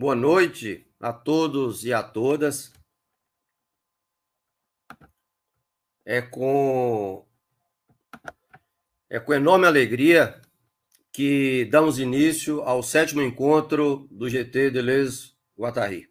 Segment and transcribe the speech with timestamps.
[0.00, 2.72] Boa noite a todos e a todas.
[6.06, 7.28] É com
[9.10, 10.40] é com enorme alegria
[11.12, 16.10] que damos início ao sétimo encontro do GT Deleuze Guattari.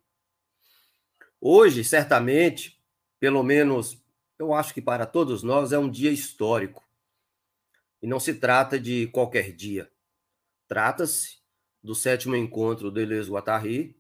[1.42, 2.80] Hoje, certamente,
[3.20, 4.00] pelo menos
[4.38, 6.88] eu acho que para todos nós é um dia histórico.
[8.04, 9.92] E não se trata de qualquer dia.
[10.68, 11.39] Trata-se
[11.82, 13.98] do sétimo encontro Deleuze Guattari,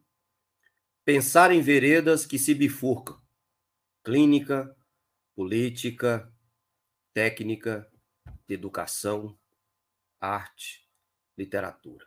[1.05, 3.19] pensar em veredas que se bifurcam:
[4.03, 4.75] clínica,
[5.35, 6.31] política,
[7.13, 7.89] técnica,
[8.47, 9.38] educação,
[10.19, 10.88] arte,
[11.38, 12.05] literatura.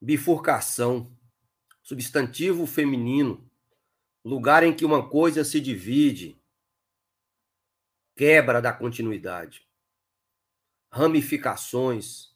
[0.00, 1.16] Bifurcação,
[1.82, 3.48] substantivo feminino,
[4.24, 6.40] lugar em que uma coisa se divide,
[8.16, 9.66] quebra da continuidade,
[10.90, 12.31] ramificações,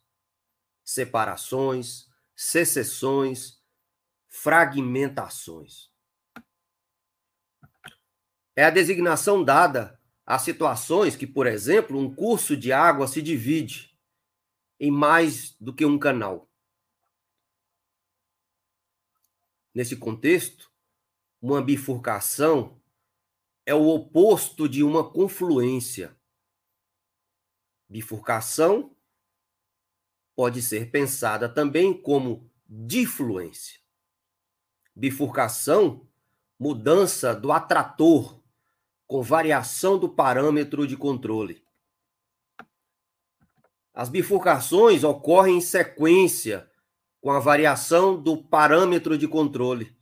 [0.87, 3.61] separações, secessões,
[4.29, 5.91] fragmentações.
[8.55, 13.98] É a designação dada a situações que, por exemplo, um curso de água se divide
[14.79, 16.48] em mais do que um canal.
[19.75, 20.73] Nesse contexto,
[21.42, 22.81] uma bifurcação
[23.67, 26.17] é o oposto de uma confluência.
[27.89, 28.95] Bifurcação
[30.37, 33.81] pode ser pensada também como difluência.
[34.95, 36.06] Bifurcação,
[36.59, 38.39] mudança do atrator
[39.07, 41.64] com variação do parâmetro de controle.
[43.95, 46.70] As bifurcações ocorrem em sequência
[47.20, 49.96] com a variação do parâmetro de controle.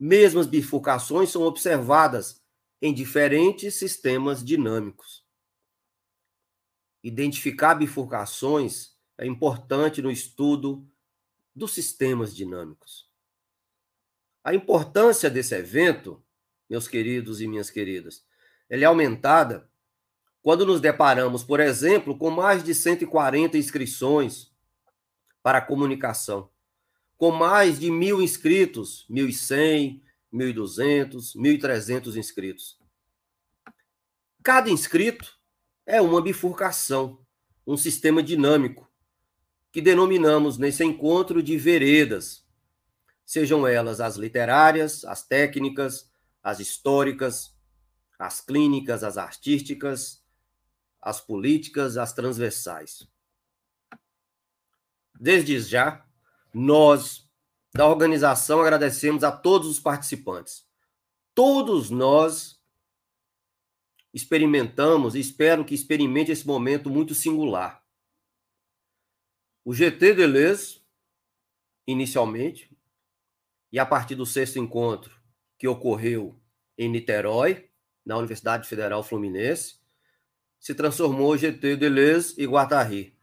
[0.00, 2.42] Mesmas bifurcações são observadas
[2.80, 5.24] em diferentes sistemas dinâmicos.
[7.02, 10.86] Identificar bifurcações é importante no estudo
[11.54, 13.08] dos sistemas dinâmicos.
[14.42, 16.22] A importância desse evento,
[16.68, 18.24] meus queridos e minhas queridas,
[18.68, 19.70] ela é aumentada
[20.42, 24.52] quando nos deparamos, por exemplo, com mais de 140 inscrições
[25.42, 26.50] para comunicação,
[27.16, 30.02] com mais de mil inscritos, 1.100,
[30.32, 32.78] 1.200, 1.300 inscritos.
[34.42, 35.38] Cada inscrito
[35.86, 37.18] é uma bifurcação,
[37.66, 38.90] um sistema dinâmico,
[39.74, 42.46] que denominamos nesse encontro de veredas,
[43.26, 46.08] sejam elas as literárias, as técnicas,
[46.40, 47.52] as históricas,
[48.16, 50.22] as clínicas, as artísticas,
[51.02, 53.04] as políticas, as transversais.
[55.18, 56.06] Desde já,
[56.52, 57.28] nós
[57.74, 60.64] da organização agradecemos a todos os participantes.
[61.34, 62.60] Todos nós
[64.12, 67.83] experimentamos e espero que experimente esse momento muito singular.
[69.64, 70.82] O GT Deleuze,
[71.86, 72.70] inicialmente,
[73.72, 75.18] e a partir do sexto encontro
[75.58, 76.38] que ocorreu
[76.76, 77.70] em Niterói,
[78.04, 79.76] na Universidade Federal Fluminense,
[80.60, 83.16] se transformou GT Deleuze e Guattari.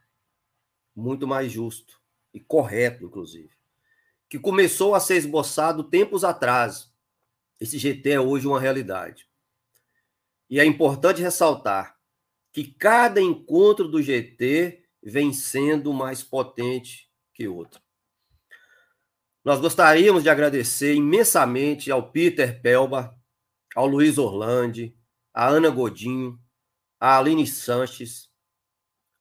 [0.96, 2.00] Muito mais justo
[2.34, 3.52] e correto, inclusive.
[4.28, 6.92] Que começou a ser esboçado tempos atrás.
[7.60, 9.28] Esse GT é hoje uma realidade.
[10.50, 11.96] E é importante ressaltar
[12.52, 17.80] que cada encontro do GT vem sendo mais potente que outro.
[19.44, 23.18] Nós gostaríamos de agradecer imensamente ao Peter Pelba,
[23.74, 24.96] ao Luiz Orlandi,
[25.34, 26.40] a Ana Godinho,
[27.00, 28.30] a Aline Sanches,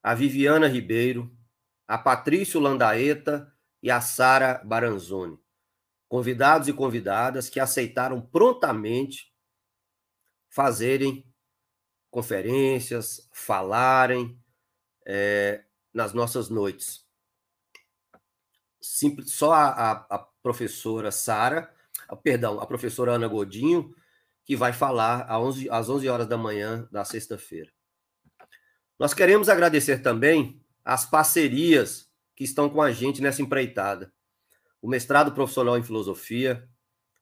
[0.03, 1.35] a Viviana Ribeiro,
[1.87, 5.39] a Patrício Landaeta e a Sara Baranzoni.
[6.07, 9.33] Convidados e convidadas que aceitaram prontamente
[10.49, 11.25] fazerem
[12.11, 14.37] conferências, falarem
[15.07, 17.05] é, nas nossas noites.
[18.79, 21.73] Simples, só a, a, a professora Sara,
[22.23, 23.93] perdão, a professora Ana Godinho
[24.43, 27.71] que vai falar às 11, às 11 horas da manhã da sexta-feira.
[28.99, 34.11] Nós queremos agradecer também as parcerias que estão com a gente nessa empreitada.
[34.81, 36.67] O mestrado profissional em filosofia,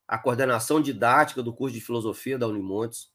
[0.07, 3.11] a coordenação didática do curso de filosofia da Unimontes,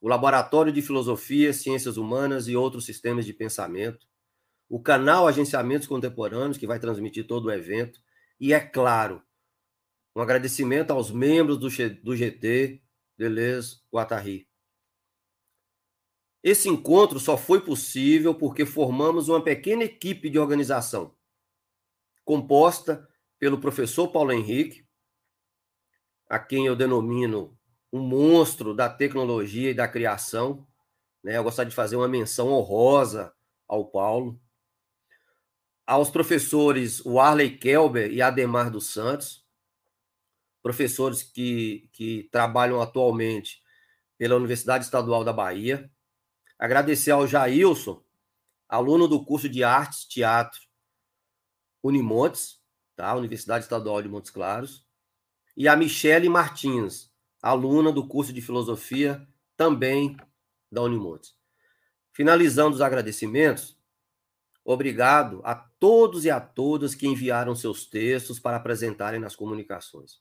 [0.00, 4.06] o laboratório de filosofia, ciências humanas e outros sistemas de pensamento,
[4.68, 8.00] o canal Agenciamentos Contemporâneos, que vai transmitir todo o evento,
[8.38, 9.22] e, é claro,
[10.14, 11.68] um agradecimento aos membros do,
[12.02, 12.82] do GT,
[13.16, 14.48] Deleuze Guattari.
[16.42, 21.14] Esse encontro só foi possível porque formamos uma pequena equipe de organização,
[22.24, 23.08] composta
[23.38, 24.86] pelo professor Paulo Henrique,
[26.28, 27.56] a quem eu denomino
[27.92, 30.66] um monstro da tecnologia e da criação.
[31.22, 31.36] Né?
[31.36, 33.34] Eu gostaria de fazer uma menção honrosa
[33.66, 34.40] ao Paulo.
[35.86, 39.46] Aos professores Warley Kelber e Ademar dos Santos,
[40.60, 43.62] professores que, que trabalham atualmente
[44.18, 45.88] pela Universidade Estadual da Bahia.
[46.58, 48.02] Agradecer ao Jailson,
[48.68, 50.60] aluno do curso de Artes Teatro
[51.80, 52.60] Unimontes,
[52.96, 53.14] tá?
[53.14, 54.84] Universidade Estadual de Montes Claros,
[55.56, 59.24] e a Michele Martins, aluna do curso de Filosofia,
[59.56, 60.16] também
[60.70, 61.36] da Unimontes.
[62.12, 63.75] Finalizando os agradecimentos,
[64.66, 70.20] obrigado a todos e a todas que enviaram seus textos para apresentarem nas comunicações.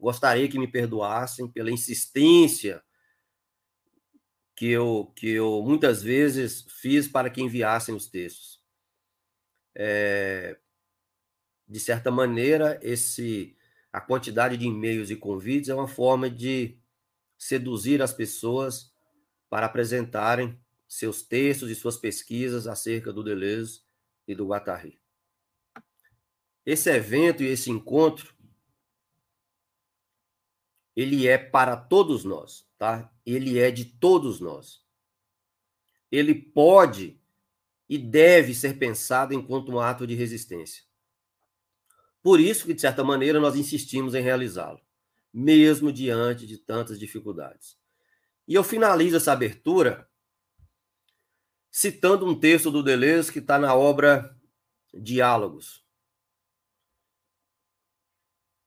[0.00, 2.82] Gostaria que me perdoassem pela insistência
[4.56, 8.62] que eu, que eu muitas vezes fiz para que enviassem os textos.
[9.74, 10.58] É,
[11.68, 13.56] de certa maneira, esse
[13.92, 16.78] a quantidade de e-mails e convites é uma forma de
[17.36, 18.90] seduzir as pessoas
[19.50, 20.58] para apresentarem
[20.92, 23.80] seus textos e suas pesquisas acerca do Deleuze
[24.28, 25.00] e do Guattari.
[26.66, 28.34] Esse evento e esse encontro
[30.94, 33.10] ele é para todos nós, tá?
[33.24, 34.84] Ele é de todos nós.
[36.10, 37.18] Ele pode
[37.88, 40.84] e deve ser pensado enquanto um ato de resistência.
[42.22, 44.80] Por isso que, de certa maneira, nós insistimos em realizá-lo,
[45.32, 47.78] mesmo diante de tantas dificuldades.
[48.46, 50.06] E eu finalizo essa abertura
[51.72, 54.38] citando um texto do Deleuze que está na obra
[54.92, 55.82] Diálogos.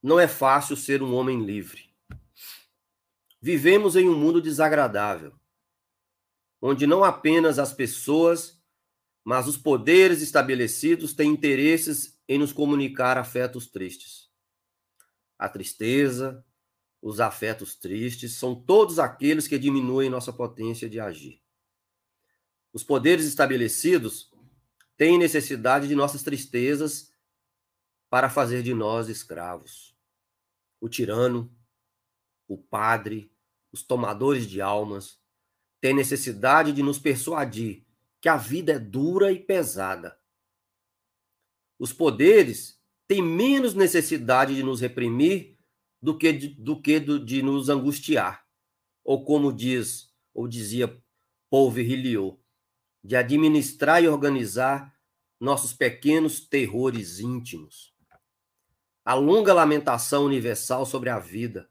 [0.02, 1.94] Não é fácil ser um homem livre.
[3.40, 5.40] Vivemos em um mundo desagradável,
[6.60, 8.60] onde não apenas as pessoas,
[9.24, 14.32] mas os poderes estabelecidos têm interesses em nos comunicar afetos tristes.
[15.38, 16.44] A tristeza,
[17.00, 21.45] os afetos tristes, são todos aqueles que diminuem nossa potência de agir.
[22.76, 24.30] Os poderes estabelecidos
[24.98, 27.10] têm necessidade de nossas tristezas
[28.10, 29.96] para fazer de nós escravos.
[30.82, 31.50] O tirano,
[32.46, 33.32] o padre,
[33.72, 35.18] os tomadores de almas,
[35.80, 37.86] têm necessidade de nos persuadir
[38.20, 40.20] que a vida é dura e pesada.
[41.80, 42.78] Os poderes
[43.08, 45.58] têm menos necessidade de nos reprimir
[46.02, 48.46] do que de, do que de nos angustiar,
[49.02, 51.02] ou como diz ou dizia
[51.50, 52.38] Paul Virilio,
[53.06, 54.92] de administrar e organizar
[55.40, 57.94] nossos pequenos terrores íntimos.
[59.04, 61.70] A longa lamentação universal sobre a vida,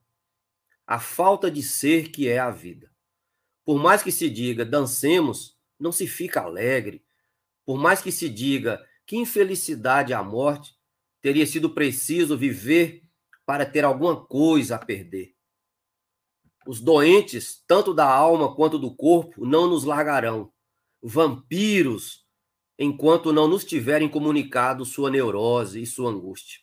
[0.86, 2.88] a falta de ser que é a vida.
[3.64, 7.04] Por mais que se diga dancemos, não se fica alegre.
[7.66, 10.76] Por mais que se diga que infelicidade a morte,
[11.20, 13.02] teria sido preciso viver
[13.44, 15.34] para ter alguma coisa a perder.
[16.64, 20.53] Os doentes, tanto da alma quanto do corpo, não nos largarão.
[21.06, 22.26] Vampiros,
[22.78, 26.60] enquanto não nos tiverem comunicado sua neurose e sua angústia.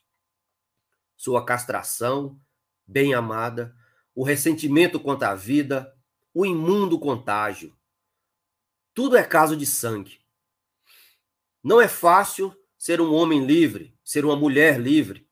[1.16, 2.42] Sua castração,
[2.88, 3.76] bem amada,
[4.16, 5.96] o ressentimento contra a vida,
[6.34, 7.78] o imundo contágio.
[8.96, 10.20] Tudo é caso de sangue.
[11.64, 15.30] Não é fácil ser um homem livre, ser uma mulher livre,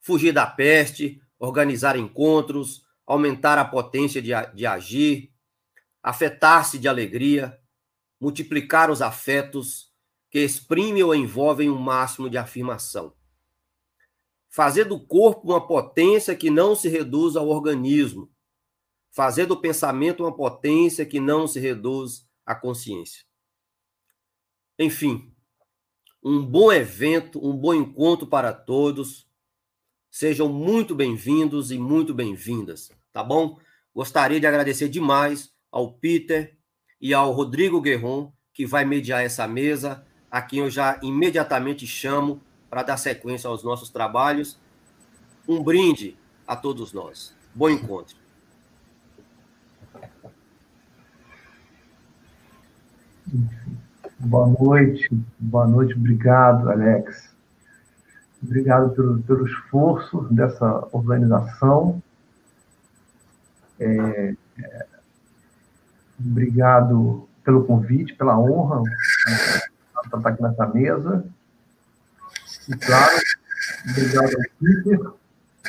[0.00, 5.32] fugir da peste, organizar encontros, aumentar a potência de, de agir,
[6.02, 7.59] afetar-se de alegria,
[8.20, 9.90] multiplicar os afetos
[10.30, 13.12] que exprimem ou envolvem um máximo de afirmação
[14.50, 18.28] fazer do corpo uma potência que não se reduz ao organismo,
[19.10, 23.24] fazer do pensamento uma potência que não se reduz à consciência.
[24.76, 25.32] Enfim,
[26.22, 29.28] um bom evento, um bom encontro para todos.
[30.10, 33.58] Sejam muito bem-vindos e muito bem-vindas, tá bom?
[33.94, 36.58] Gostaria de agradecer demais ao Peter
[37.00, 42.40] e ao Rodrigo Guerron, que vai mediar essa mesa, a quem eu já imediatamente chamo
[42.68, 44.60] para dar sequência aos nossos trabalhos.
[45.48, 46.16] Um brinde
[46.46, 47.34] a todos nós.
[47.54, 48.16] Bom encontro.
[54.18, 57.34] Boa noite, boa noite, obrigado, Alex.
[58.42, 62.02] Obrigado pelo, pelo esforço dessa organização.
[63.78, 64.34] É,
[66.20, 71.24] obrigado pelo convite, pela honra de estar aqui nessa mesa.
[72.68, 73.18] E claro,
[73.90, 75.12] obrigado ao Peter,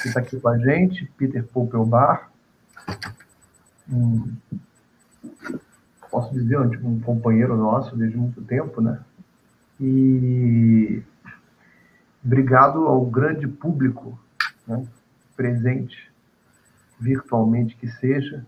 [0.01, 2.31] que está aqui com a gente, Peter Poupelbar.
[3.89, 4.35] Um,
[6.09, 8.99] posso dizer, um, companheiro nosso desde muito tempo, né?
[9.79, 11.01] E
[12.23, 14.19] obrigado ao grande público
[14.67, 14.85] né,
[15.35, 16.11] presente,
[16.99, 18.45] virtualmente que seja,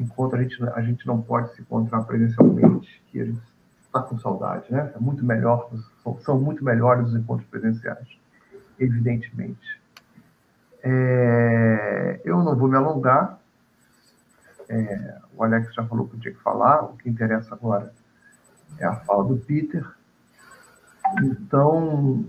[0.00, 3.40] enquanto a gente, a gente não pode se encontrar presencialmente, que a gente
[3.82, 4.90] está com saudade, né?
[4.96, 5.70] É muito melhor,
[6.20, 8.08] são, muito melhores os encontros presenciais,
[8.78, 9.80] evidentemente.
[10.82, 13.38] É, eu não vou me alongar.
[14.68, 16.84] É, o Alex já falou que eu tinha que falar.
[16.84, 17.92] O que interessa agora
[18.78, 19.84] é a fala do Peter.
[21.22, 22.24] Então,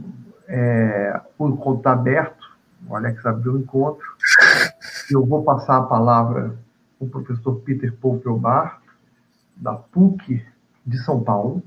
[0.47, 2.51] é, o encontro está aberto.
[2.85, 4.05] O Alex abriu o encontro.
[5.09, 6.57] Eu vou passar a palavra
[7.01, 8.79] o professor Peter Poupelbar,
[9.58, 10.46] da PUC
[10.86, 11.63] de São Paulo,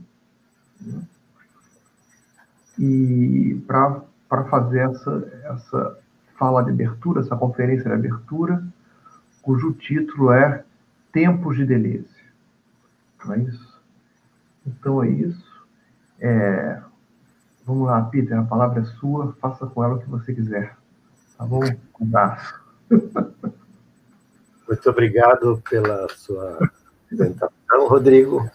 [2.78, 5.98] e para fazer essa, essa
[6.38, 8.64] fala de abertura, essa conferência de abertura,
[9.42, 10.64] cujo título é
[11.12, 12.08] Tempos de Deleuze.
[13.24, 13.80] Não é isso?
[14.66, 15.66] Então é isso.
[16.20, 16.80] É,
[17.66, 20.76] vamos lá, Peter, a palavra é sua, faça com ela o que você quiser.
[21.36, 21.60] Tá bom?
[22.00, 22.62] Um abraço.
[24.66, 26.58] Muito obrigado pela sua
[27.04, 28.50] apresentação, Rodrigo.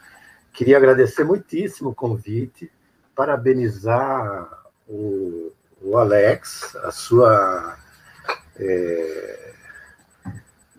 [0.51, 2.71] Queria agradecer muitíssimo o convite,
[3.15, 4.49] parabenizar
[4.87, 5.51] o,
[5.81, 7.77] o Alex, a sua
[8.57, 9.53] é,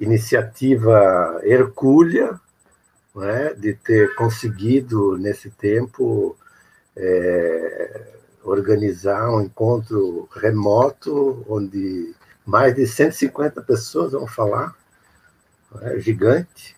[0.01, 2.39] iniciativa hercúlea,
[3.23, 6.37] é, de ter conseguido, nesse tempo,
[6.97, 14.75] é, organizar um encontro remoto, onde mais de 150 pessoas vão falar,
[15.83, 16.77] é, gigante.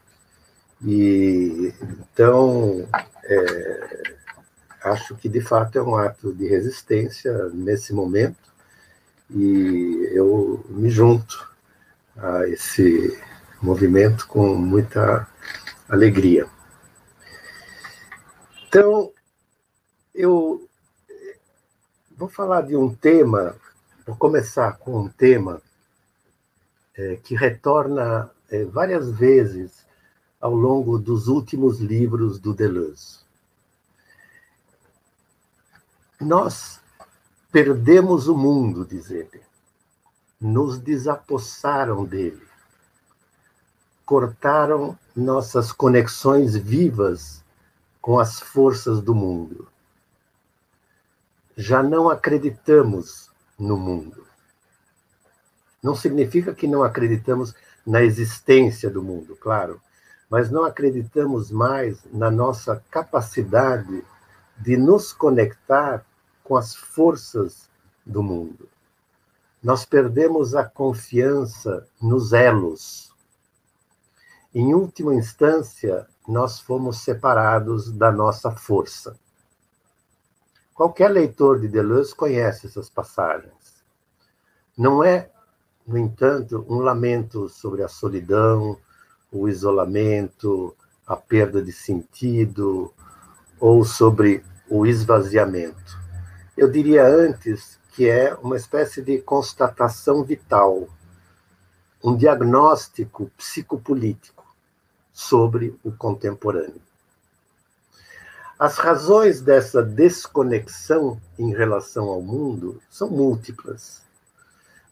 [0.84, 2.88] E então
[3.24, 4.14] é,
[4.84, 8.52] acho que de fato é um ato de resistência nesse momento
[9.30, 11.50] e eu me junto
[12.16, 13.18] a esse
[13.62, 15.26] movimento com muita
[15.88, 16.46] alegria.
[18.66, 19.12] Então,
[20.14, 20.68] eu
[22.16, 23.54] vou falar de um tema,
[24.06, 25.60] vou começar com um tema
[26.94, 29.86] é, que retorna é, várias vezes
[30.38, 33.20] ao longo dos últimos livros do Deleuze.
[36.20, 36.78] Nós
[37.50, 39.40] perdemos o mundo, diz ele.
[40.38, 42.46] Nos desapossaram dele.
[44.04, 47.42] Cortaram nossas conexões vivas
[48.00, 49.66] com as forças do mundo.
[51.56, 54.26] Já não acreditamos no mundo.
[55.82, 57.54] Não significa que não acreditamos
[57.86, 59.80] na existência do mundo, claro,
[60.30, 64.04] mas não acreditamos mais na nossa capacidade
[64.58, 66.04] de nos conectar
[66.44, 67.68] com as forças
[68.04, 68.68] do mundo.
[69.62, 73.12] Nós perdemos a confiança nos elos.
[74.54, 79.16] Em última instância, nós fomos separados da nossa força.
[80.74, 83.84] Qualquer leitor de Deleuze conhece essas passagens.
[84.76, 85.30] Não é
[85.86, 88.78] no entanto, um lamento sobre a solidão,
[89.30, 90.74] o isolamento,
[91.06, 92.92] a perda de sentido,
[93.58, 95.98] ou sobre o esvaziamento.
[96.56, 100.88] Eu diria antes que é uma espécie de constatação vital,
[102.02, 104.44] um diagnóstico psicopolítico
[105.12, 106.80] sobre o contemporâneo.
[108.58, 114.02] As razões dessa desconexão em relação ao mundo são múltiplas.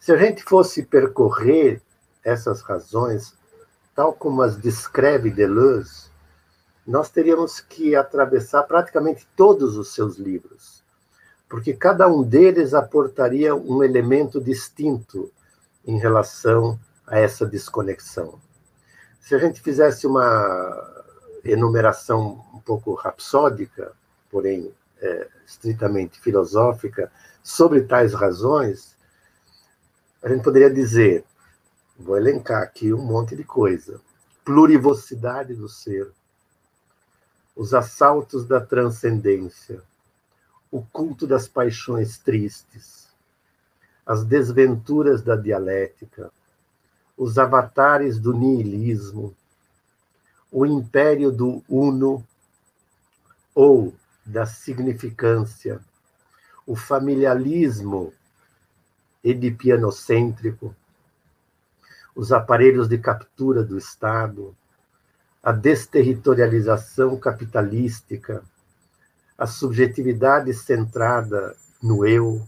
[0.01, 1.83] Se a gente fosse percorrer
[2.25, 3.35] essas razões,
[3.95, 6.09] tal como as descreve Deleuze,
[6.87, 10.83] nós teríamos que atravessar praticamente todos os seus livros,
[11.51, 15.31] porque cada um deles aportaria um elemento distinto
[15.87, 18.41] em relação a essa desconexão.
[19.21, 21.05] Se a gente fizesse uma
[21.45, 23.93] enumeração um pouco rapsódica,
[24.31, 28.99] porém é, estritamente filosófica, sobre tais razões,
[30.23, 31.25] a gente poderia dizer,
[31.99, 34.01] vou elencar aqui um monte de coisa.
[34.45, 36.11] Plurivocidade do ser,
[37.57, 39.83] os assaltos da transcendência,
[40.71, 43.09] o culto das paixões tristes,
[44.05, 46.31] as desventuras da dialética,
[47.17, 49.35] os avatares do niilismo,
[50.51, 52.25] o império do uno
[53.55, 55.81] ou da significância,
[56.67, 58.13] o familialismo
[59.23, 60.75] edipianocêntrico,
[62.15, 64.55] os aparelhos de captura do Estado,
[65.43, 68.43] a desterritorialização capitalística,
[69.39, 72.47] a subjetividade centrada no eu,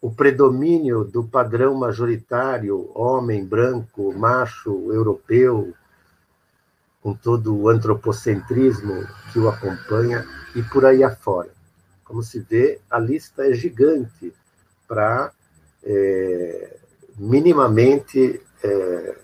[0.00, 5.72] o predomínio do padrão majoritário, homem, branco, macho, europeu,
[7.00, 11.50] com todo o antropocentrismo que o acompanha, e por aí afora.
[12.04, 14.34] Como se vê, a lista é gigante
[14.86, 15.32] para
[15.84, 16.76] é,
[17.16, 19.18] minimamente é,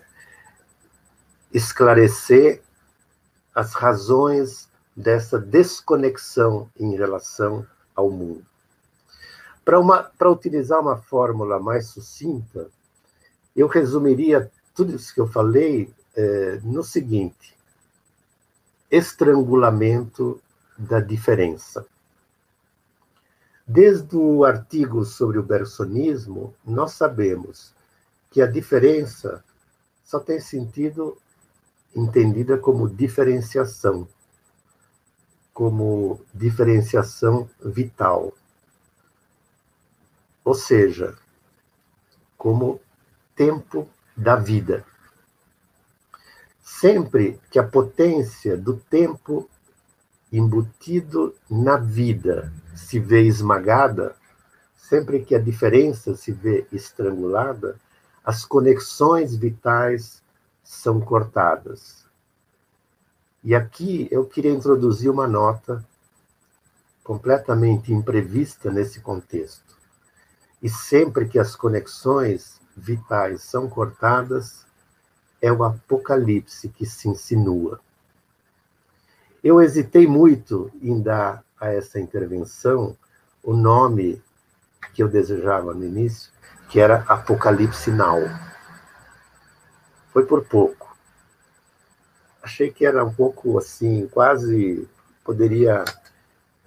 [1.53, 2.61] esclarecer
[3.53, 8.45] as razões dessa desconexão em relação ao mundo.
[9.63, 12.69] Para utilizar uma fórmula mais sucinta,
[13.55, 17.55] eu resumiria tudo isso que eu falei é, no seguinte:
[18.89, 20.41] estrangulamento
[20.77, 21.85] da diferença.
[23.71, 27.71] Desde o artigo sobre o bersonismo, nós sabemos
[28.31, 29.43] que a diferença
[30.03, 31.15] só tem sentido
[31.95, 34.07] entendida como diferenciação,
[35.53, 38.33] como diferenciação vital.
[40.43, 41.15] Ou seja,
[42.39, 42.81] como
[43.35, 44.83] tempo da vida.
[46.59, 49.47] Sempre que a potência do tempo
[50.31, 54.15] embutido na vida se vê esmagada,
[54.75, 57.79] sempre que a diferença se vê estrangulada,
[58.23, 60.21] as conexões vitais
[60.63, 62.05] são cortadas.
[63.43, 65.83] E aqui eu queria introduzir uma nota
[67.03, 69.77] completamente imprevista nesse contexto.
[70.61, 74.65] E sempre que as conexões vitais são cortadas,
[75.41, 77.79] é o apocalipse que se insinua.
[79.43, 82.95] Eu hesitei muito em dar a essa intervenção
[83.41, 84.21] o nome
[84.93, 86.31] que eu desejava no início,
[86.69, 88.19] que era Apocalipse Now.
[90.11, 90.97] Foi por pouco.
[92.43, 94.87] Achei que era um pouco assim, quase
[95.23, 95.85] poderia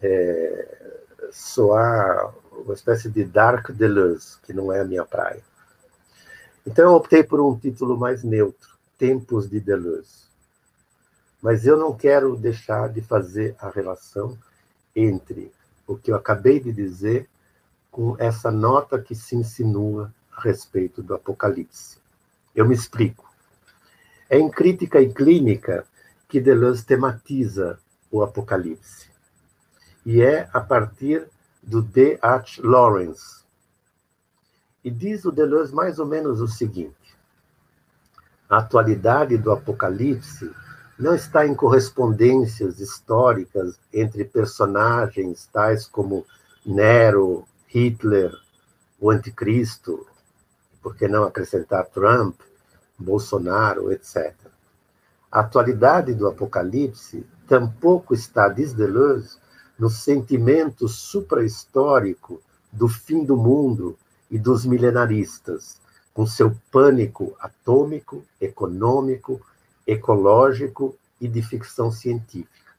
[0.01, 0.93] é,
[1.31, 5.43] soar uma espécie de Dark Deleuze, que não é a minha praia.
[6.67, 10.32] Então eu optei por um título mais neutro, Tempos de Deleuze.
[11.43, 14.39] Mas eu não quero deixar de fazer a relação
[14.95, 15.53] entre
[15.85, 17.29] o que eu acabei de dizer
[17.91, 21.99] com essa nota que se insinua a respeito do Apocalipse.
[22.55, 23.29] Eu me explico.
[24.31, 25.85] É em Crítica e Clínica
[26.29, 27.79] que Deleuze tematiza
[28.11, 29.11] o Apocalipse.
[30.07, 31.29] E é a partir
[31.63, 32.19] do D.
[32.23, 32.61] H.
[32.63, 33.43] Lawrence.
[34.85, 37.17] E diz o Deleuze mais ou menos o seguinte:
[38.49, 40.51] a atualidade do Apocalipse
[40.99, 46.27] não está em correspondências históricas entre personagens tais como
[46.65, 48.33] Nero, Hitler,
[49.01, 50.07] o Anticristo,
[50.83, 52.41] por que não acrescentar Trump,
[52.99, 54.35] Bolsonaro, etc.
[55.31, 59.39] A atualidade do Apocalipse tampouco está, diz Deleuze,
[59.79, 63.99] no sentimento suprahistórico do fim do mundo
[64.31, 65.81] e dos milenaristas,
[66.15, 69.41] com seu pânico atômico, econômico,
[69.87, 72.73] ecológico e de ficção científica.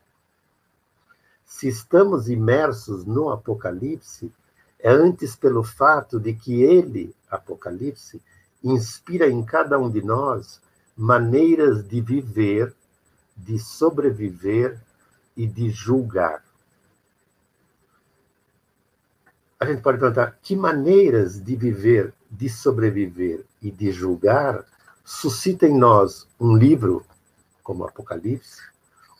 [1.46, 4.32] Se estamos imersos no Apocalipse,
[4.80, 8.22] é antes pelo fato de que ele, Apocalipse,
[8.63, 10.60] inspira em cada um de nós
[10.96, 12.74] maneiras de viver,
[13.36, 14.80] de sobreviver
[15.36, 16.44] e de julgar.
[19.60, 24.66] A gente pode perguntar que maneiras de viver, de sobreviver e de julgar
[25.04, 27.06] suscita em nós um livro,
[27.62, 28.62] como Apocalipse,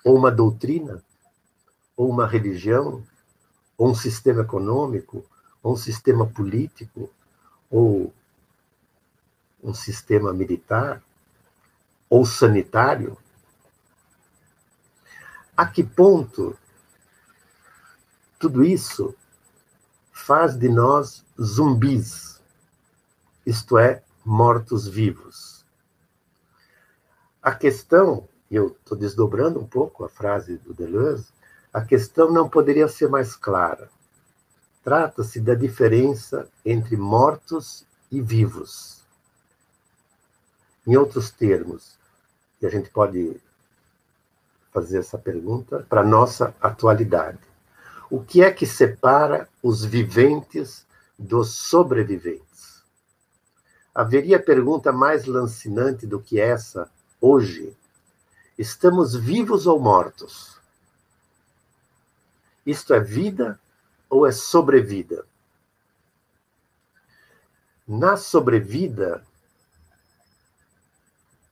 [0.04, 1.04] ou uma doutrina,
[1.96, 3.06] ou uma religião,
[3.78, 5.26] ou um sistema econômico,
[5.62, 7.10] ou um sistema político,
[7.70, 8.14] ou
[9.64, 11.02] um sistema militar,
[12.10, 13.18] ou sanitário?
[15.56, 16.58] A que ponto
[18.40, 19.16] tudo isso
[20.12, 22.42] faz de nós zumbis,
[23.46, 25.53] isto é, mortos-vivos?
[27.44, 31.28] A questão, e eu estou desdobrando um pouco a frase do Deleuze,
[31.74, 33.90] a questão não poderia ser mais clara.
[34.82, 39.04] Trata-se da diferença entre mortos e vivos.
[40.88, 41.98] Em outros termos,
[42.62, 43.42] e a gente pode
[44.72, 47.40] fazer essa pergunta para nossa atualidade.
[48.10, 50.86] O que é que separa os viventes
[51.20, 52.82] dos sobreviventes?
[53.94, 56.90] Haveria pergunta mais lancinante do que essa
[57.26, 57.74] hoje,
[58.58, 60.60] estamos vivos ou mortos?
[62.66, 63.58] Isto é vida
[64.10, 65.26] ou é sobrevida?
[67.88, 69.26] Na sobrevida,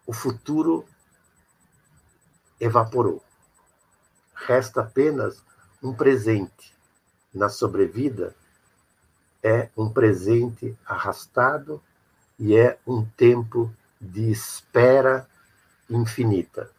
[0.05, 0.85] o futuro
[2.59, 3.23] evaporou.
[4.35, 5.41] Resta apenas
[5.81, 6.75] um presente.
[7.33, 8.35] Na sobrevida,
[9.41, 11.81] é um presente arrastado
[12.37, 15.30] e é um tempo de espera
[15.91, 16.69] infinita.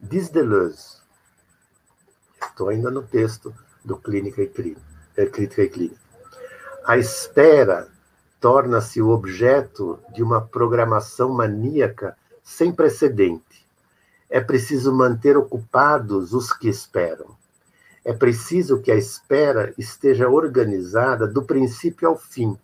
[0.00, 1.00] Diz Deleuze,
[2.40, 4.80] estou ainda no texto do Clínica e Clínica,
[5.16, 6.00] é, Crítica e Clínica,
[6.84, 7.88] a espera
[8.40, 13.66] torna-se o objeto de uma programação maníaca sem precedente.
[14.30, 17.36] É preciso manter ocupados os que esperam.
[18.02, 22.58] É preciso que a espera esteja organizada do princípio ao fim.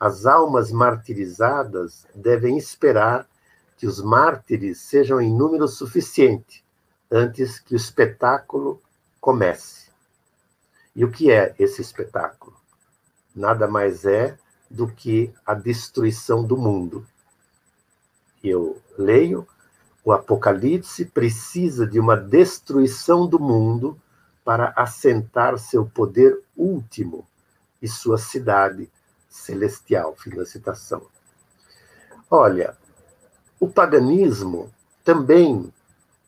[0.00, 3.28] As almas martirizadas devem esperar
[3.76, 6.64] que os mártires sejam em número suficiente
[7.10, 8.80] antes que o espetáculo
[9.20, 9.90] comece.
[10.96, 12.56] E o que é esse espetáculo?
[13.36, 14.38] Nada mais é
[14.70, 17.06] do que a destruição do mundo.
[18.42, 19.46] Eu leio,
[20.02, 24.00] o Apocalipse precisa de uma destruição do mundo
[24.42, 27.26] para assentar seu poder último
[27.82, 28.90] e sua cidade
[29.30, 30.14] celestial.
[30.16, 31.06] Fim da citação.
[32.28, 32.76] Olha,
[33.58, 34.70] o paganismo
[35.04, 35.72] também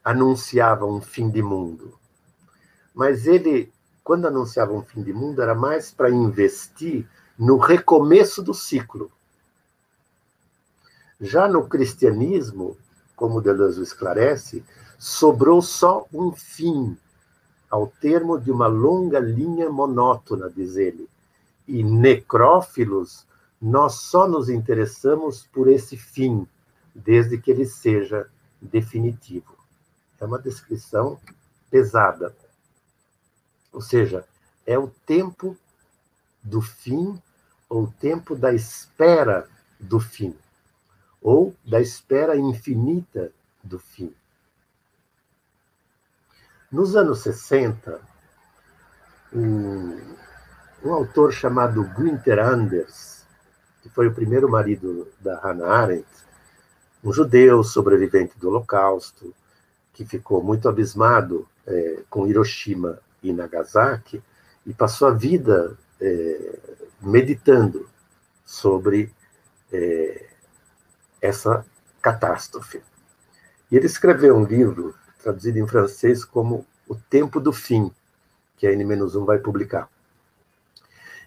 [0.02, 1.98] anunciava um fim de mundo,
[2.94, 8.52] mas ele, quando anunciava um fim de mundo, era mais para investir no recomeço do
[8.52, 9.10] ciclo.
[11.20, 12.76] Já no cristianismo,
[13.14, 14.64] como Deleuze esclarece,
[14.98, 16.96] sobrou só um fim,
[17.70, 21.08] ao termo de uma longa linha monótona, diz ele.
[21.66, 23.26] E necrófilos,
[23.60, 26.46] nós só nos interessamos por esse fim,
[26.94, 28.28] desde que ele seja
[28.60, 29.56] definitivo.
[30.20, 31.20] É uma descrição
[31.70, 32.34] pesada.
[33.72, 34.24] Ou seja,
[34.66, 35.56] é o tempo
[36.42, 37.20] do fim
[37.72, 39.48] ou o tempo da espera
[39.80, 40.36] do fim,
[41.22, 43.32] ou da espera infinita
[43.64, 44.14] do fim.
[46.70, 47.98] Nos anos 60,
[49.32, 50.16] um,
[50.84, 53.24] um autor chamado Günther Anders,
[53.82, 56.06] que foi o primeiro marido da Hannah Arendt,
[57.04, 59.34] um judeu sobrevivente do Holocausto,
[59.92, 64.22] que ficou muito abismado é, com Hiroshima e Nagasaki
[64.66, 66.58] e passou a vida é,
[67.00, 67.88] meditando
[68.44, 69.12] sobre
[69.72, 70.26] é,
[71.20, 71.64] essa
[72.00, 72.82] catástrofe.
[73.70, 77.90] E ele escreveu um livro, traduzido em francês como O Tempo do Fim,
[78.56, 79.88] que a N-1 vai publicar.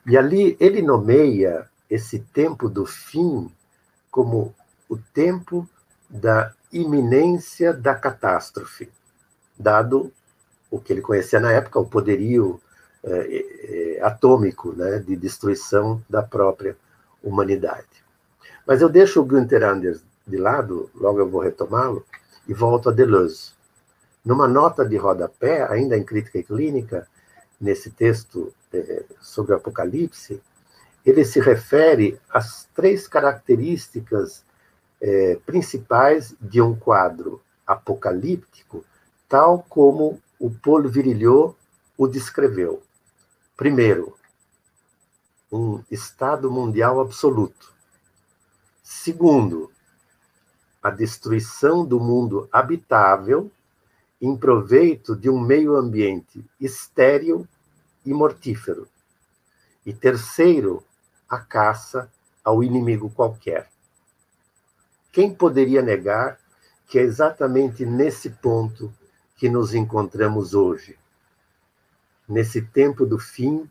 [0.05, 3.51] E ali ele nomeia esse tempo do fim
[4.11, 4.53] como
[4.87, 5.67] o tempo
[6.09, 8.89] da iminência da catástrofe,
[9.57, 10.11] dado
[10.69, 12.59] o que ele conhecia na época, o poderio
[13.03, 16.77] é, é, atômico né, de destruição da própria
[17.23, 18.03] humanidade.
[18.65, 22.05] Mas eu deixo o Günther Anders de lado, logo eu vou retomá-lo,
[22.47, 23.53] e volto a Deleuze.
[24.23, 27.07] Numa nota de rodapé, ainda em Crítica e Clínica,
[27.59, 28.53] nesse texto
[29.21, 30.41] sobre o Apocalipse,
[31.05, 34.43] ele se refere às três características
[35.01, 38.83] é, principais de um quadro apocalíptico,
[39.27, 41.55] tal como o Paul Virilhot
[41.97, 42.81] o descreveu.
[43.55, 44.17] Primeiro,
[45.51, 47.73] um Estado mundial absoluto.
[48.83, 49.71] Segundo,
[50.81, 53.51] a destruição do mundo habitável
[54.21, 57.47] em proveito de um meio ambiente estéril
[58.05, 58.87] e mortífero.
[59.85, 60.83] E terceiro,
[61.27, 62.11] a caça
[62.43, 63.69] ao inimigo qualquer.
[65.11, 66.39] Quem poderia negar
[66.87, 68.93] que é exatamente nesse ponto
[69.35, 70.97] que nos encontramos hoje?
[72.27, 73.69] Nesse tempo do fim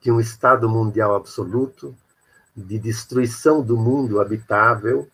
[0.00, 1.96] de um Estado mundial absoluto,
[2.56, 5.08] de destruição do mundo habitável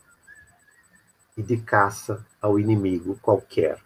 [1.37, 3.82] e de caça ao inimigo qualquer.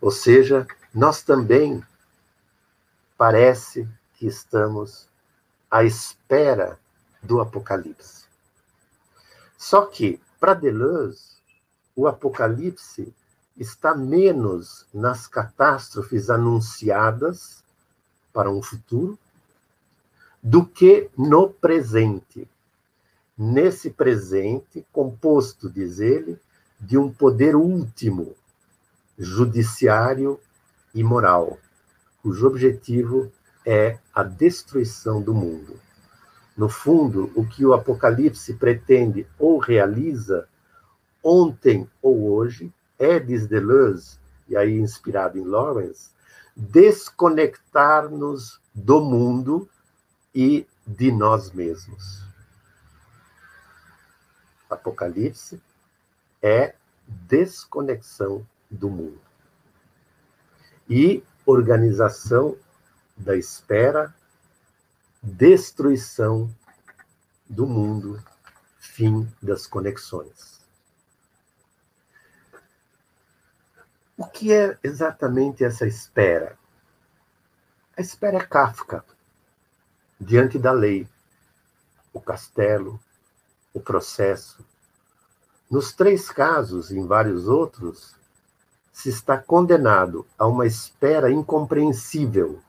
[0.00, 1.84] Ou seja, nós também
[3.18, 5.06] parece que estamos
[5.70, 6.80] à espera
[7.22, 8.24] do Apocalipse.
[9.58, 11.36] Só que, para Deleuze,
[11.94, 13.14] o Apocalipse
[13.58, 17.62] está menos nas catástrofes anunciadas
[18.32, 19.18] para um futuro
[20.42, 22.48] do que no presente.
[23.36, 26.40] Nesse presente, composto, diz ele,
[26.80, 28.34] de um poder último,
[29.18, 30.40] judiciário
[30.96, 31.58] e moral,
[32.22, 33.30] cujo objetivo
[33.66, 35.78] é a destruição do mundo.
[36.56, 40.48] No fundo, o que o Apocalipse pretende ou realiza,
[41.22, 46.08] ontem ou hoje, é, diz Deleuze, e aí inspirado em Lawrence,
[46.56, 49.68] desconectar-nos do mundo
[50.34, 52.24] e de nós mesmos.
[54.70, 55.60] Apocalipse
[56.40, 56.74] é
[57.06, 59.25] desconexão do mundo
[60.88, 62.56] e organização
[63.16, 64.14] da espera
[65.22, 66.52] destruição
[67.48, 68.22] do mundo,
[68.78, 70.60] fim das conexões.
[74.16, 76.58] O que é exatamente essa espera?
[77.96, 79.04] A espera é Kafka,
[80.18, 81.08] diante da lei,
[82.12, 83.00] o castelo,
[83.74, 84.64] o processo.
[85.70, 88.15] Nos três casos, em vários outros,
[88.96, 92.62] se está condenado a uma espera incompreensível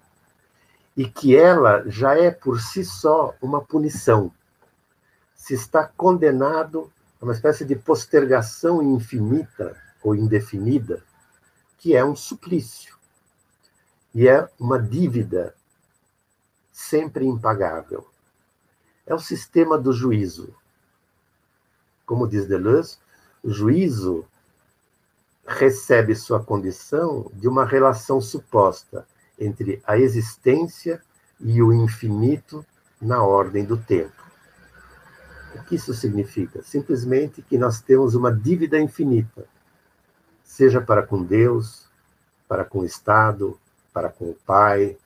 [0.95, 4.29] e que ela já é por si só uma punição.
[5.33, 11.01] Se está condenado a uma espécie de postergação infinita ou indefinida,
[11.77, 12.97] que é um suplício.
[14.13, 15.55] E é uma dívida
[16.73, 18.05] sempre impagável.
[19.05, 20.53] É o sistema do juízo.
[22.05, 22.97] Como diz Deleuze,
[23.41, 24.27] o juízo
[25.47, 29.07] recebe sua condição de uma relação suposta
[29.39, 31.01] entre a existência
[31.39, 32.65] e o infinito
[33.01, 34.11] na ordem do tempo.
[35.55, 36.61] O que isso significa?
[36.61, 39.45] Simplesmente que nós temos uma dívida infinita,
[40.43, 41.87] seja para com Deus,
[42.47, 43.57] para com o Estado,
[43.93, 44.97] para com o Pai,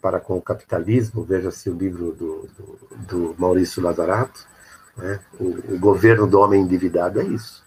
[0.00, 1.22] para com o capitalismo.
[1.22, 4.46] Veja-se o livro do, do, do Maurício Lazarato.
[4.96, 5.20] Né?
[5.38, 7.62] O, o governo do homem endividado é isso.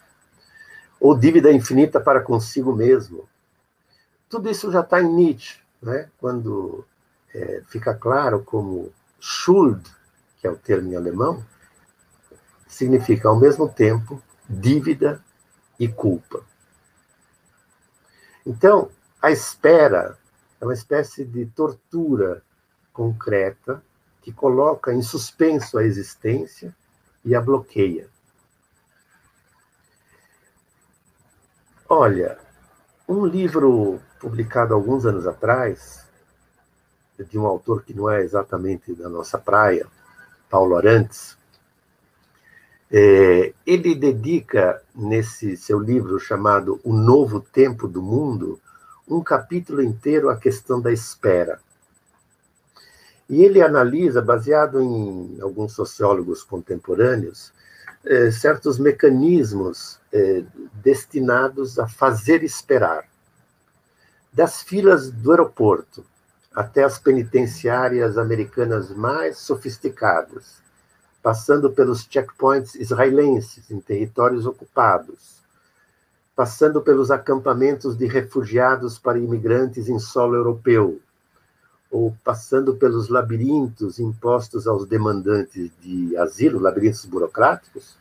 [1.05, 3.29] Ou dívida infinita para consigo mesmo.
[4.27, 6.09] Tudo isso já está em Nietzsche, né?
[6.17, 6.83] quando
[7.31, 9.87] é, fica claro como Schuld,
[10.39, 11.45] que é o termo em alemão,
[12.67, 15.23] significa ao mesmo tempo dívida
[15.79, 16.43] e culpa.
[18.43, 18.89] Então,
[19.21, 20.17] a espera
[20.59, 22.41] é uma espécie de tortura
[22.91, 23.79] concreta
[24.23, 26.75] que coloca em suspenso a existência
[27.23, 28.09] e a bloqueia.
[31.87, 32.39] Olha,
[33.07, 36.03] um livro publicado alguns anos atrás,
[37.29, 39.85] de um autor que não é exatamente da nossa praia,
[40.49, 41.37] Paulo Arantes,
[42.91, 48.59] é, ele dedica, nesse seu livro chamado O Novo Tempo do Mundo,
[49.07, 51.59] um capítulo inteiro à questão da espera.
[53.29, 57.53] E ele analisa, baseado em alguns sociólogos contemporâneos,
[58.05, 60.43] eh, certos mecanismos eh,
[60.83, 63.05] destinados a fazer esperar.
[64.31, 66.05] Das filas do aeroporto
[66.53, 70.61] até as penitenciárias americanas mais sofisticadas,
[71.21, 75.41] passando pelos checkpoints israelenses em territórios ocupados,
[76.35, 81.01] passando pelos acampamentos de refugiados para imigrantes em solo europeu,
[81.95, 87.95] ou passando pelos labirintos impostos aos demandantes de asilo, labirintos burocráticos,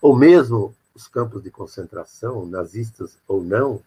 [0.00, 3.82] ou mesmo os campos de concentração, nazistas ou não,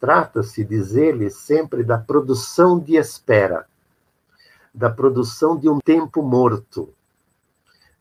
[0.00, 3.64] trata-se, diz ele, sempre da produção de espera,
[4.74, 6.92] da produção de um tempo morto,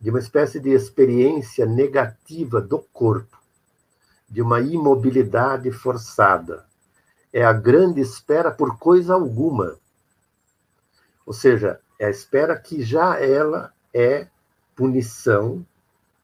[0.02, 3.38] de uma espécie de experiência negativa do corpo,
[4.28, 6.65] de uma imobilidade forçada.
[7.32, 9.78] É a grande espera por coisa alguma.
[11.28, 14.28] Ou seja, é a espera que já ela é
[14.74, 15.66] punição,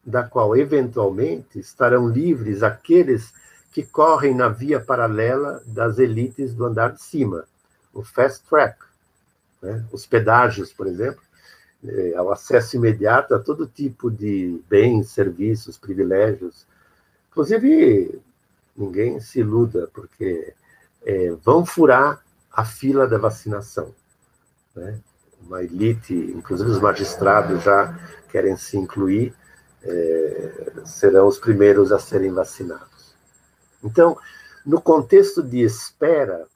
[0.06, 3.34] da qual eventualmente estarão livres aqueles
[3.72, 7.46] que correm na via paralela das elites do andar de cima,
[7.94, 8.78] o fast track,
[9.62, 9.86] né?
[9.92, 11.22] os pedágios, por exemplo,
[11.86, 16.66] é, ao acesso imediato a todo tipo de bens, serviços, privilégios.
[17.30, 18.22] Inclusive,
[18.76, 20.54] ninguém se iluda, porque
[21.06, 23.94] é, vão furar a fila da vacinação.
[24.76, 25.00] Né?
[25.42, 27.98] Uma elite, inclusive os magistrados já
[28.30, 29.36] querem se incluir,
[29.84, 33.14] é, serão os primeiros a serem vacinados.
[33.84, 34.18] Então,
[34.66, 36.48] no contexto de espera,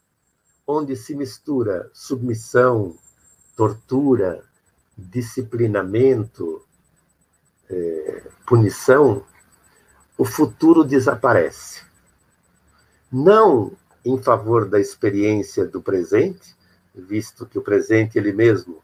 [0.66, 2.98] onde se mistura submissão,
[3.56, 4.44] tortura,
[4.98, 6.66] disciplinamento,
[7.70, 9.24] é, punição,
[10.18, 11.84] o futuro desaparece.
[13.12, 13.72] Não
[14.04, 16.57] em favor da experiência do presente,
[17.02, 18.84] visto que o presente ele mesmo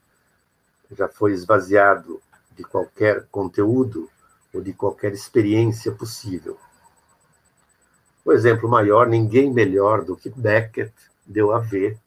[0.91, 2.21] já foi esvaziado
[2.55, 4.09] de qualquer conteúdo
[4.53, 6.57] ou de qualquer experiência possível.
[8.23, 10.93] O exemplo maior, ninguém melhor do que Beckett
[11.25, 11.97] deu a ver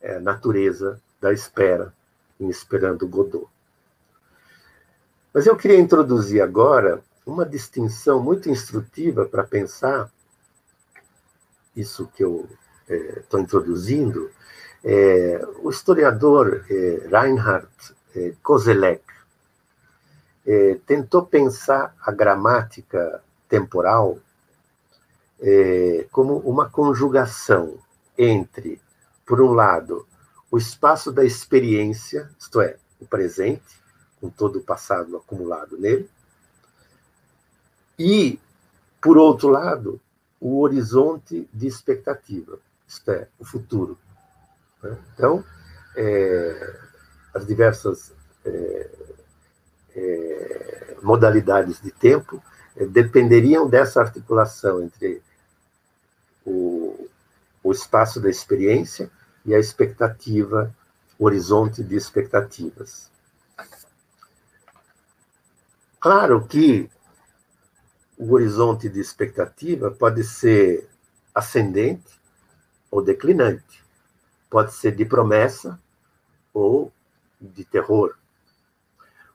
[0.00, 1.92] é, a natureza da espera
[2.38, 3.48] em Esperando Godot.
[5.32, 10.10] Mas eu queria introduzir agora uma distinção muito instrutiva para pensar
[11.76, 12.48] isso que eu
[12.88, 14.30] estou é, introduzindo.
[14.84, 17.68] É, o historiador é, Reinhard
[18.14, 19.02] é, Kozelek
[20.46, 24.18] é, tentou pensar a gramática temporal
[25.40, 27.78] é, como uma conjugação
[28.16, 28.80] entre,
[29.26, 30.06] por um lado,
[30.50, 33.78] o espaço da experiência, isto é, o presente,
[34.20, 36.08] com todo o passado acumulado nele,
[37.98, 38.38] e,
[39.00, 40.00] por outro lado,
[40.40, 43.98] o horizonte de expectativa, isto é, o futuro.
[44.82, 44.96] Né?
[45.14, 45.44] Então,
[45.96, 46.80] é,
[47.34, 48.12] as diversas
[48.44, 48.90] é,
[49.96, 52.42] é, modalidades de tempo
[52.76, 55.22] é, dependeriam dessa articulação entre
[56.44, 57.08] o,
[57.62, 59.10] o espaço da experiência
[59.44, 60.74] e a expectativa
[61.18, 63.10] horizonte de expectativas.
[66.00, 66.88] Claro que
[68.16, 70.88] o horizonte de expectativa pode ser
[71.34, 72.20] ascendente
[72.90, 73.84] ou declinante,
[74.50, 75.78] pode ser de promessa
[76.52, 76.92] ou
[77.40, 78.14] de terror.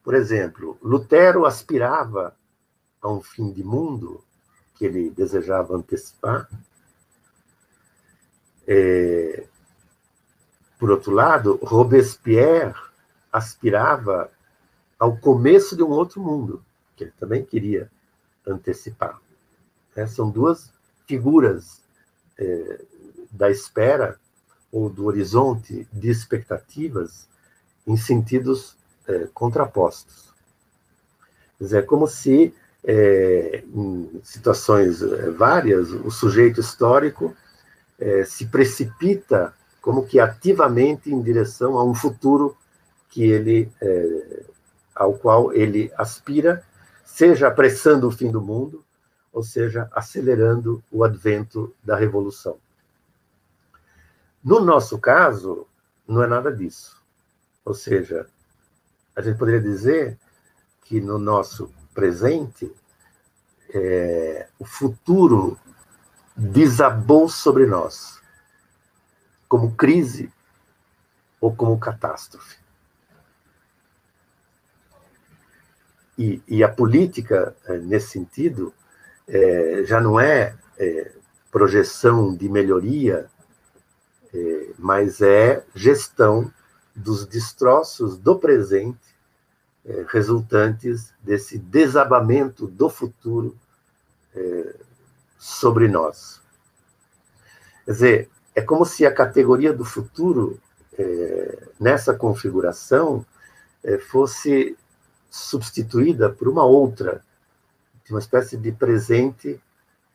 [0.04, 2.36] Por exemplo, Lutero aspirava
[3.02, 4.24] a um fim de mundo
[4.76, 6.50] que ele desejava antecipar.
[8.68, 9.46] É,
[10.78, 12.76] por outro lado, Robespierre
[13.32, 14.30] aspirava
[15.00, 16.64] ao começo de um outro mundo,
[16.96, 17.90] que ele também queria
[18.46, 19.20] antecipar.
[19.96, 20.74] É, são duas
[21.06, 21.82] figuras
[22.38, 22.82] é,
[23.32, 24.20] da espera
[24.74, 27.28] ou do horizonte de expectativas
[27.86, 28.76] em sentidos
[29.08, 30.34] é, contrapostos.
[31.60, 32.52] Quer dizer, é como se,
[32.84, 37.36] é, em situações é, várias, o sujeito histórico
[38.00, 42.58] é, se precipita como que ativamente em direção a um futuro
[43.10, 43.70] que ele,
[44.96, 46.64] ao qual ele aspira,
[47.06, 48.84] seja apressando o fim do mundo,
[49.32, 52.58] ou seja, acelerando o advento da revolução.
[54.44, 55.68] No nosso caso,
[56.08, 57.02] não é nada disso.
[57.64, 58.28] Ou seja,
[59.16, 60.20] a gente poderia dizer
[60.84, 62.72] que no nosso presente,
[63.74, 65.58] é, o futuro
[66.36, 68.22] desabou sobre nós,
[69.48, 70.32] como crise
[71.40, 72.58] ou como catástrofe.
[76.18, 78.74] E, e a política, é, nesse sentido,
[79.28, 81.12] é, já não é, é,
[81.52, 83.30] projeção de melhoria,
[84.78, 86.52] mas é gestão
[86.96, 89.14] dos destroços do presente
[89.86, 93.58] é, resultantes desse desabamento do futuro
[94.36, 94.76] é,
[95.38, 96.42] sobre nós.
[97.86, 100.60] Quer dizer, é como se a categoria do futuro,
[100.98, 103.26] é, nessa configuração,
[103.84, 104.78] é, fosse
[105.30, 107.22] substituída por uma outra,
[108.10, 109.60] uma espécie de presente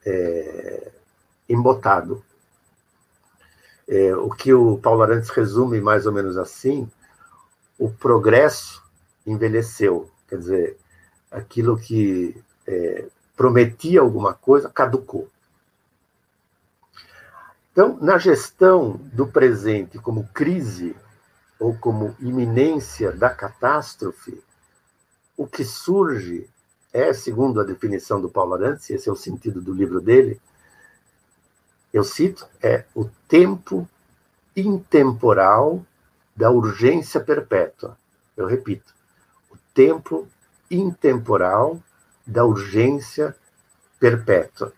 [0.07, 0.92] é,
[1.48, 2.24] embotado.
[3.88, 6.88] É, o que o Paulo Arantes resume mais ou menos assim:
[7.79, 8.83] o progresso
[9.27, 10.77] envelheceu, quer dizer,
[11.31, 15.29] aquilo que é, prometia alguma coisa caducou.
[17.72, 20.96] Então, na gestão do presente como crise
[21.61, 24.42] ou como iminência da catástrofe,
[25.37, 26.51] o que surge
[26.92, 30.40] é, segundo a definição do Paulo Arantes, esse é o sentido do livro dele,
[31.99, 33.89] eu cito, é o tempo
[34.55, 35.85] intemporal
[36.35, 37.97] da urgência perpétua.
[38.37, 38.95] Eu repito,
[39.51, 40.29] o tempo
[40.71, 41.83] intemporal
[42.27, 43.35] da urgência
[43.99, 44.73] perpétua.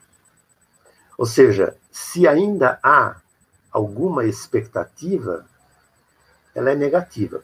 [1.19, 3.17] Ou seja, se ainda há
[3.71, 5.45] alguma expectativa,
[6.55, 7.43] ela é negativa.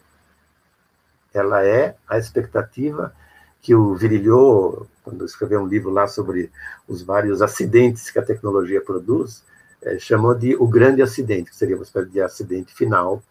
[1.35, 3.15] Ela é a expectativa
[3.61, 6.51] que o Virilhou, quando escreveu um livro lá sobre
[6.89, 9.45] os vários acidentes que a tecnologia produz,
[9.83, 13.23] é, chamou de o grande acidente, que seria uma espécie de acidente final,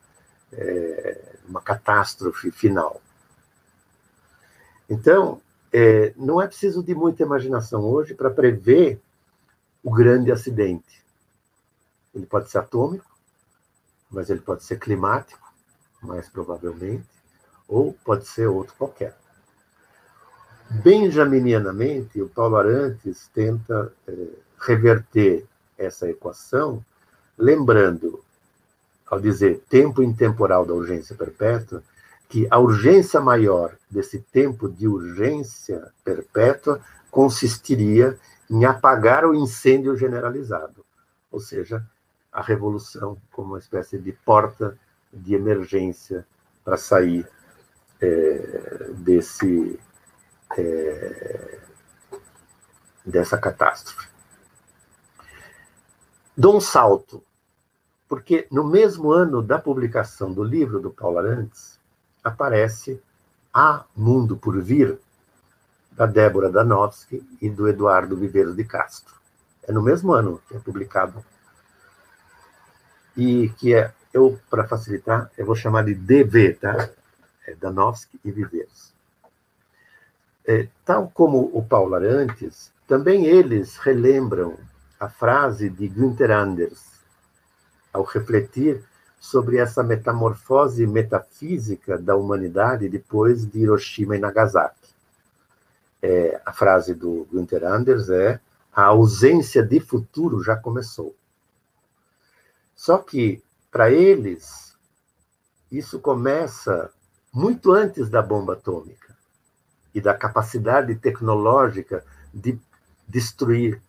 [0.52, 3.02] é, uma catástrofe final.
[4.90, 5.42] Então,
[5.74, 9.00] é, não é preciso de muita imaginação hoje para prever
[9.84, 11.04] o grande acidente.
[12.14, 13.06] Ele pode ser atômico,
[14.10, 15.54] mas ele pode ser climático,
[16.02, 17.06] mais provavelmente,
[17.68, 19.18] ou pode ser outro qualquer.
[20.70, 24.28] Benjaminianamente, o Paulo Arantes tenta é,
[24.60, 25.46] reverter
[25.78, 26.84] essa equação,
[27.38, 28.24] lembrando,
[29.08, 31.84] ao dizer tempo intemporal da urgência perpétua,
[32.28, 36.82] que a urgência maior desse tempo de urgência perpétua
[37.12, 38.18] consistiria
[38.50, 40.86] em apagar o incêndio generalizado,
[41.32, 41.86] ou seja,
[42.32, 44.78] a revolução como uma espécie de porta
[45.14, 46.26] de emergência
[46.64, 47.28] para sair
[48.02, 49.80] é, desse
[50.58, 51.60] é,
[53.06, 54.15] dessa catástrofe.
[56.38, 57.24] Dou um salto,
[58.10, 61.80] porque no mesmo ano da publicação do livro do Paulo Arantes,
[62.22, 63.02] aparece
[63.54, 65.00] A Mundo por Vir,
[65.94, 69.16] da Débora Danowski e do Eduardo Viveiros de Castro.
[69.64, 71.24] É no mesmo ano que é publicado.
[73.16, 76.90] E que é, eu, para facilitar, eu vou chamar de DV, tá?
[77.48, 78.94] É Danowski e Viveiros.
[80.46, 84.58] É, tal como o Paulo Arantes, também eles relembram
[85.00, 86.84] a frase de Günther Anders,
[87.92, 88.84] ao refletir
[89.20, 94.90] sobre essa metamorfose metafísica da humanidade depois de Hiroshima e Nagasaki.
[96.02, 98.40] É, a frase do Günther Anders é:
[98.72, 101.16] a ausência de futuro já começou.
[102.76, 103.42] Só que,
[103.72, 104.78] para eles,
[105.72, 106.92] isso começa
[107.34, 109.16] muito antes da bomba atômica
[109.94, 112.60] e da capacidade tecnológica de
[113.08, 113.82] destruir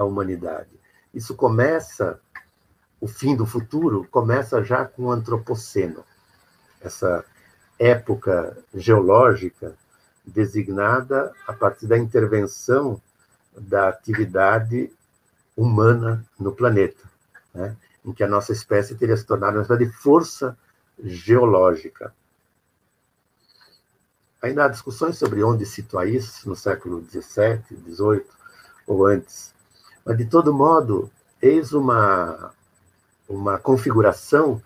[0.00, 0.70] a humanidade.
[1.12, 2.18] Isso começa,
[2.98, 6.02] o fim do futuro começa já com o antropoceno,
[6.80, 7.22] essa
[7.78, 9.76] época geológica
[10.24, 13.00] designada a partir da intervenção
[13.54, 14.90] da atividade
[15.54, 17.02] humana no planeta,
[17.52, 17.76] né?
[18.02, 20.56] em que a nossa espécie teria se tornado uma espécie de força
[21.02, 22.14] geológica.
[24.40, 28.24] Ainda há discussões sobre onde situar isso, no século XVII, XVIII
[28.86, 29.52] ou antes.
[30.04, 32.52] Mas, de todo modo, eis uma,
[33.28, 34.62] uma configuração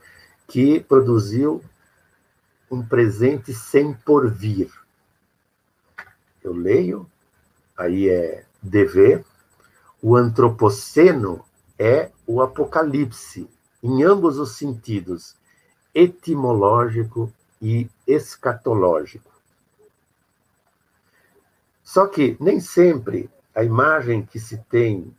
[0.47, 1.63] que produziu
[2.71, 4.71] um presente sem porvir.
[6.43, 7.11] Eu leio,
[7.77, 9.25] aí é dever,
[10.03, 11.45] o antropoceno
[11.79, 13.49] é o apocalipse,
[13.83, 15.37] em ambos os sentidos,
[15.95, 19.31] etimológico e escatológico.
[21.83, 25.15] Só que nem sempre a imagem que se tem,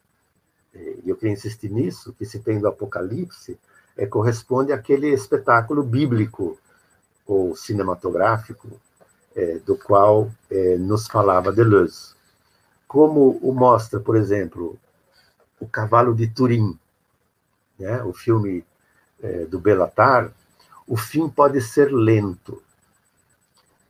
[0.75, 3.57] e eu queria insistir nisso, que se tem do Apocalipse,
[3.97, 6.59] é, corresponde àquele espetáculo bíblico
[7.25, 8.69] ou cinematográfico
[9.35, 12.13] é, do qual é, nos falava Deleuze.
[12.87, 14.77] Como o mostra, por exemplo,
[15.59, 16.77] O Cavalo de Turim,
[17.79, 18.65] né, o filme
[19.21, 20.31] é, do Belatar,
[20.87, 22.61] o fim pode ser lento.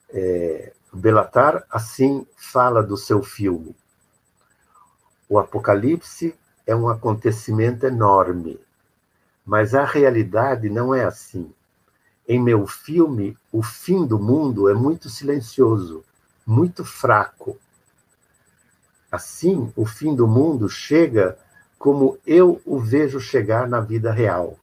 [0.10, 3.76] É, Belatar assim fala do seu filme.
[5.28, 6.34] O Apocalipse
[6.66, 8.59] é um acontecimento enorme,
[9.45, 11.53] mas a realidade não é assim.
[12.28, 16.03] Em meu filme, o fim do mundo é muito silencioso,
[16.45, 17.57] muito fraco.
[19.11, 21.38] Assim, o fim do mundo chega
[21.78, 24.57] como eu o vejo chegar na vida real,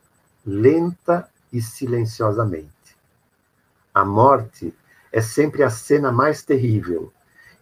[0.45, 2.73] lenta e silenciosamente.
[3.95, 4.75] A morte
[5.13, 7.13] é sempre a cena mais terrível,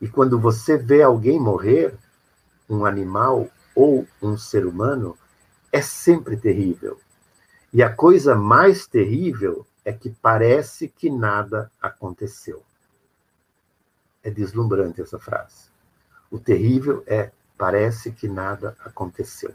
[0.00, 1.94] e quando você vê alguém morrer,
[2.68, 3.48] um animal
[3.80, 5.16] ou um ser humano
[5.72, 7.00] é sempre terrível.
[7.72, 12.62] E a coisa mais terrível é que parece que nada aconteceu.
[14.22, 15.70] É deslumbrante essa frase.
[16.30, 19.54] O terrível é parece que nada aconteceu.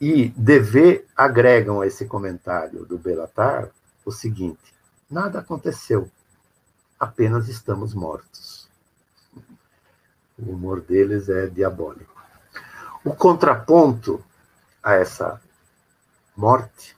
[0.00, 3.70] E dever agregam a esse comentário do Belatar
[4.04, 4.72] o seguinte:
[5.10, 6.08] nada aconteceu,
[6.98, 8.59] apenas estamos mortos.
[10.46, 12.14] O humor deles é diabólico.
[13.04, 14.24] O contraponto
[14.82, 15.40] a essa
[16.36, 16.96] morte,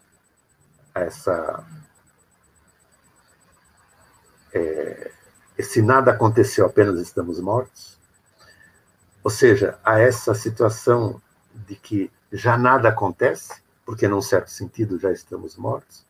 [0.95, 1.65] a essa.
[4.55, 5.11] É,
[5.57, 7.99] esse nada aconteceu, apenas estamos mortos,
[9.23, 11.21] ou seja, a essa situação
[11.55, 16.05] de que já nada acontece, porque, num certo sentido, já estamos mortos,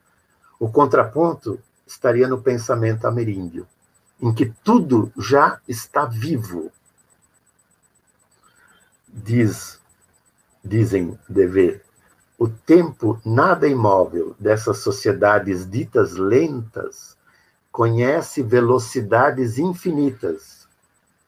[0.59, 3.66] o contraponto estaria no pensamento ameríndio,
[4.20, 6.70] em que tudo já está vivo,
[9.13, 9.79] diz,
[10.65, 11.85] dizem dever,
[12.39, 17.17] o tempo nada imóvel dessas sociedades ditas lentas
[17.71, 20.67] conhece velocidades infinitas,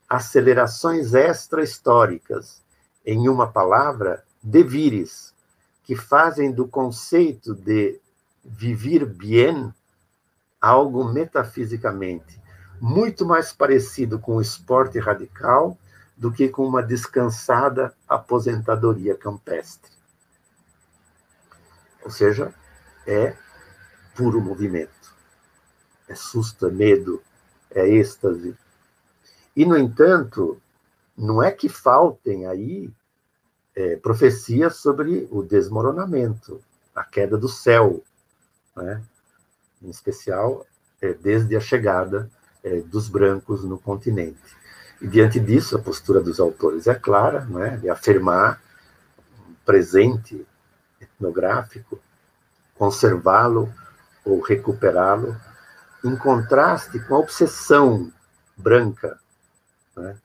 [0.08, 2.62] acelerações extra-históricas,
[3.04, 5.34] em uma palavra, devires,
[5.82, 8.00] que fazem do conceito de
[8.42, 9.72] vivir bien
[10.60, 12.42] algo metafisicamente
[12.80, 15.78] muito mais parecido com o esporte radical
[16.16, 19.90] do que com uma descansada aposentadoria campestre.
[22.02, 22.54] Ou seja,
[23.06, 23.36] é
[24.14, 25.14] puro movimento.
[26.08, 27.22] É susto, é medo,
[27.70, 28.56] é êxtase.
[29.56, 30.60] E, no entanto,
[31.16, 32.92] não é que faltem aí
[33.74, 36.62] é, profecias sobre o desmoronamento,
[36.94, 38.02] a queda do céu,
[38.76, 39.02] né?
[39.82, 40.66] em especial
[41.00, 42.30] é, desde a chegada
[42.62, 44.56] é, dos brancos no continente.
[45.04, 48.58] E diante disso, a postura dos autores é clara, né, de afirmar
[49.46, 50.46] um presente
[50.98, 52.00] etnográfico,
[52.74, 53.70] conservá-lo
[54.24, 55.36] ou recuperá-lo,
[56.02, 58.10] em contraste com a obsessão
[58.56, 59.20] branca
[59.94, 60.16] né,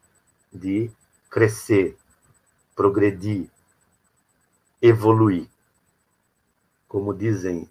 [0.53, 0.89] de
[1.29, 1.97] crescer,
[2.73, 3.49] progredir,
[4.81, 5.49] evoluir.
[6.87, 7.69] Como dizem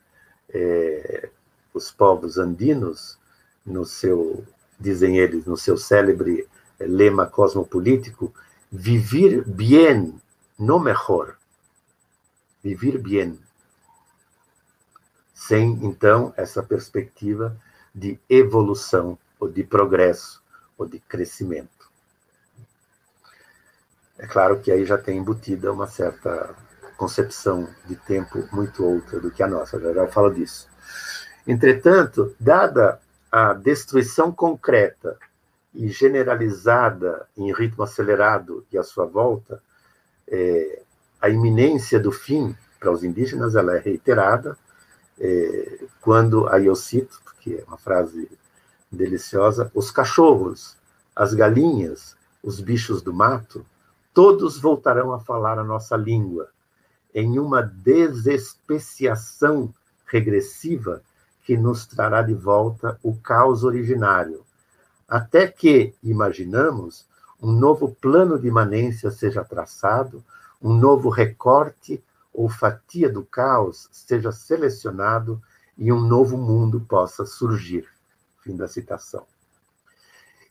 [0.51, 1.31] é,
[1.73, 3.19] os povos andinos,
[3.65, 4.47] no seu,
[4.79, 6.47] dizem eles, no seu célebre
[6.87, 8.33] lema cosmopolítico,
[8.71, 10.21] vivir bien,
[10.59, 11.37] no mejor.
[12.63, 13.39] Vivir bien.
[15.35, 17.57] Sem, então, essa perspectiva
[17.95, 20.43] de evolução, ou de progresso,
[20.77, 21.91] ou de crescimento.
[24.19, 26.55] É claro que aí já tem embutida uma certa
[26.97, 30.69] concepção de tempo muito outra do que a nossa, já já falo disso.
[31.47, 33.01] Entretanto, dada
[33.31, 35.17] a destruição concreta
[35.75, 39.63] e generalizada em ritmo acelerado e à sua volta,
[40.27, 40.81] é,
[41.21, 44.57] a iminência do fim para os indígenas ela é reiterada
[45.19, 48.31] é, quando aí eu cito, que é uma frase
[48.91, 50.79] deliciosa, os cachorros,
[51.15, 53.67] as galinhas, os bichos do mato,
[54.15, 56.49] todos voltarão a falar a nossa língua
[57.15, 59.73] em uma desespeciação
[60.07, 61.03] regressiva
[61.43, 64.45] que nos trará de volta o caos originário,
[65.09, 67.07] até que, imaginamos,
[67.41, 70.23] um novo plano de imanência seja traçado,
[70.61, 75.41] um novo recorte ou fatia do caos seja selecionado
[75.79, 77.89] e um novo mundo possa surgir.
[78.43, 79.27] Fim da citação.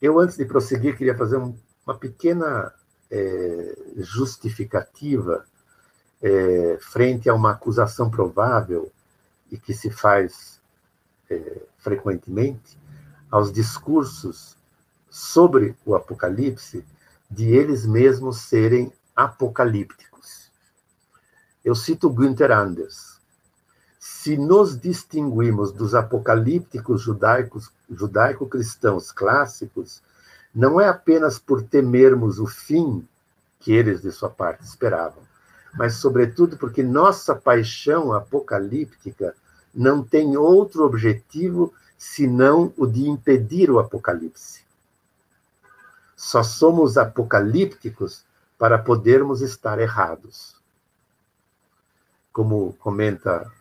[0.02, 1.56] Eu, antes de prosseguir, queria fazer um,
[1.86, 2.74] uma pequena
[3.12, 5.46] é, justificativa
[6.22, 8.92] é, frente a uma acusação provável
[9.52, 10.60] e que se faz
[11.30, 12.78] é, frequentemente
[13.32, 14.58] aos discursos
[15.10, 16.86] sobre o Apocalipse
[17.30, 20.52] de eles mesmos serem apocalípticos.
[21.64, 23.18] Eu cito Günther Anders.
[24.00, 30.02] Se nos distinguimos dos apocalípticos judaicos, judaico-cristãos clássicos,
[30.54, 33.08] não é apenas por temermos o fim
[33.60, 35.24] que eles, de sua parte, esperavam,
[35.74, 39.36] mas, sobretudo, porque nossa paixão apocalíptica
[39.74, 44.62] não tem outro objetivo senão o de impedir o apocalipse.
[46.16, 48.26] Só somos apocalípticos
[48.58, 50.56] para podermos estar errados.
[52.32, 53.52] Como comenta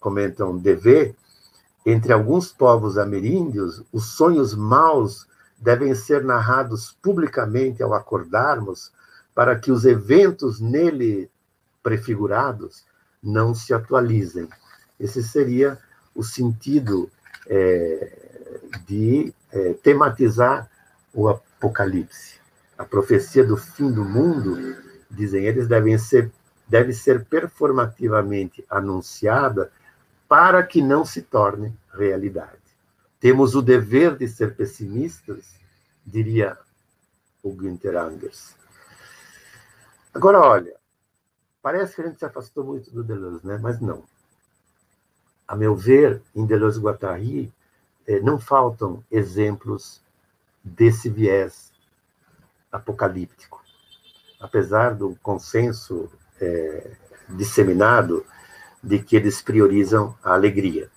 [0.00, 1.14] comentam DV,
[1.84, 5.26] entre alguns povos ameríndios, os sonhos maus
[5.56, 8.92] devem ser narrados publicamente ao acordarmos,
[9.34, 11.30] para que os eventos nele
[11.82, 12.84] prefigurados
[13.22, 14.48] não se atualizem.
[14.98, 15.78] Esse seria
[16.14, 17.10] o sentido
[17.48, 18.18] é,
[18.86, 20.70] de é, tematizar
[21.12, 22.38] o Apocalipse.
[22.76, 24.76] A profecia do fim do mundo,
[25.10, 26.30] dizem eles, devem ser,
[26.68, 29.72] deve ser performativamente anunciada
[30.28, 32.58] para que não se torne realidade.
[33.18, 35.58] Temos o dever de ser pessimistas,
[36.06, 36.56] diria
[37.42, 38.54] o Günther Anders.
[40.14, 40.76] Agora, olha,
[41.60, 43.58] parece que a gente se afastou muito do Deleuze, né?
[43.60, 44.04] mas não
[45.48, 47.50] a meu ver, em Deleuze-Guattari,
[48.06, 50.02] eh, não faltam exemplos
[50.62, 51.72] desse viés
[52.70, 53.64] apocalíptico.
[54.38, 56.92] Apesar do consenso é,
[57.30, 58.24] disseminado
[58.82, 60.90] de que eles priorizam a alegria.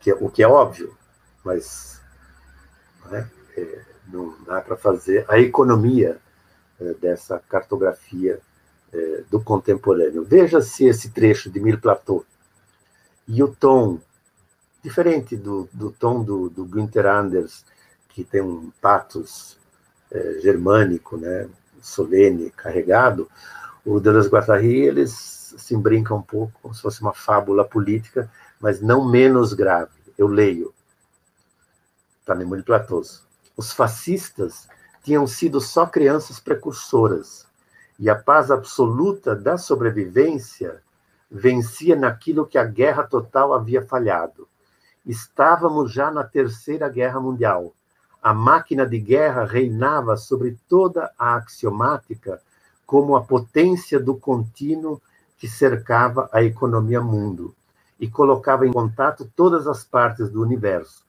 [0.00, 0.96] Que, é, o que é óbvio,
[1.44, 2.00] mas
[3.10, 6.18] é, não dá para fazer a economia
[6.80, 8.40] é, dessa cartografia
[8.92, 10.24] é, do contemporâneo.
[10.24, 12.24] Veja-se esse trecho de Mil Plateau.
[13.26, 13.98] E o tom,
[14.82, 17.64] diferente do, do tom do, do Günther Anders,
[18.08, 19.58] que tem um patos
[20.10, 21.48] é, germânico, né,
[21.80, 23.28] solene, carregado,
[23.84, 28.30] o Deleuze Guattari, eles se brincam um pouco, como se fosse uma fábula política,
[28.60, 29.92] mas não menos grave.
[30.16, 30.74] Eu leio.
[32.20, 33.02] Está no Plateau.
[33.56, 34.68] Os fascistas
[35.02, 37.47] tinham sido só crianças precursoras
[37.98, 40.80] e a paz absoluta da sobrevivência
[41.30, 44.48] vencia naquilo que a guerra total havia falhado.
[45.04, 47.74] Estávamos já na Terceira Guerra Mundial.
[48.22, 52.40] A máquina de guerra reinava sobre toda a axiomática
[52.86, 55.00] como a potência do contínuo
[55.36, 57.54] que cercava a economia mundo
[57.98, 61.04] e colocava em contato todas as partes do universo.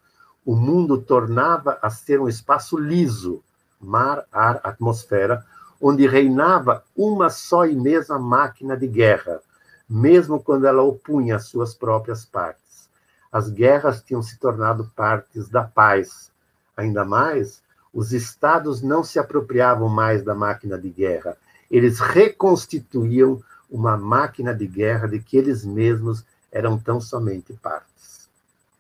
[0.46, 3.42] O mundo tornava a ser um espaço liso,
[3.80, 5.46] mar, ar, atmosfera,
[5.82, 9.42] onde reinava uma só e mesma máquina de guerra,
[9.90, 12.90] mesmo quando ela opunha as suas próprias partes.
[13.32, 16.32] As guerras tinham se tornado partes da paz.
[16.76, 17.62] Ainda mais,
[17.94, 21.38] os estados não se apropriavam mais da máquina de guerra,
[21.70, 28.28] eles reconstituíam uma máquina de guerra de que eles mesmos eram tão somente partes.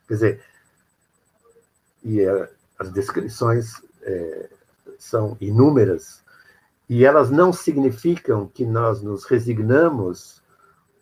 [0.07, 0.41] Quer dizer,
[2.03, 4.49] e é, as descrições é,
[4.97, 6.23] são inúmeras
[6.89, 10.41] e elas não significam que nós nos resignamos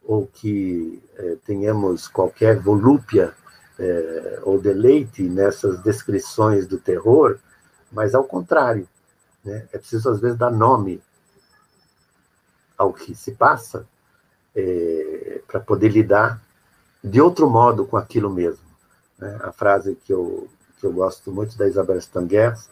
[0.03, 3.33] ou que eh, tenhamos qualquer volúpia
[3.79, 7.37] eh, ou deleite nessas descrições do terror,
[7.91, 8.87] mas ao contrário.
[9.43, 9.65] Né?
[9.71, 11.01] É preciso, às vezes, dar nome
[12.77, 13.87] ao que se passa
[14.53, 16.41] eh, para poder lidar
[17.01, 18.65] de outro modo com aquilo mesmo.
[19.17, 19.39] Né?
[19.41, 22.69] A frase que eu, que eu gosto muito da Isabel Stangers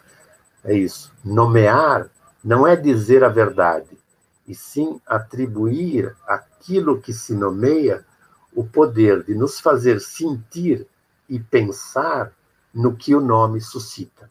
[0.64, 2.10] é isso: nomear
[2.46, 3.98] não é dizer a verdade,
[4.46, 8.06] e sim atribuir aquilo que se nomeia
[8.54, 10.86] o poder de nos fazer sentir
[11.28, 12.32] e pensar
[12.72, 14.30] no que o nome suscita.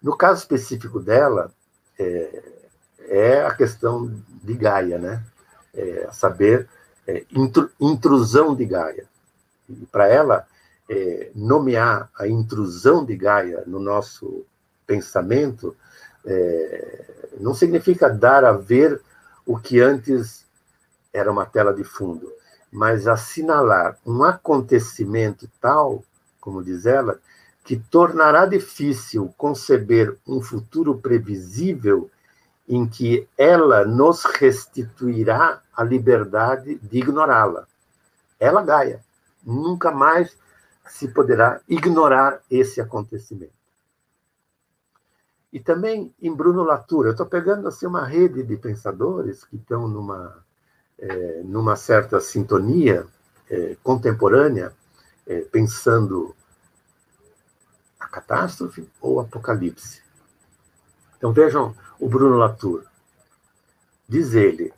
[0.00, 1.50] No caso específico dela,
[1.98, 2.42] é,
[3.00, 5.24] é a questão de Gaia, né?
[5.74, 6.68] É, saber
[7.04, 7.26] é,
[7.80, 9.08] intrusão de Gaia.
[9.68, 10.46] E para ela,
[10.88, 14.46] é, nomear a intrusão de Gaia no nosso
[14.86, 15.76] pensamento
[16.26, 19.00] é, não significa dar a ver
[19.46, 20.44] o que antes
[21.12, 22.30] era uma tela de fundo,
[22.70, 26.04] mas assinalar um acontecimento tal,
[26.40, 27.18] como diz ela,
[27.64, 32.10] que tornará difícil conceber um futuro previsível
[32.68, 37.66] em que ela nos restituirá a liberdade de ignorá-la.
[38.38, 39.00] Ela, Gaia,
[39.44, 40.36] nunca mais
[40.88, 43.55] se poderá ignorar esse acontecimento.
[45.56, 49.88] E também em Bruno Latour, eu estou pegando assim uma rede de pensadores que estão
[49.88, 50.44] numa,
[50.98, 53.06] é, numa certa sintonia
[53.48, 54.74] é, contemporânea,
[55.26, 56.36] é, pensando
[57.98, 60.02] a catástrofe ou o apocalipse.
[61.16, 62.84] Então vejam o Bruno Latour.
[64.06, 64.74] Diz ele,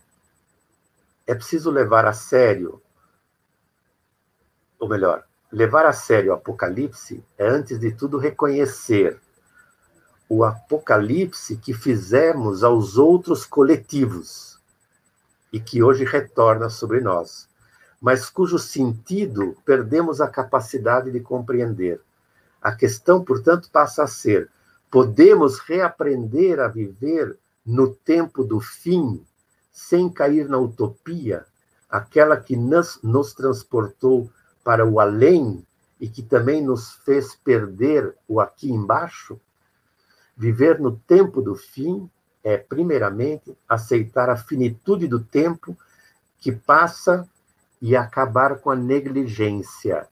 [1.27, 2.81] é preciso levar a sério,
[4.79, 9.21] ou melhor, levar a sério o Apocalipse é, antes de tudo, reconhecer
[10.29, 14.59] o Apocalipse que fizemos aos outros coletivos
[15.51, 17.49] e que hoje retorna sobre nós,
[18.01, 22.01] mas cujo sentido perdemos a capacidade de compreender.
[22.61, 24.51] A questão, portanto, passa a ser:
[24.91, 29.25] podemos reaprender a viver no tempo do fim
[29.73, 31.47] sem cair na utopia,
[31.89, 34.31] aquela que nos, nos transportou
[34.63, 35.65] para o além
[36.01, 39.41] e que também nos fez perder o aqui embaixo?
[40.39, 42.09] Viver no tempo do fim
[42.45, 45.77] é, primeiramente, aceitar a finitude do tempo
[46.39, 47.29] que passa
[47.83, 50.07] e acabar com a negligência.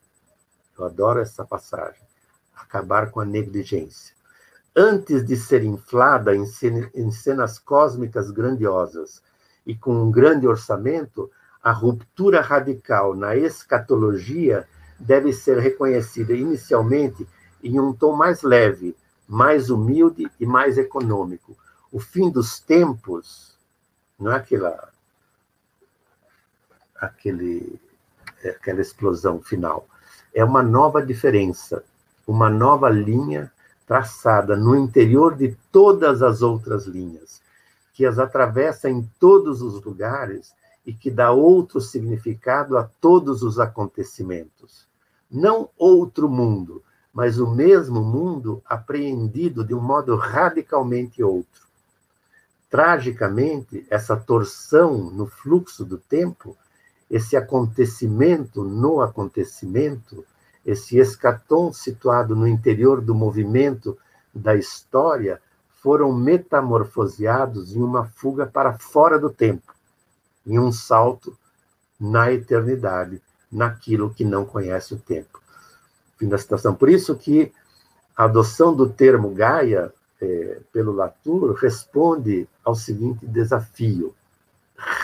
[0.77, 2.03] Eu adoro essa passagem.
[2.57, 4.17] Acabar com a negligência.
[4.75, 6.45] Antes de ser inflada em
[7.13, 9.23] cenas cósmicas grandiosas
[9.65, 11.31] e com um grande orçamento,
[11.63, 14.69] a ruptura radical na escatologia
[14.99, 17.27] deve ser reconhecida inicialmente
[17.63, 18.95] em um tom mais leve,
[19.27, 21.57] mais humilde e mais econômico.
[21.91, 23.57] O fim dos tempos
[24.19, 24.89] não é aquela
[26.95, 27.81] aquele
[28.43, 29.89] é aquela explosão final.
[30.35, 31.83] É uma nova diferença,
[32.27, 33.51] uma nova linha
[33.87, 37.41] traçada no interior de todas as outras linhas
[37.97, 40.55] que as atravessa em todos os lugares
[40.85, 44.87] e que dá outro significado a todos os acontecimentos.
[45.31, 46.85] Não outro mundo,
[47.17, 51.67] mas o mesmo mundo apreendido de um modo radicalmente outro.
[52.69, 56.55] Tragicamente, essa torção no fluxo do tempo,
[57.11, 60.27] esse acontecimento no acontecimento,
[60.63, 63.97] esse escatom situado no interior do movimento
[64.35, 65.41] da história,
[65.83, 69.75] foram metamorfoseados em uma fuga para fora do tempo,
[70.47, 71.35] em um salto
[71.99, 75.46] na eternidade, naquilo que não conhece o tempo.
[76.19, 76.75] Fim da citação.
[76.75, 77.53] Por isso que
[78.17, 84.15] a adoção do termo Gaia é, pelo Latour responde ao seguinte desafio: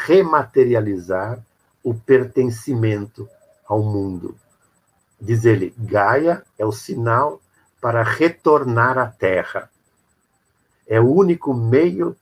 [0.07, 1.39] rematerializar
[1.83, 3.29] o pertencimento
[3.67, 4.37] ao mundo.
[5.21, 7.41] Diz ele, Gaia é o sinal
[7.81, 9.71] para retornar à Terra
[10.93, 12.15] é o único meio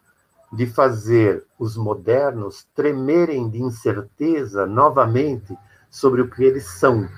[0.52, 5.56] de fazer os modernos tremerem de incerteza novamente
[5.90, 7.08] sobre o que eles são,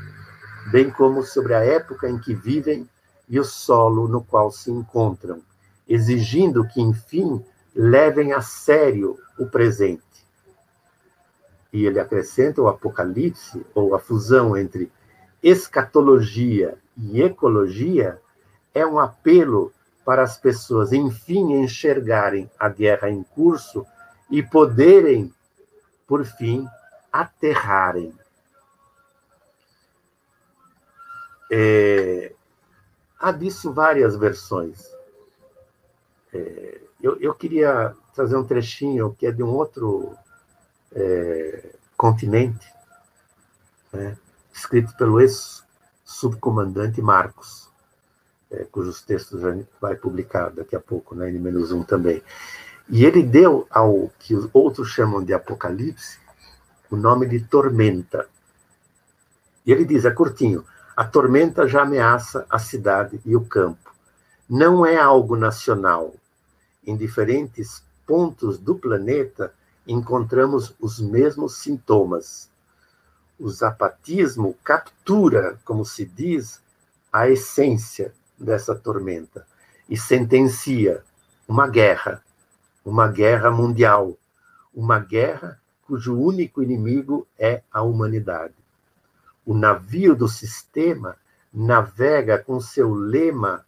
[0.71, 2.89] bem como sobre a época em que vivem
[3.29, 5.43] e o solo no qual se encontram,
[5.89, 7.45] exigindo que, enfim,
[7.75, 10.03] levem a sério o presente.
[11.73, 14.93] E ele acrescenta o Apocalipse, ou a fusão entre
[15.43, 18.21] escatologia e ecologia,
[18.75, 19.73] é um apelo
[20.05, 23.87] para as pessoas, enfim, enxergarem a guerra em curso
[24.31, 25.33] e poderem,
[26.07, 26.67] por fim,
[27.11, 28.13] aterrarem.
[31.55, 32.33] É,
[33.21, 34.91] há disso várias versões.
[36.33, 40.17] É, eu, eu, queria trazer um trechinho que é de um outro
[40.93, 42.67] é, continente,
[43.93, 44.17] né,
[44.51, 47.71] escrito pelo ex-subcomandante Marcos
[48.51, 49.43] é, cujos textos
[49.81, 52.23] vai publicar daqui a pouco, na né, N-1 também.
[52.89, 56.19] E ele deu ao que outros chamam de Apocalipse
[56.91, 58.29] o nome de tormenta.
[59.65, 60.65] E ele diz, é curtinho,
[60.97, 63.95] a tormenta já ameaça a cidade e o campo.
[64.49, 66.14] Não é algo nacional.
[66.86, 69.55] Em diferentes pontos do planeta
[69.86, 72.51] encontramos os mesmos sintomas.
[73.38, 76.61] O zapatismo captura, como se diz,
[77.12, 79.47] a essência dessa tormenta
[79.88, 81.03] e sentencia
[81.49, 82.22] uma guerra,
[82.84, 84.16] uma guerra mundial,
[84.74, 88.62] uma guerra cujo único inimigo é a humanidade.
[89.45, 91.16] O navio do sistema
[91.53, 93.64] navega com seu lema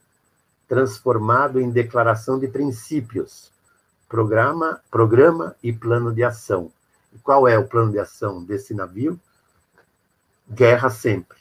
[0.67, 3.53] transformado em declaração de princípios,
[4.09, 6.71] programa, programa e plano de ação.
[7.13, 9.21] E qual é o plano de ação desse navio?
[10.49, 11.39] Guerra sempre,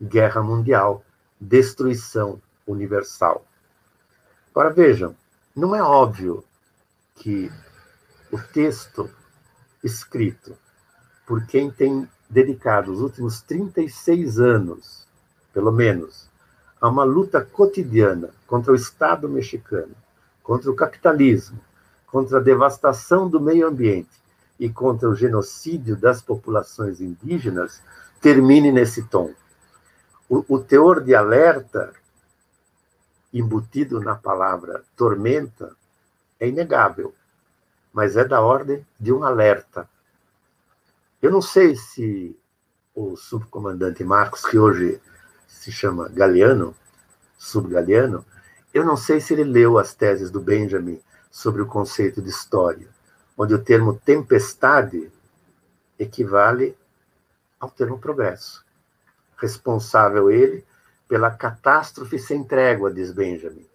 [0.00, 1.04] guerra mundial,
[1.40, 3.44] destruição universal.
[4.50, 5.16] Agora vejam,
[5.54, 6.44] não é óbvio
[7.14, 7.50] que
[8.30, 9.10] o texto
[9.82, 10.56] escrito
[11.26, 15.06] por quem tem dedicado os últimos 36 anos,
[15.52, 16.30] pelo menos,
[16.80, 19.94] a uma luta cotidiana contra o Estado mexicano,
[20.42, 21.60] contra o capitalismo,
[22.06, 24.08] contra a devastação do meio ambiente
[24.58, 27.82] e contra o genocídio das populações indígenas,
[28.20, 29.32] termine nesse tom.
[30.28, 31.92] O, o teor de alerta
[33.32, 35.76] embutido na palavra tormenta
[36.38, 37.12] é inegável
[37.92, 39.88] mas é da ordem de um alerta.
[41.22, 42.34] Eu não sei se
[42.94, 45.00] o subcomandante Marcos, que hoje
[45.46, 46.74] se chama Galeano,
[47.38, 48.24] subgaleano,
[48.72, 51.00] eu não sei se ele leu as teses do Benjamin
[51.30, 52.88] sobre o conceito de história,
[53.36, 55.12] onde o termo tempestade
[55.98, 56.76] equivale
[57.58, 58.64] ao termo progresso.
[59.36, 60.64] Responsável ele
[61.06, 63.66] pela catástrofe sem trégua, diz Benjamin,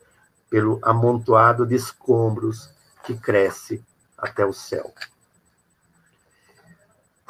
[0.50, 2.74] pelo amontoado de escombros
[3.04, 3.84] que cresce
[4.18, 4.92] até o céu.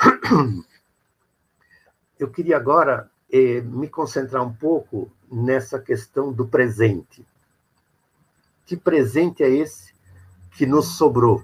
[2.19, 7.25] Eu queria agora eh, me concentrar um pouco nessa questão do presente.
[8.65, 9.93] Que presente é esse
[10.51, 11.43] que nos sobrou?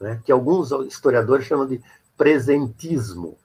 [0.00, 0.20] Né?
[0.24, 1.82] Que alguns historiadores chamam de
[2.16, 3.36] presentismo,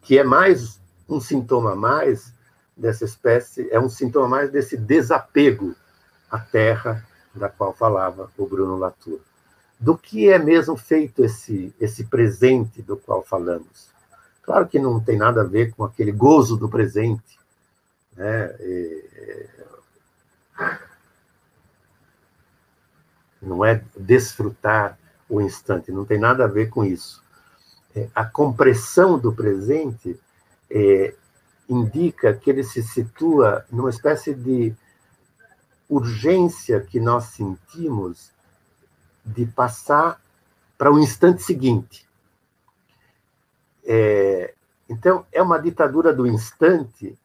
[0.00, 2.32] que é mais um sintoma mais
[2.76, 5.76] dessa espécie, é um sintoma mais desse desapego
[6.30, 9.20] à terra da qual falava o Bruno Latour
[9.82, 13.90] do que é mesmo feito esse, esse presente do qual falamos.
[14.40, 17.36] Claro que não tem nada a ver com aquele gozo do presente,
[18.16, 18.54] né?
[18.60, 19.50] E,
[23.42, 24.96] não é desfrutar
[25.28, 27.20] o instante, não tem nada a ver com isso.
[27.92, 30.16] É, a compressão do presente
[30.70, 31.12] é,
[31.68, 34.72] indica que ele se situa numa espécie de
[35.88, 38.30] urgência que nós sentimos
[39.24, 40.20] de passar
[40.76, 42.06] para o instante seguinte.
[43.84, 44.54] É,
[44.88, 47.18] então, é uma ditadura do instante,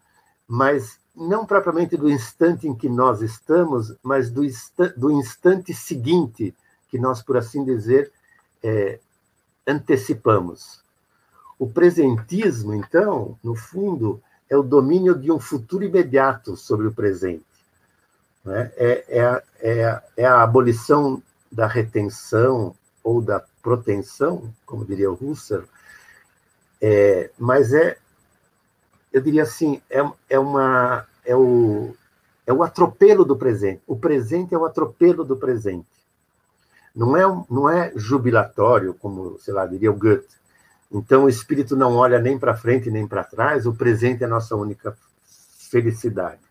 [0.47, 6.53] mas não propriamente do instante em que nós estamos, mas do, insta do instante seguinte,
[6.89, 8.11] que nós, por assim dizer,
[8.63, 8.99] é,
[9.65, 10.81] antecipamos.
[11.57, 17.43] O presentismo, então, no fundo, é o domínio de um futuro imediato sobre o presente.
[18.45, 18.71] Né?
[18.77, 21.21] É, é, é, é a abolição
[21.51, 25.65] da retenção ou da proteção, como diria o Husserl,
[26.81, 27.97] é, mas é,
[29.11, 31.95] eu diria assim, é, é, uma, é, o,
[32.45, 33.81] é o atropelo do presente.
[33.87, 35.87] O presente é o atropelo do presente.
[36.95, 40.35] Não é, não é jubilatório, como, sei lá, diria o Goethe.
[40.91, 44.29] Então, o espírito não olha nem para frente nem para trás, o presente é a
[44.29, 44.97] nossa única
[45.69, 46.46] felicidade.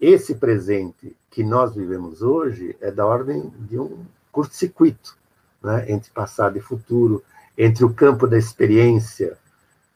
[0.00, 5.16] Esse presente que nós vivemos hoje é da ordem de um curto-circuito
[5.62, 7.22] né, entre passado e futuro,
[7.56, 9.36] entre o campo da experiência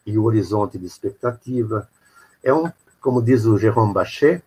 [0.04, 1.88] e o horizonte de expectativa.
[2.42, 4.42] É um, como diz o Jérôme Bachet,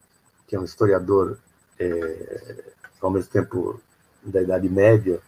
[0.46, 1.38] que é um historiador
[1.80, 2.64] é,
[3.02, 3.80] ao mesmo tempo
[4.24, 5.22] da Idade Média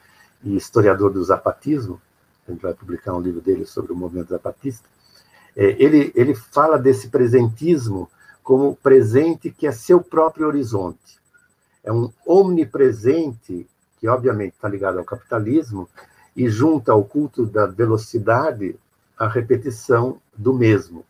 [0.44, 2.02] e historiador do zapatismo,
[2.48, 4.88] a gente vai publicar um livro dele sobre o movimento zapatista,
[5.56, 8.10] é, ele, ele fala desse presentismo
[8.48, 11.20] como presente que é seu próprio horizonte.
[11.84, 13.68] É um omnipresente
[14.00, 15.90] que, obviamente, está ligado ao capitalismo
[16.34, 18.80] e junta ao culto da velocidade
[19.20, 21.04] a repetição do mesmo.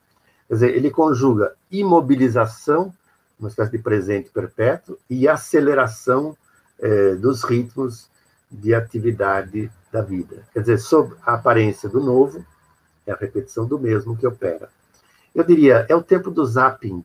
[0.47, 2.91] Quer dizer, ele conjuga imobilização,
[3.39, 6.35] uma espécie de presente perpétuo, e aceleração
[6.79, 8.09] eh, dos ritmos
[8.49, 10.43] de atividade da vida.
[10.51, 12.43] Quer dizer, sob a aparência do novo,
[13.05, 14.69] é a repetição do mesmo que opera.
[15.35, 17.03] Eu diria, é o tempo do zapping?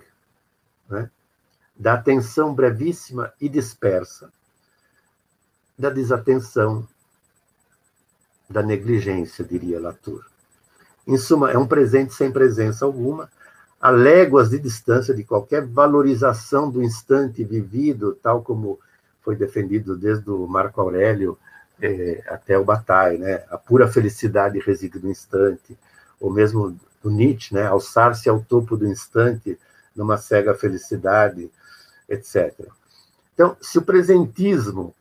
[1.77, 4.31] Da atenção brevíssima e dispersa,
[5.79, 6.87] da desatenção,
[8.49, 10.25] da negligência, diria Latour.
[11.07, 13.29] Em suma, é um presente sem presença alguma,
[13.81, 18.79] a léguas de distância de qualquer valorização do instante vivido, tal como
[19.23, 21.37] foi defendido desde o Marco Aurélio
[21.81, 23.43] é, até o Bataille, né?
[23.51, 25.77] A pura felicidade reside no instante,
[26.21, 27.67] ou mesmo do Nietzsche, né?
[27.67, 29.59] Alçar-se ao topo do instante
[29.97, 31.51] numa cega felicidade,
[32.09, 32.55] etc.
[33.35, 34.95] Então, se o presentismo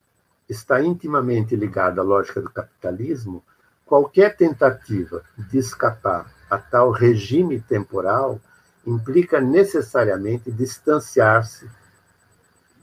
[0.47, 3.43] está intimamente ligado à lógica do capitalismo,
[3.85, 8.39] qualquer tentativa de escapar a tal regime temporal
[8.85, 11.69] implica necessariamente distanciar-se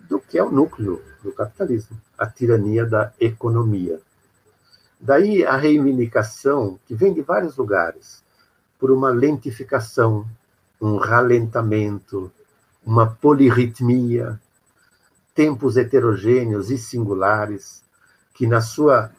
[0.08, 4.00] do que é o núcleo do capitalismo, a tirania da economia.
[5.00, 8.24] Daí a reivindicação, que vem de vários lugares,
[8.78, 10.26] por uma lentificação,
[10.80, 12.32] um ralentamento,
[12.84, 14.40] uma polirritmia,
[15.34, 17.84] tempos heterogêneos e singulares,
[18.34, 19.10] que na sua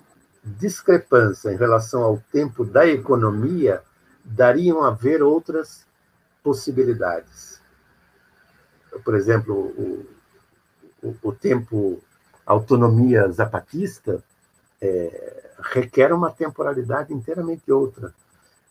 [0.43, 3.81] discrepância em relação ao tempo da economia
[4.23, 5.85] dariam a ver outras
[6.43, 7.61] possibilidades.
[9.03, 10.05] Por exemplo, o,
[11.03, 12.01] o, o tempo
[12.45, 14.23] autonomia zapatista
[14.81, 18.13] é, requer uma temporalidade inteiramente outra.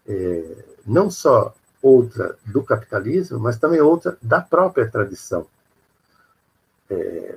[0.07, 5.47] É, não só outra do capitalismo, mas também outra da própria tradição.
[6.91, 7.37] É,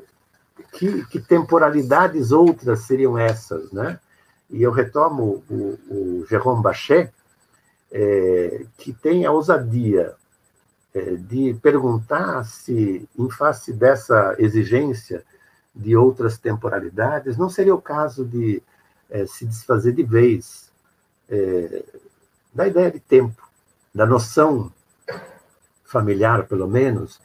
[0.74, 4.00] que, que, temporalidades outras seriam essas, né?
[4.50, 7.12] E eu retomo o, o Jérôme Bachet,
[7.92, 10.14] é, que tem a ousadia
[10.94, 15.24] é, de perguntar se, em face dessa exigência
[15.74, 18.62] de outras temporalidades, não seria o caso de
[19.10, 20.72] é, se desfazer de vez
[21.30, 21.84] é,
[22.54, 23.42] da ideia de tempo,
[23.94, 24.72] da noção
[25.84, 27.20] familiar, pelo menos,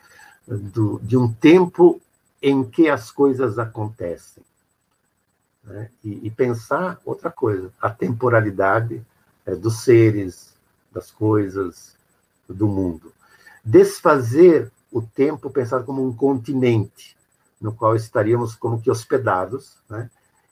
[0.47, 2.01] do, de um tempo
[2.43, 4.45] em que as coisas acontecem.
[5.65, 5.91] Né?
[6.05, 9.05] E, e, pensar outra coisa, a temporalidade
[9.45, 10.55] é, dos seres,
[10.93, 11.97] das coisas,
[12.49, 13.13] do mundo
[13.67, 17.17] desfazer o tempo pensado como um continente,
[17.61, 20.09] no qual estaríamos como que hospedados, né,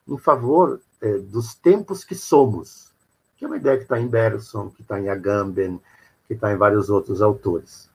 [0.08, 2.92] em favor é, dos tempos que somos,
[3.36, 5.80] que é uma ideia que está em Bergson, que está em Agamben,
[6.26, 7.88] que está em vários outros autores.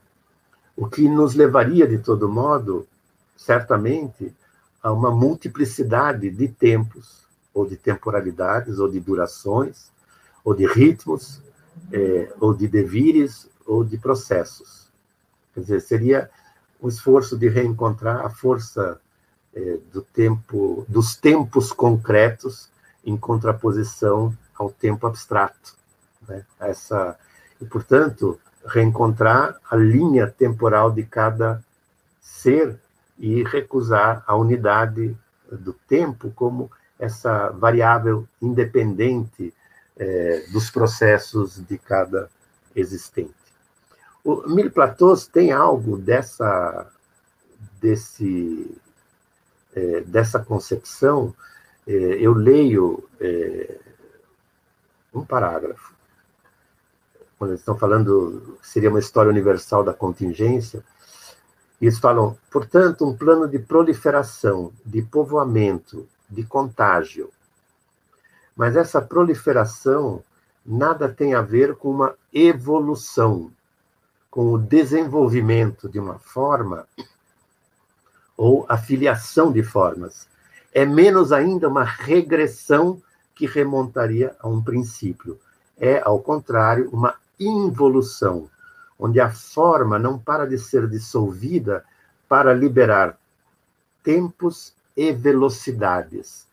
[0.75, 2.87] O que nos levaria, de todo modo,
[3.35, 4.33] certamente,
[4.81, 9.91] a uma multiplicidade de tempos, ou de temporalidades, ou de durações,
[10.43, 11.41] ou de ritmos,
[11.91, 14.87] é, ou de devires, ou de processos.
[15.53, 16.29] Quer dizer, seria
[16.81, 18.99] um esforço de reencontrar a força
[19.53, 22.69] é, do tempo, dos tempos concretos
[23.03, 25.75] em contraposição ao tempo abstrato.
[26.27, 26.45] Né?
[26.59, 27.17] Essa,
[27.61, 31.63] e, portanto, reencontrar a linha temporal de cada
[32.21, 32.79] ser
[33.17, 35.15] e recusar a unidade
[35.51, 39.53] do tempo como essa variável independente
[39.97, 42.29] é, dos processos de cada
[42.75, 43.33] existente.
[44.23, 46.87] O Mille Platôs tem algo dessa,
[47.81, 48.77] desse,
[49.73, 51.33] é, dessa concepção.
[51.87, 53.77] É, eu leio é,
[55.13, 55.93] um parágrafo,
[57.39, 60.83] quando eles estão falando, seria uma história universal da contingência,
[61.81, 67.29] eles falam, portanto, um plano de proliferação, de povoamento, de contágio.
[68.55, 70.21] Mas essa proliferação
[70.65, 73.49] nada tem a ver com uma evolução
[74.29, 76.85] com o desenvolvimento de uma forma
[78.37, 80.27] ou a filiação de formas.
[80.73, 83.01] É menos ainda uma regressão
[83.33, 85.39] que remontaria a um princípio.
[85.77, 88.49] É, ao contrário, uma involução,
[88.97, 91.83] onde a forma não para de ser dissolvida
[92.27, 93.17] para liberar
[94.03, 96.45] tempos e velocidades.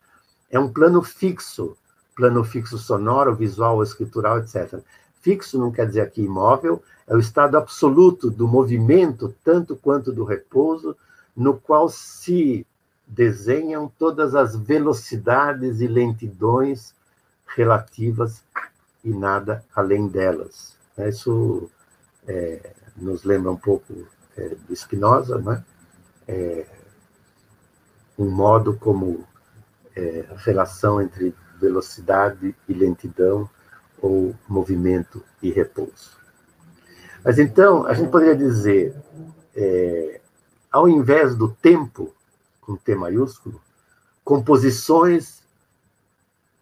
[0.51, 1.76] É um plano fixo,
[2.14, 4.80] plano fixo sonoro, visual, escritural, etc.
[5.20, 10.24] Fixo não quer dizer aqui imóvel, é o estado absoluto do movimento, tanto quanto do
[10.24, 10.97] repouso,
[11.37, 12.66] no qual se
[13.07, 16.95] desenham todas as velocidades e lentidões
[17.47, 18.43] relativas
[19.05, 20.76] e nada além delas.
[20.99, 21.70] Isso
[22.26, 25.64] é, nos lembra um pouco é, do Spinoza, né?
[26.26, 26.66] É,
[28.18, 29.24] um modo como
[29.94, 33.49] é, a relação entre velocidade e lentidão
[34.01, 36.16] ou movimento e repouso.
[37.24, 38.94] Mas então, a gente poderia dizer,
[39.55, 40.20] é,
[40.70, 42.14] ao invés do tempo,
[42.61, 43.61] com T maiúsculo,
[44.24, 45.42] composições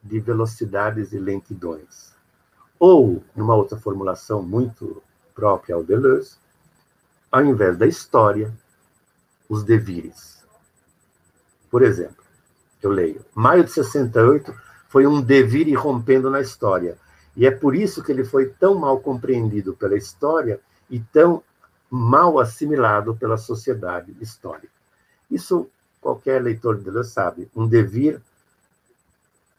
[0.02, 2.13] de velocidades e lentidões.
[2.86, 5.02] Ou, numa outra formulação muito
[5.34, 6.36] própria ao Deleuze,
[7.32, 8.52] ao invés da história,
[9.48, 10.44] os devires.
[11.70, 12.22] Por exemplo,
[12.82, 14.54] eu leio, maio de 68
[14.86, 16.98] foi um devir rompendo na história,
[17.34, 20.60] e é por isso que ele foi tão mal compreendido pela história
[20.90, 21.42] e tão
[21.90, 24.74] mal assimilado pela sociedade histórica.
[25.30, 25.70] Isso
[26.02, 28.20] qualquer leitor de Deleuze sabe, um devir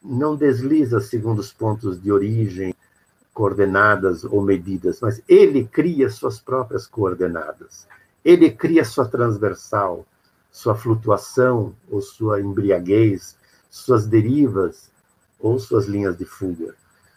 [0.00, 2.72] não desliza segundo os pontos de origem,
[3.36, 7.86] coordenadas ou medidas, mas ele cria suas próprias coordenadas.
[8.24, 10.06] Ele cria sua transversal,
[10.50, 13.36] sua flutuação ou sua embriaguez,
[13.68, 14.90] suas derivas
[15.38, 16.74] ou suas linhas de fuga.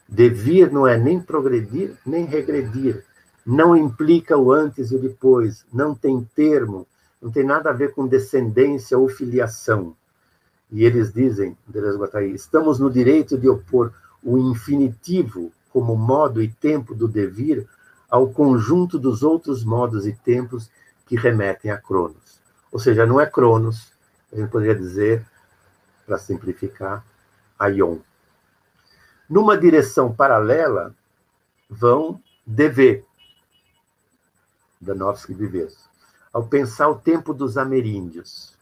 [0.09, 3.05] Devir não é nem progredir, nem regredir.
[3.45, 6.85] Não implica o antes e o depois, não tem termo,
[7.21, 9.95] não tem nada a ver com descendência ou filiação.
[10.69, 16.49] E eles dizem, Deleuze Guattari, estamos no direito de opor o infinitivo como modo e
[16.49, 17.67] tempo do devir
[18.09, 20.69] ao conjunto dos outros modos e tempos
[21.05, 22.39] que remetem a Cronos.
[22.71, 23.91] Ou seja, não é Cronos,
[24.31, 25.25] a gente poderia dizer,
[26.05, 27.05] para simplificar,
[27.57, 27.97] Aion.
[29.29, 30.95] Numa direção paralela
[31.69, 33.05] vão dever,
[34.81, 35.89] Danovsky Vives,
[36.33, 38.57] ao pensar o tempo dos ameríndios.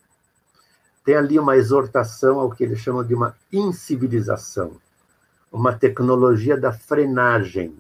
[1.06, 4.78] Tem ali uma exortação ao que ele chama de uma incivilização,
[5.52, 7.76] uma tecnologia da frenagem,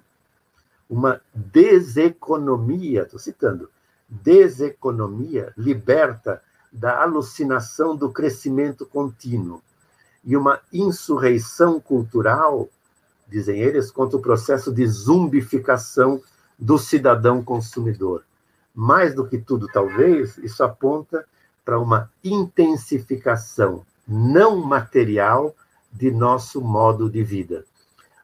[0.89, 3.69] uma deseconomia, estou citando,
[4.07, 6.41] deseconomia liberta
[6.71, 9.61] da alucinação do crescimento contínuo
[10.23, 12.69] e uma insurreição cultural,
[13.27, 16.21] dizem eles, contra o processo de zumbificação
[16.57, 18.23] do cidadão consumidor.
[18.73, 21.25] Mais do que tudo, talvez, isso aponta
[21.63, 25.53] para uma intensificação não material
[25.91, 27.65] de nosso modo de vida.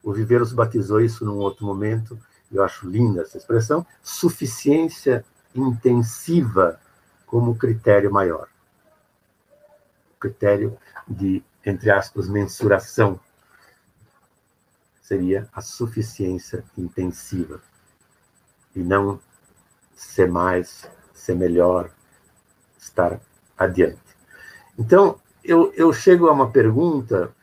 [0.04, 2.20] O Viveiros batizou isso num outro momento,
[2.52, 6.80] eu acho linda essa expressão, suficiência intensiva
[7.26, 8.48] como critério maior.
[10.20, 13.20] Critério de, entre aspas, mensuração
[15.02, 17.62] seria a suficiência intensiva
[18.76, 19.20] e não
[19.96, 21.92] ser mais, ser melhor,
[22.78, 23.20] estar
[23.58, 24.02] adiante.
[24.78, 27.34] Então, eu, eu chego a uma pergunta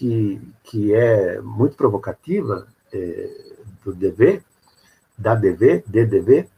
[0.00, 3.30] que, que é muito provocativa é,
[3.84, 4.42] do DV,
[5.16, 6.48] da DV, DDV.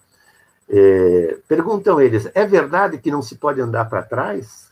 [0.70, 4.70] É, perguntam eles: é verdade que não se pode andar para trás?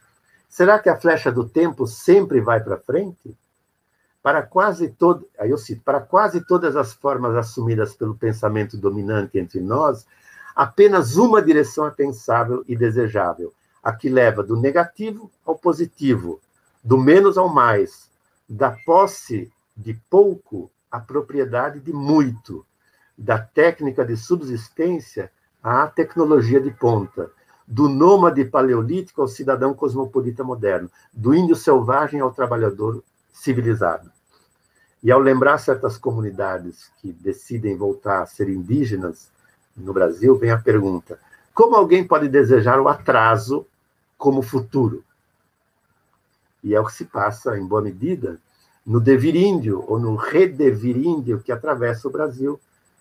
[0.49, 3.37] Será que a flecha do tempo sempre vai para frente?
[4.23, 9.37] Para quase todo, aí eu cito, para quase todas as formas assumidas pelo pensamento dominante
[9.37, 10.07] entre nós,
[10.55, 13.53] apenas uma direção é pensável e desejável,
[13.83, 16.41] a que leva do negativo ao positivo,
[16.85, 18.10] do menos ao mais,
[18.51, 22.67] da posse de pouco à propriedade de muito,
[23.17, 25.31] da técnica de subsistência
[25.63, 27.31] à tecnologia de ponta,
[27.65, 34.11] do nômade paleolítico ao cidadão cosmopolita moderno, do índio selvagem ao trabalhador civilizado.
[35.01, 39.31] E ao lembrar certas comunidades que decidem voltar a ser indígenas
[39.77, 41.21] no Brasil, vem a pergunta:
[41.55, 43.65] como alguém pode desejar o atraso
[44.19, 45.05] como futuro?
[46.63, 48.39] E é o que se passa, em boa medida,
[48.85, 52.61] no deviríndio ou no redeviríndio que atravessa o Brasil,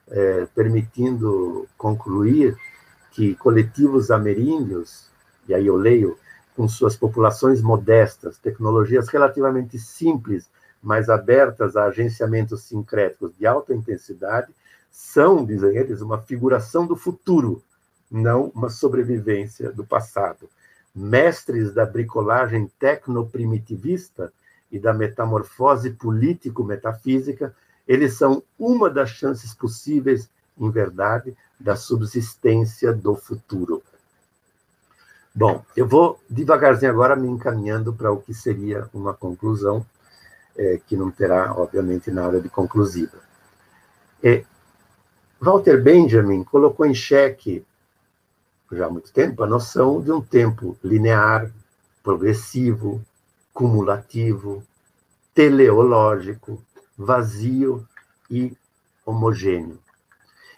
[0.09, 2.57] é, permitindo concluir
[3.11, 5.07] que coletivos ameríndios,
[5.47, 6.17] e aí eu leio,
[6.55, 10.49] com suas populações modestas, tecnologias relativamente simples,
[10.81, 14.53] mas abertas a agenciamentos sincréticos de alta intensidade,
[14.91, 17.63] são, dizem eles, uma figuração do futuro,
[18.09, 20.49] não uma sobrevivência do passado.
[20.95, 24.33] Mestres da bricolagem tecnoprimitivista
[24.71, 27.55] e da metamorfose político-metafísica,
[27.87, 33.81] eles são uma das chances possíveis, em verdade, da subsistência do futuro.
[35.33, 39.85] Bom, eu vou devagarzinho agora me encaminhando para o que seria uma conclusão
[40.57, 43.17] é, que não terá, obviamente, nada de conclusiva.
[44.21, 44.43] É,
[45.39, 47.65] Walter Benjamin colocou em xeque,
[48.75, 51.51] já há muito tempo, a noção de um tempo linear,
[52.03, 53.03] progressivo,
[53.53, 54.63] cumulativo,
[55.33, 56.63] teleológico,
[56.97, 57.87] vazio
[58.29, 58.55] e
[59.05, 59.79] homogêneo.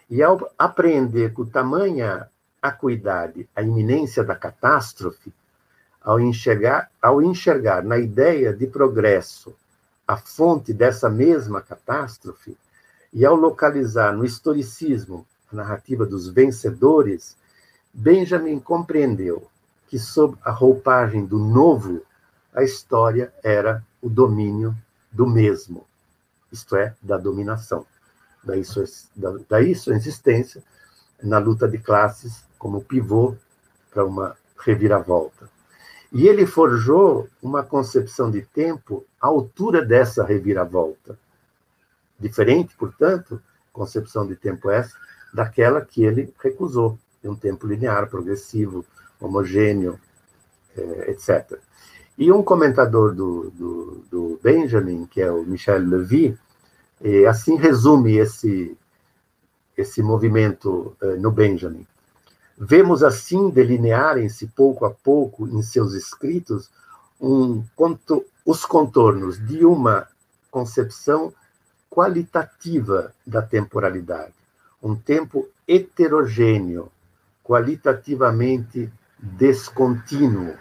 [0.10, 2.28] E ao apreender com tamanha
[2.62, 5.34] acuidade a iminência da catástrofe,
[6.02, 9.56] ao enxergar, ao enxergar na ideia de progresso
[10.08, 12.58] a fonte dessa mesma catástrofe,
[13.14, 17.36] e ao localizar no historicismo a narrativa dos vencedores,
[17.94, 19.48] Benjamin compreendeu
[19.88, 22.02] que, sob a roupagem do novo,
[22.54, 24.76] a história era o domínio
[25.12, 25.86] do mesmo,
[26.52, 27.86] isto é, da dominação.
[28.44, 28.86] Daí sua,
[29.50, 30.64] daí sua existência
[31.22, 33.36] na luta de classes como pivô
[33.92, 35.50] para uma reviravolta.
[36.12, 41.18] E ele forjou uma concepção de tempo à altura dessa reviravolta.
[42.20, 44.96] Diferente, portanto, concepção de tempo essa,
[45.34, 48.86] daquela que ele recusou, de um tempo linear, progressivo,
[49.20, 50.00] homogêneo,
[50.76, 51.60] é, etc.
[52.18, 56.38] E um comentador do, do, do Benjamin, que é o Michel Levy,
[57.04, 58.78] eh, assim resume esse,
[59.76, 61.86] esse movimento eh, no Benjamin.
[62.58, 66.70] Vemos assim delinearem-se pouco a pouco em seus escritos
[67.20, 67.64] um,
[68.46, 70.08] os contornos de uma
[70.52, 71.34] concepção
[71.90, 74.34] qualitativa da temporalidade,
[74.82, 76.92] um tempo heterogêneo,
[77.52, 78.90] qualitativamente
[79.20, 80.56] descontínuo,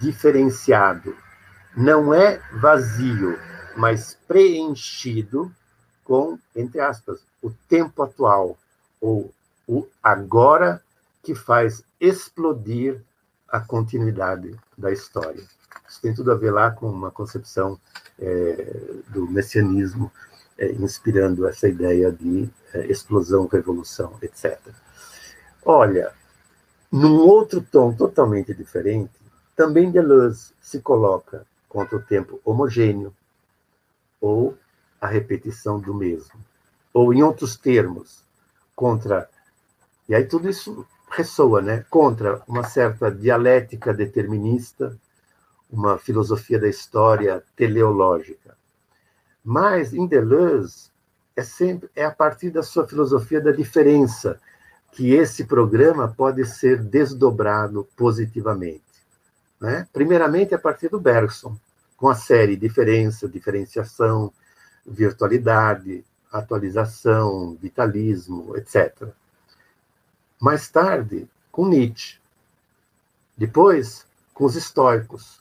[0.00, 1.16] diferenciado.
[1.76, 3.36] Não é vazio,
[3.76, 5.52] mas preenchido
[6.04, 8.56] com, entre aspas, o tempo atual,
[9.00, 9.34] ou
[9.66, 10.80] o agora
[11.20, 13.02] que faz explodir
[13.48, 15.42] a continuidade da história.
[15.88, 17.76] Isso tem tudo a ver lá com uma concepção
[18.20, 20.12] é, do messianismo,
[20.56, 24.60] é, inspirando essa ideia de é, explosão, revolução, etc.
[25.70, 26.14] Olha,
[26.90, 29.12] num outro tom totalmente diferente,
[29.54, 33.14] também Deleuze se coloca contra o tempo homogêneo
[34.18, 34.56] ou
[34.98, 36.40] a repetição do mesmo.
[36.90, 38.24] Ou, em outros termos,
[38.74, 39.28] contra.
[40.08, 41.84] E aí tudo isso ressoa, né?
[41.90, 44.98] Contra uma certa dialética determinista,
[45.70, 48.56] uma filosofia da história teleológica.
[49.44, 50.90] Mas, em Deleuze,
[51.36, 54.40] é sempre é a partir da sua filosofia da diferença
[54.92, 58.82] que esse programa pode ser desdobrado positivamente.
[59.60, 59.86] Né?
[59.92, 61.56] Primeiramente, a partir do Bergson,
[61.96, 64.32] com a série Diferença, Diferenciação,
[64.86, 69.08] Virtualidade, Atualização, Vitalismo, etc.
[70.40, 72.18] Mais tarde, com Nietzsche.
[73.36, 75.40] Depois, com os estoicos,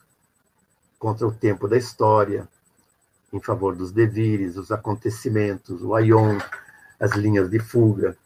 [0.97, 2.47] contra o tempo da história,
[3.31, 6.37] em favor dos devires, os acontecimentos, o aion,
[6.99, 8.17] as linhas de fuga.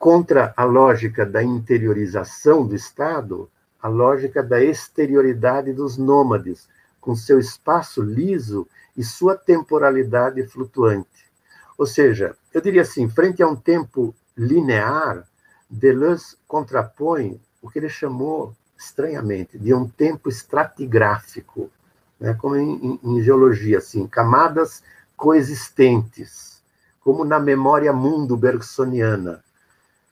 [0.00, 3.50] Contra a lógica da interiorização do Estado,
[3.82, 6.66] a lógica da exterioridade dos nômades,
[7.02, 11.30] com seu espaço liso e sua temporalidade flutuante.
[11.76, 15.28] Ou seja, eu diria assim, frente a um tempo linear,
[15.68, 21.70] Deleuze contrapõe o que ele chamou, estranhamente, de um tempo estratigráfico,
[22.18, 22.32] né?
[22.32, 24.82] como em, em geologia, assim, camadas
[25.14, 26.62] coexistentes,
[27.02, 29.44] como na memória mundo bergsoniana,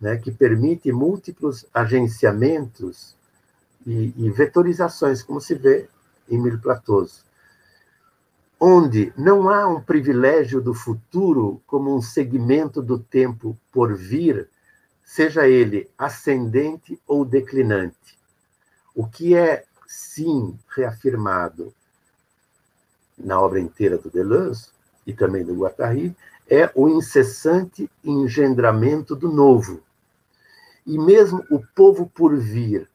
[0.00, 0.16] né?
[0.16, 3.16] que permite múltiplos agenciamentos
[3.86, 5.88] e, e vetorizações, como se vê
[6.28, 7.24] em Mil Platôs,
[8.60, 14.48] onde não há um privilégio do futuro como um segmento do tempo por vir,
[15.04, 18.18] seja ele ascendente ou declinante.
[18.94, 21.72] O que é, sim, reafirmado
[23.16, 24.68] na obra inteira do Deleuze
[25.06, 26.14] e também do Guattari
[26.48, 29.82] é o incessante engendramento do novo.
[30.88, 32.88] E mesmo o povo por vir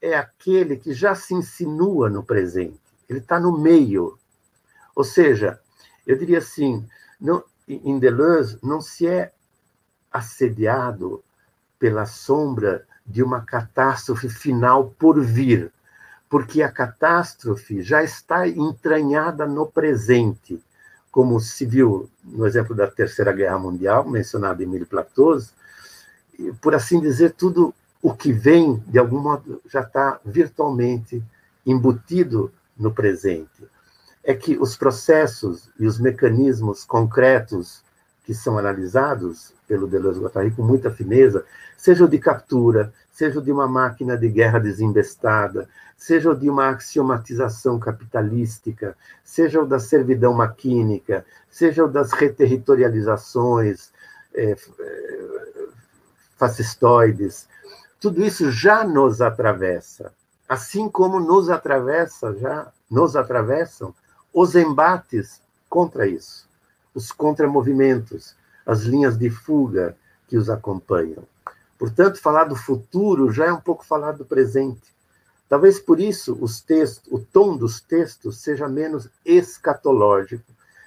[0.00, 4.18] é aquele que já se insinua no presente, ele está no meio.
[4.94, 5.60] Ou seja,
[6.06, 6.82] eu diria assim,
[7.20, 9.34] não, em Deleuze não se é
[10.10, 11.22] assediado
[11.78, 15.70] pela sombra de uma catástrofe final por vir,
[16.30, 20.58] porque a catástrofe já está entranhada no presente,
[21.10, 25.52] como se viu no exemplo da Terceira Guerra Mundial, mencionado em Emile Platôs,
[26.60, 31.22] por assim dizer, tudo o que vem, de algum modo, já está virtualmente
[31.64, 33.66] embutido no presente.
[34.22, 37.82] É que os processos e os mecanismos concretos
[38.24, 41.44] que são analisados pelo Deleuze Guattari com muita fineza,
[41.76, 46.50] seja o de captura, seja o de uma máquina de guerra desembestada, seja o de
[46.50, 53.90] uma axiomatização capitalística, seja o da servidão maquínica, seja o das reterritorializações
[54.34, 54.56] é,
[56.36, 57.48] fascistoides,
[58.00, 60.12] tudo isso já nos atravessa,
[60.48, 63.94] assim como nos atravessa já nos atravessam
[64.32, 66.48] os embates contra isso,
[66.94, 69.96] os contramovimentos, as linhas de fuga
[70.28, 71.24] que os acompanham.
[71.78, 74.94] Portanto, falar do futuro já é um pouco falar do presente.
[75.48, 80.44] Talvez por isso os textos, o tom dos textos seja menos escatológico,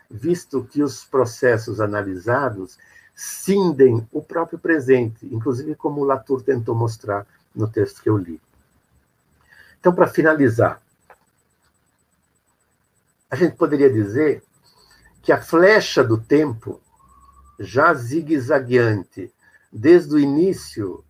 [0.10, 2.78] visto que os processos analisados
[3.22, 8.40] cindem o próprio presente, inclusive como Latour tentou mostrar no texto que eu li.
[9.78, 10.82] Então, para finalizar,
[13.30, 14.42] a gente poderia dizer
[15.22, 16.80] que a flecha do tempo,
[17.60, 19.30] já zigue-zagueante,
[19.70, 21.04] desde o início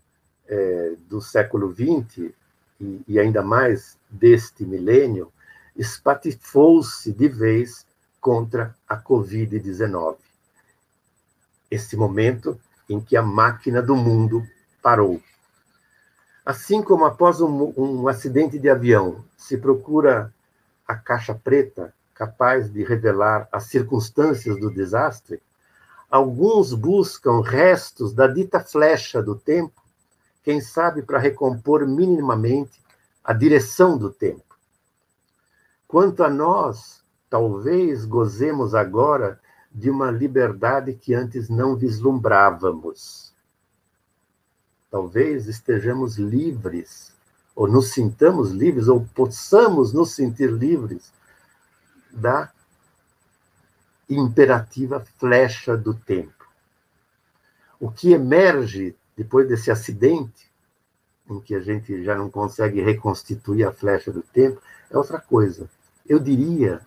[0.48, 2.34] é, do século XX,
[2.82, 5.32] e, e ainda mais deste milênio,
[5.76, 7.86] espatifou-se de vez
[8.20, 10.29] contra a Covid-19
[11.70, 12.60] esse momento
[12.90, 14.44] em que a máquina do mundo
[14.82, 15.22] parou.
[16.46, 20.34] Assim como após um, um acidente de avião se procura
[20.88, 25.42] a caixa preta capaz de revelar as circunstâncias do desastre,
[26.10, 29.82] alguns buscam restos da dita flecha do tempo,
[30.44, 32.82] quem sabe para recompor minimamente
[33.24, 34.58] a direção do tempo.
[35.88, 39.40] Quanto a nós, talvez gozemos agora
[39.72, 43.34] de uma liberdade que antes não vislumbrávamos.
[44.90, 47.14] Talvez estejamos livres,
[47.56, 51.14] ou nos sintamos livres, ou possamos nos sentir livres
[52.12, 52.52] da
[54.10, 56.48] imperativa flecha do tempo.
[57.80, 60.50] O que emerge depois desse acidente,
[61.30, 64.60] em que a gente já não consegue reconstituir a flecha do tempo,
[64.90, 65.70] é outra coisa.
[66.08, 66.82] Eu diria,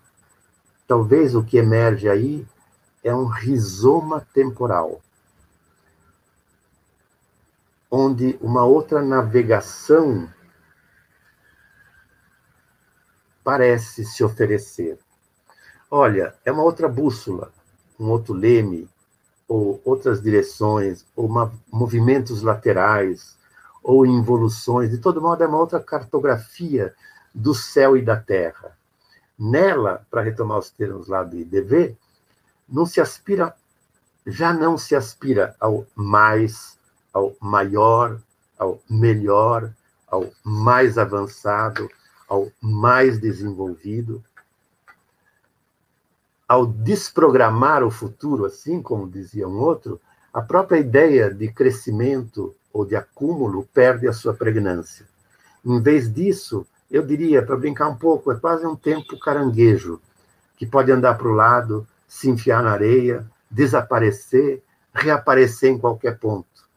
[0.86, 2.44] talvez o que emerge aí
[3.02, 5.00] é um rizoma temporal,
[7.90, 10.28] onde uma outra navegação
[13.44, 14.98] parece se oferecer.
[15.90, 17.52] Olha, é uma outra bússola,
[17.98, 18.88] um outro leme,
[19.48, 23.36] ou outras direções, ou uma, movimentos laterais,
[23.82, 24.90] ou involuções.
[24.90, 26.94] De todo modo, é uma outra cartografia
[27.34, 28.76] do céu e da terra.
[29.38, 31.96] Nela, para retomar os termos lá de DV,
[32.72, 33.54] não se aspira,
[34.26, 36.78] já não se aspira ao mais,
[37.12, 38.18] ao maior,
[38.58, 39.70] ao melhor,
[40.08, 41.88] ao mais avançado,
[42.26, 44.24] ao mais desenvolvido.
[46.48, 50.00] Ao desprogramar o futuro, assim como dizia um outro,
[50.32, 55.06] a própria ideia de crescimento ou de acúmulo perde a sua pregnância.
[55.64, 60.00] Em vez disso, eu diria, para brincar um pouco, é quase um tempo caranguejo,
[60.56, 64.62] que pode andar para o lado, se enfiar na areia, desaparecer,
[64.92, 66.68] reaparecer em qualquer ponto.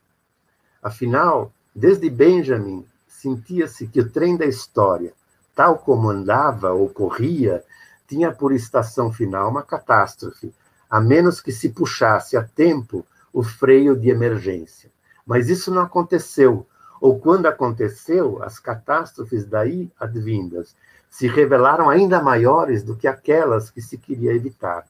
[0.81, 5.11] Afinal, desde Benjamin, sentia-se que o trem da história,
[5.53, 7.61] tal como andava ou corria,
[8.07, 10.53] tinha por estação final uma catástrofe,
[10.89, 14.89] a menos que se puxasse a tempo o freio de emergência.
[15.27, 16.65] Mas isso não aconteceu,
[17.01, 20.73] ou quando aconteceu, as catástrofes daí advindas
[21.09, 24.87] se revelaram ainda maiores do que aquelas que se queria evitar.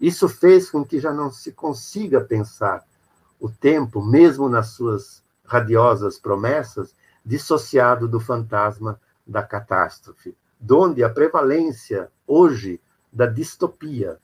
[0.00, 2.84] Isso fez com que já não se consiga pensar
[3.40, 6.94] o tempo, mesmo nas suas radiosas promessas,
[7.24, 12.80] dissociado do fantasma da catástrofe, donde a prevalência hoje
[13.12, 14.18] da distopia,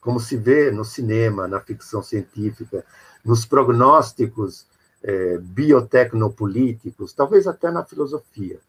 [0.00, 2.84] como se vê no cinema, na ficção científica,
[3.24, 4.66] nos prognósticos
[5.02, 8.60] eh, biotecnopolíticos, talvez até na filosofia.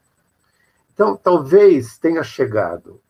[0.93, 3.01] Então, talvez tenha chegado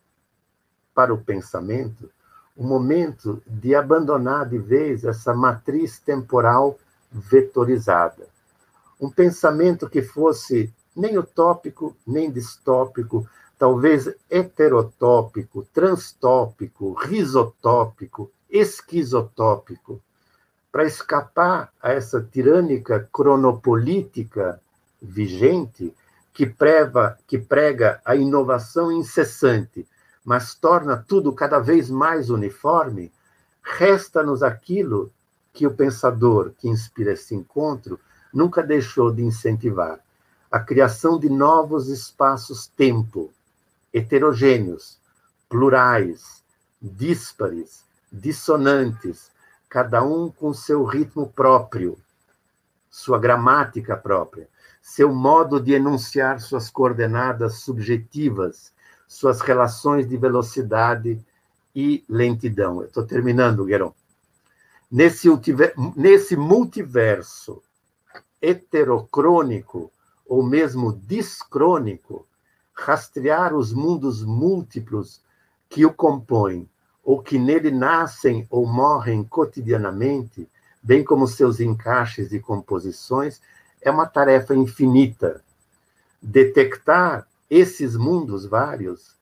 [0.94, 2.10] para o pensamento
[2.56, 6.78] o momento de abandonar de vez essa matriz temporal
[7.12, 8.28] vetorizada.
[9.00, 13.28] Um pensamento que fosse nem utópico, nem distópico,
[13.58, 20.02] talvez heterotópico, transtópico, risotópico, esquizotópico,
[20.72, 24.60] para escapar a essa tirânica cronopolítica
[25.02, 25.94] vigente
[26.34, 26.54] que,
[27.28, 29.88] que prega a inovação incessante,
[30.26, 33.14] mas torna tudo cada vez mais uniforme,
[33.62, 35.14] resta-nos aquilo
[35.54, 38.00] que o pensador que inspira esse encontro
[38.34, 40.00] nunca deixou de incentivar:
[40.52, 43.32] a criação de novos espaços-tempo,
[43.94, 44.98] heterogêneos,
[45.48, 46.44] plurais,
[46.82, 49.32] díspares, dissonantes,
[49.70, 51.98] cada um com seu ritmo próprio,
[52.90, 54.48] sua gramática própria,
[54.82, 58.72] seu modo de enunciar suas coordenadas subjetivas,
[59.08, 61.20] suas relações de velocidade
[61.76, 62.84] e lentidão.
[62.84, 63.94] Estou terminando, Gueron.
[64.90, 65.28] Nesse,
[65.96, 67.62] nesse multiverso
[68.42, 69.92] heterocrônico,
[70.26, 72.26] ou mesmo discrônico,
[72.74, 75.22] rastrear os mundos múltiplos
[75.70, 76.70] que o compõem,
[77.04, 80.50] ou que nele nascem ou morrem cotidianamente,
[80.82, 83.42] bem como seus encaixes e composições,
[83.82, 85.44] é uma tarefa infinita.
[86.22, 89.16] Detectar esses mundos vários,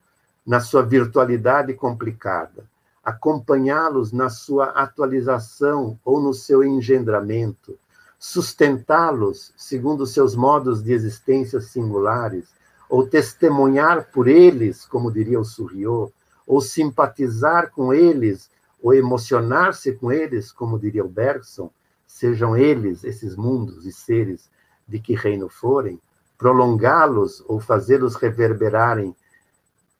[0.45, 2.65] na sua virtualidade complicada,
[3.03, 7.77] acompanhá-los na sua atualização ou no seu engendramento,
[8.17, 12.47] sustentá-los segundo seus modos de existência singulares,
[12.89, 16.13] ou testemunhar por eles, como diria o Surriot,
[16.45, 18.49] ou simpatizar com eles,
[18.81, 21.71] ou emocionar-se com eles, como diria o Bergson,
[22.05, 24.49] sejam eles, esses mundos e seres
[24.87, 25.99] de que reino forem,
[26.37, 29.15] prolongá-los ou fazê-los reverberarem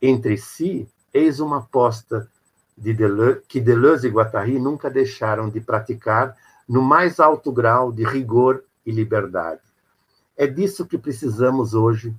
[0.02, 2.30] entre si, eis uma aposta
[2.78, 6.36] de Deleuze, que Deleuze e Guattari nunca deixaram de praticar
[6.68, 9.62] no mais alto grau de rigor e liberdade.
[10.36, 12.14] É disso que precisamos hoje,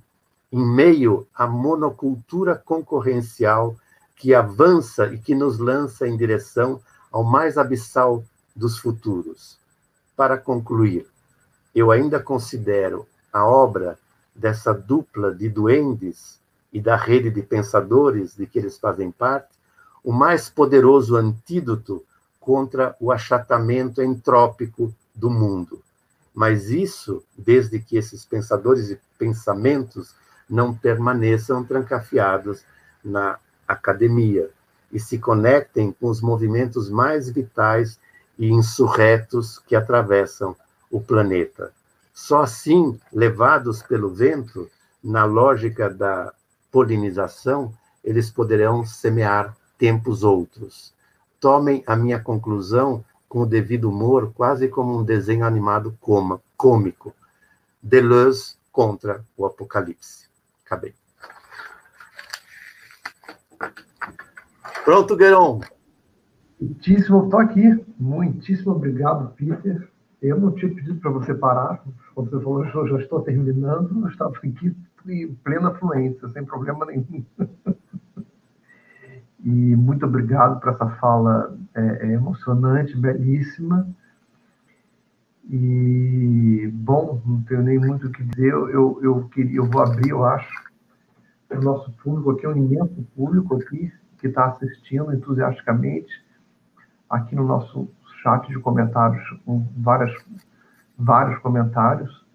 [0.51, 3.75] em meio à monocultura concorrencial
[4.15, 6.81] que avança e que nos lança em direção
[7.11, 8.23] ao mais abissal
[8.55, 9.59] dos futuros.
[10.15, 11.05] Para concluir,
[11.73, 13.99] eu ainda considero a obra
[14.35, 16.39] dessa dupla de duendes
[16.73, 19.55] e da rede de pensadores de que eles fazem parte
[20.03, 22.03] o mais poderoso antídoto
[22.39, 25.81] contra o achatamento entrópico do mundo.
[26.33, 30.13] Mas isso, desde que esses pensadores e pensamentos
[30.47, 32.63] não permaneçam trancafiados
[33.03, 34.51] na academia
[34.91, 37.99] e se conectem com os movimentos mais vitais
[38.37, 40.55] e insurretos que atravessam
[40.91, 41.73] o planeta.
[42.15, 44.69] Só assim, levados pelo vento,
[45.03, 46.33] na lógica da
[46.71, 50.95] polinização, eles poderão semear tempos outros.
[51.41, 57.13] Tomem a minha conclusão com o devido humor, quase como um desenho animado coma, cômico.
[57.83, 60.29] Deleuze contra o Apocalipse.
[60.65, 60.95] Acabei.
[64.85, 65.59] Pronto, Gueron.
[66.61, 67.85] Muitíssimo, estou aqui.
[67.99, 69.94] Muitíssimo obrigado, Peter.
[70.25, 71.83] Eu não tinha pedido para você parar.
[72.13, 74.75] Quando você falou, eu já estou terminando, eu estava aqui
[75.07, 77.23] em plena fluência, sem problema nenhum.
[79.45, 83.87] E muito obrigado por essa fala é, é emocionante, belíssima.
[85.47, 88.51] E, bom, não tenho nem muito o que dizer.
[88.51, 90.51] Eu, eu, eu, eu vou abrir, eu acho,
[91.51, 96.25] o nosso público aqui, um imenso público aqui, que está assistindo entusiasticamente,
[97.07, 97.87] aqui no nosso
[98.25, 100.11] chat de comentários, com várias,
[100.97, 102.25] vários comentários.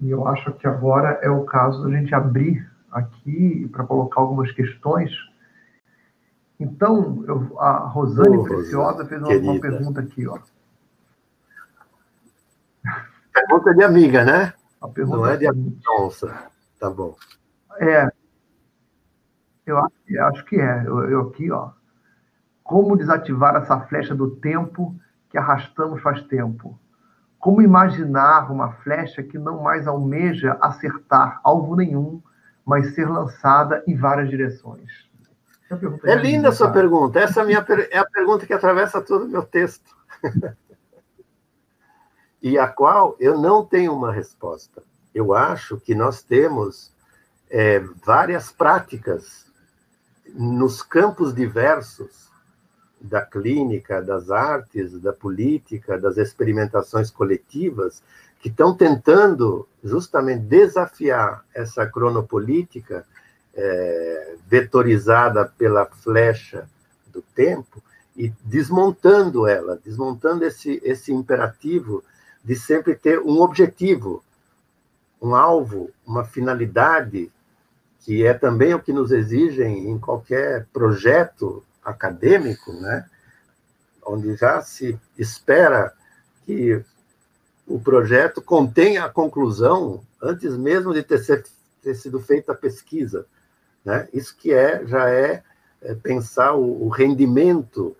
[0.00, 4.50] E eu acho que agora é o caso da gente abrir aqui para colocar algumas
[4.52, 5.12] questões
[6.62, 10.38] então, eu, a Rosane oh, Preciosa fez uma, uma, pergunta aqui, ó.
[13.32, 14.54] Pergunta de amiga, né?
[14.80, 15.48] A pergunta Não é de
[15.84, 16.32] nossa.
[16.78, 17.16] Tá bom.
[17.80, 18.08] É.
[19.66, 20.86] Eu acho, acho que é.
[20.86, 21.70] Eu, eu aqui, ó.
[22.62, 24.94] Como desativar essa flecha do tempo
[25.28, 26.78] que arrastamos faz tempo?
[27.38, 32.22] Como imaginar uma flecha que não mais almeja acertar alvo nenhum,
[32.64, 35.10] mas ser lançada em várias direções?
[36.04, 37.18] É linda a sua pergunta.
[37.18, 39.96] Essa é a, minha, é a pergunta que atravessa todo o meu texto.
[42.42, 44.82] e a qual eu não tenho uma resposta.
[45.14, 46.92] Eu acho que nós temos
[47.50, 49.46] é, várias práticas
[50.34, 52.31] nos campos diversos
[53.02, 58.02] da clínica, das artes, da política, das experimentações coletivas,
[58.40, 63.06] que estão tentando justamente desafiar essa cronopolítica
[63.54, 66.68] é, vetorizada pela flecha
[67.12, 67.82] do tempo
[68.16, 72.02] e desmontando ela, desmontando esse, esse imperativo
[72.44, 74.22] de sempre ter um objetivo,
[75.20, 77.30] um alvo, uma finalidade,
[78.00, 83.08] que é também o que nos exigem em qualquer projeto acadêmico, né?
[84.04, 85.92] onde já se espera
[86.44, 86.84] que
[87.66, 91.44] o projeto contenha a conclusão antes mesmo de ter, ser,
[91.82, 93.26] ter sido feita a pesquisa.
[93.84, 94.08] Né?
[94.12, 95.42] Isso que é já é,
[95.80, 97.96] é pensar o, o, rendimento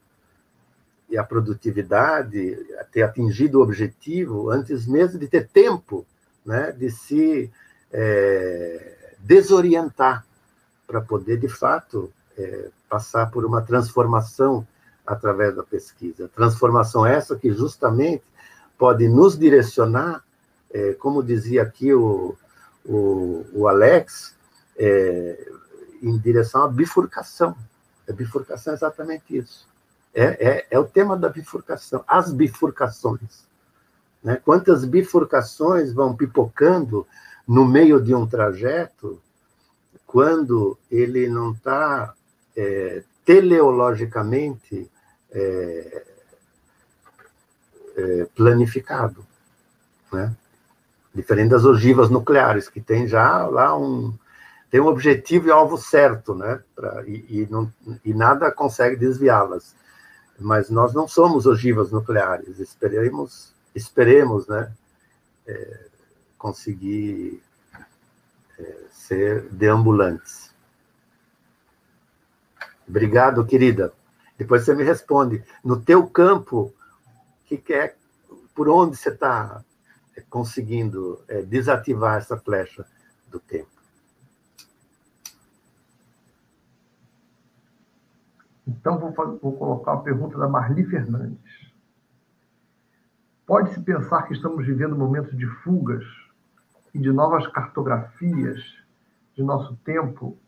[1.09, 2.59] e a produtividade,
[2.91, 6.07] ter atingido o objetivo antes mesmo de ter tempo
[6.45, 7.51] né, de se
[7.93, 10.25] é, desorientar
[10.87, 14.69] para poder, de fato, é, passar por uma transformação
[15.07, 16.29] através da pesquisa.
[16.29, 18.23] Transformação essa que justamente
[18.77, 20.23] pode nos direcionar,
[20.71, 22.37] é, como dizia aqui o,
[22.85, 24.37] o, o Alex,
[24.77, 25.53] é,
[26.03, 27.57] em direção à bifurcação.
[28.07, 29.67] A bifurcação é exatamente isso.
[30.13, 33.49] É, é, é o tema da bifurcação, as bifurcações.
[34.23, 34.37] Né?
[34.45, 37.07] Quantas bifurcações vão pipocando
[37.49, 39.19] no meio de um trajeto
[40.07, 42.15] quando ele não está
[42.57, 44.91] é, teleologicamente
[45.31, 46.05] é,
[47.97, 49.25] é, planificado,
[50.13, 50.35] né?
[51.15, 54.15] Diferente das ogivas nucleares, que tem já lá um,
[54.71, 56.63] tem um objetivo e alvo certo, né?
[56.75, 57.71] Pra, e, e, não,
[58.05, 59.75] e nada consegue desviá-las.
[60.39, 62.59] Mas nós não somos ogivas nucleares.
[62.59, 64.73] Esperemos, esperemos, né?
[65.47, 65.87] É,
[66.39, 67.43] conseguir
[68.59, 70.52] é, ser deambulantes.
[72.93, 73.91] Obrigado, querida.
[74.37, 75.43] Depois você me responde.
[75.65, 76.75] No teu campo,
[77.47, 77.97] que, é,
[78.55, 79.65] por onde você está
[80.29, 82.85] conseguindo é, desativar essa flecha
[83.29, 83.71] do tempo?
[88.69, 91.73] Então, vou, vou colocar a pergunta da Marli Fernandes.
[93.47, 96.05] Pode-se pensar que estamos vivendo momentos de fugas
[96.93, 98.63] e de novas cartografias
[99.35, 100.39] de nosso tempo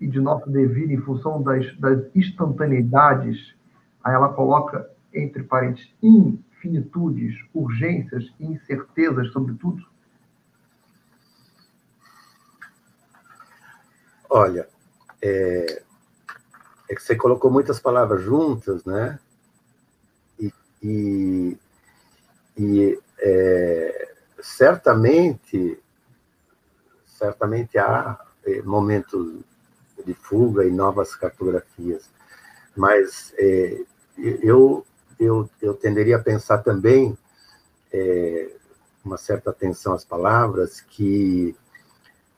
[0.00, 3.54] e de nosso devido em função das, das instantaneidades,
[4.02, 9.84] aí ela coloca entre parênteses infinitudes, urgências e incertezas sobre tudo?
[14.28, 14.68] Olha,
[15.22, 15.82] é,
[16.90, 19.18] é que você colocou muitas palavras juntas, né?
[20.38, 20.52] E,
[20.82, 21.58] e,
[22.58, 25.80] e é, certamente,
[27.06, 29.42] certamente há é, momentos
[30.06, 32.08] de fuga e novas cartografias,
[32.76, 33.82] mas é,
[34.16, 34.86] eu,
[35.18, 37.18] eu, eu tenderia a pensar também
[37.92, 38.50] é,
[39.04, 41.56] uma certa atenção às palavras que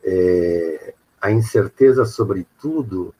[0.02, 3.14] é, a incerteza sobre tudo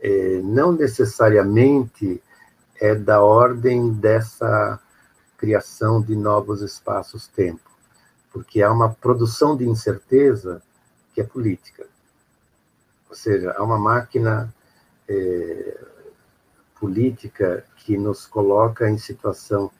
[0.00, 2.22] é, não necessariamente
[2.80, 4.80] é da ordem dessa
[5.36, 7.70] criação de novos espaços-tempo,
[8.32, 10.62] porque há uma produção de incerteza
[11.12, 11.86] que é política.
[13.08, 14.52] Ou seja, há uma máquina
[15.08, 15.78] é,
[16.78, 19.70] política que nos coloca em situação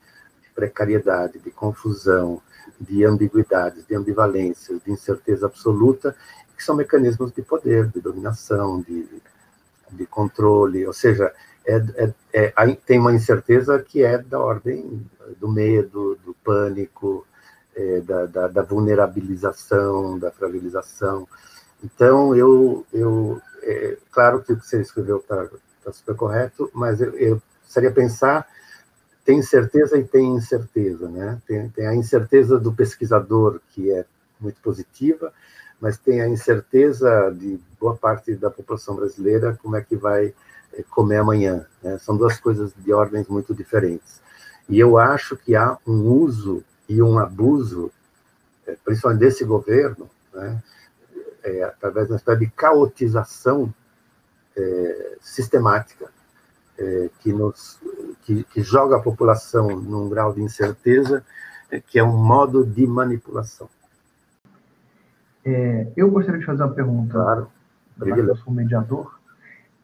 [0.41, 2.41] de precariedade, de confusão,
[2.79, 6.15] de ambiguidades, de ambivalências, de incerteza absoluta,
[6.55, 9.07] que são mecanismos de poder, de dominação, de,
[9.91, 11.33] de controle, ou seja,
[11.67, 15.03] é, é, é, tem uma incerteza que é da ordem
[15.39, 17.25] do medo, do pânico,
[17.75, 21.27] é, da, da, da, vulnerabilização, da fragilização.
[21.85, 25.47] Então, eu, eu é, claro que o que você escreveu está
[25.83, 27.41] tá super correto, mas eu, eu
[27.93, 28.47] pensar
[29.23, 31.41] tem certeza e tem incerteza, né?
[31.47, 34.05] Tem, tem, a incerteza do pesquisador, que é
[34.39, 35.33] muito positiva,
[35.79, 40.33] mas tem a incerteza de boa parte da população brasileira como é que vai
[40.73, 41.65] eh, comer amanhã.
[41.81, 41.97] Né?
[41.97, 44.21] São duas coisas de ordens muito diferentes.
[44.69, 47.91] E eu acho que há um uso e um abuso,
[48.67, 50.61] eh, principalmente desse governo, né?
[51.45, 53.73] É, através de uma espécie de caotização
[54.57, 56.09] é, sistemática,
[56.77, 57.79] é, que, nos,
[58.23, 61.23] que, que, joga a população num grau de incerteza,
[61.87, 63.69] que é um modo de manipulação.
[65.43, 67.13] É, eu gostaria de fazer uma pergunta.
[67.13, 67.51] Claro.
[68.01, 69.19] Eu sou mediador.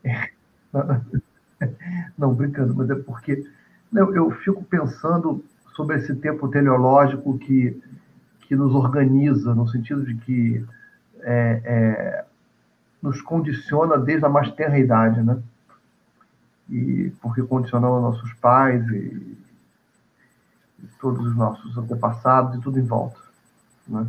[0.04, 0.30] É,
[2.18, 3.46] não, brincando, mas é porque
[3.92, 5.44] não, eu fico pensando
[5.76, 7.80] sobre esse tempo teleológico que,
[8.42, 10.66] que nos organiza, no sentido de que
[11.24, 12.26] é, é,
[13.02, 15.42] nos condiciona desde a mais tenra idade, né?
[16.70, 19.38] E porque condicionou nossos pais e,
[20.80, 23.20] e todos os nossos antepassados e tudo em volta,
[23.88, 24.08] né?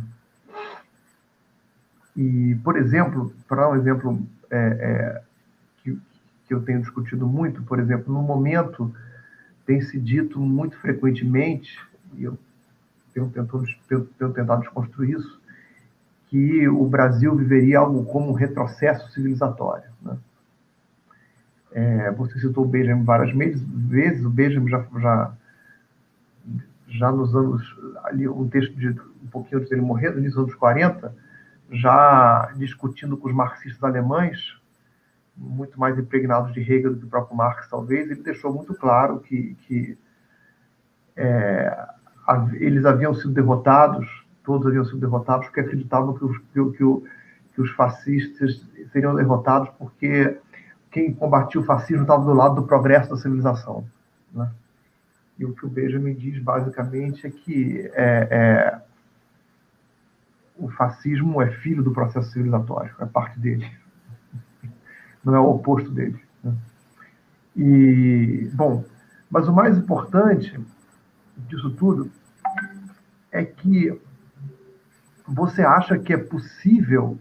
[2.15, 4.21] E, por exemplo, para um exemplo
[4.51, 5.21] é, é,
[5.81, 5.99] que,
[6.47, 8.93] que eu tenho discutido muito, por exemplo, no momento
[9.65, 11.79] tem se dito muito frequentemente,
[12.15, 12.37] e eu
[13.13, 15.41] tenho tentado, tenho tentado desconstruir isso,
[16.33, 19.91] que o Brasil viveria algo como um retrocesso civilizatório.
[20.01, 20.17] Né?
[21.71, 25.33] É, você citou o Benjamin várias vezes, o Benjamin já, já,
[26.87, 27.61] já nos anos,
[28.05, 31.15] ali um texto de um pouquinho antes dele morrer, no início dos anos 40,
[31.69, 34.59] já discutindo com os marxistas alemães,
[35.37, 39.19] muito mais impregnados de Hegel do que o próprio Marx, talvez, ele deixou muito claro
[39.19, 39.95] que, que
[41.15, 41.87] é,
[42.53, 47.03] eles haviam sido derrotados, todos haviam sido derrotados, porque acreditavam que os, que, que,
[47.53, 50.37] que os fascistas seriam derrotados porque
[50.91, 53.85] quem combatia o fascismo estava do lado do progresso da civilização.
[54.31, 54.49] Né?
[55.39, 58.81] E o que o Benjamin diz, basicamente, é que é, é,
[60.55, 63.69] o fascismo é filho do processo civilizatório, é parte dele.
[65.23, 66.19] Não é o oposto dele.
[66.43, 66.53] Né?
[67.55, 68.85] E, bom,
[69.29, 70.59] mas o mais importante
[71.47, 72.11] disso tudo
[73.31, 73.99] é que
[75.33, 77.17] você acha que é possível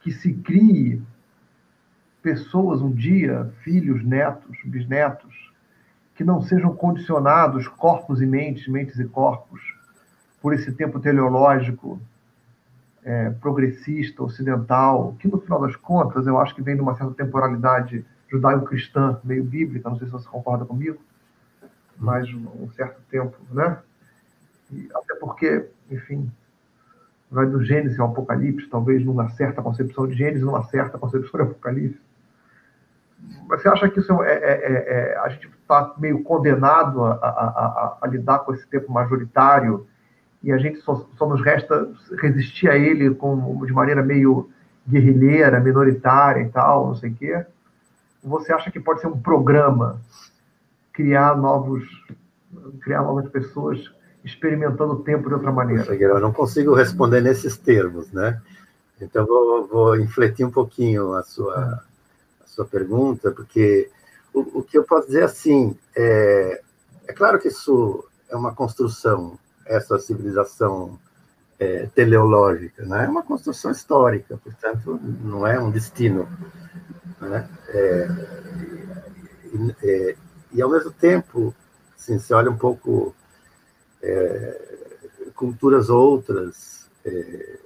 [0.00, 1.02] que se crie
[2.22, 5.52] pessoas um dia, filhos, netos, bisnetos,
[6.14, 9.60] que não sejam condicionados corpos e mentes, mentes e corpos,
[10.40, 12.00] por esse tempo teleológico
[13.02, 17.14] é, progressista, ocidental, que no final das contas eu acho que vem de uma certa
[17.14, 20.98] temporalidade judaico-cristã, meio bíblica, não sei se você concorda comigo,
[21.98, 23.78] mas um certo tempo, né?
[24.70, 26.30] E até porque, enfim,
[27.32, 31.50] vai do Gênesis ao Apocalipse, talvez numa certa concepção de Gênesis, numa certa concepção de
[31.50, 32.00] Apocalipse.
[33.48, 37.16] Você acha que isso é, é, é, é a gente está meio condenado a, a,
[37.16, 39.86] a, a, lidar com esse tempo majoritário
[40.42, 41.88] e a gente só, só nos resta
[42.20, 44.50] resistir a ele com, de maneira meio
[44.86, 47.46] guerrilheira, minoritária e tal, não sei o quê.
[48.22, 50.00] Você acha que pode ser um programa
[50.92, 51.84] criar novos,
[52.82, 53.90] criar novas pessoas
[54.24, 55.94] experimentando o tempo de outra maneira?
[55.94, 58.40] Eu não consigo responder nesses termos, né?
[59.00, 61.82] Então, vou, vou infletir um pouquinho a sua,
[62.40, 63.90] a sua pergunta, porque
[64.32, 66.62] o, o que eu posso dizer assim, é,
[67.08, 70.98] é claro que isso é uma construção, essa civilização
[71.58, 73.04] é, teleológica, né?
[73.04, 76.28] é uma construção histórica, portanto, não é um destino.
[77.20, 77.48] Né?
[77.68, 78.08] É,
[79.52, 80.16] e, é,
[80.52, 81.54] e, ao mesmo tempo,
[81.96, 83.21] assim, se olha um pouco é,
[85.34, 87.58] culturas outras é,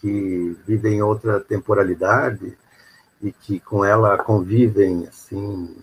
[0.00, 2.56] que vivem outra temporalidade
[3.22, 5.76] e que com ela convivem assim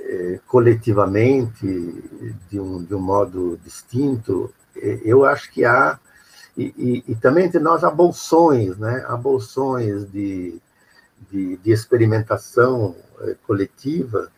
[0.00, 1.66] é, coletivamente
[2.50, 5.98] de um, de um modo distinto, eu acho que há,
[6.56, 9.04] e, e, e também entre nós há bolsões, né?
[9.06, 10.60] há bolsões de,
[11.30, 12.96] de, de experimentação
[13.46, 14.30] coletiva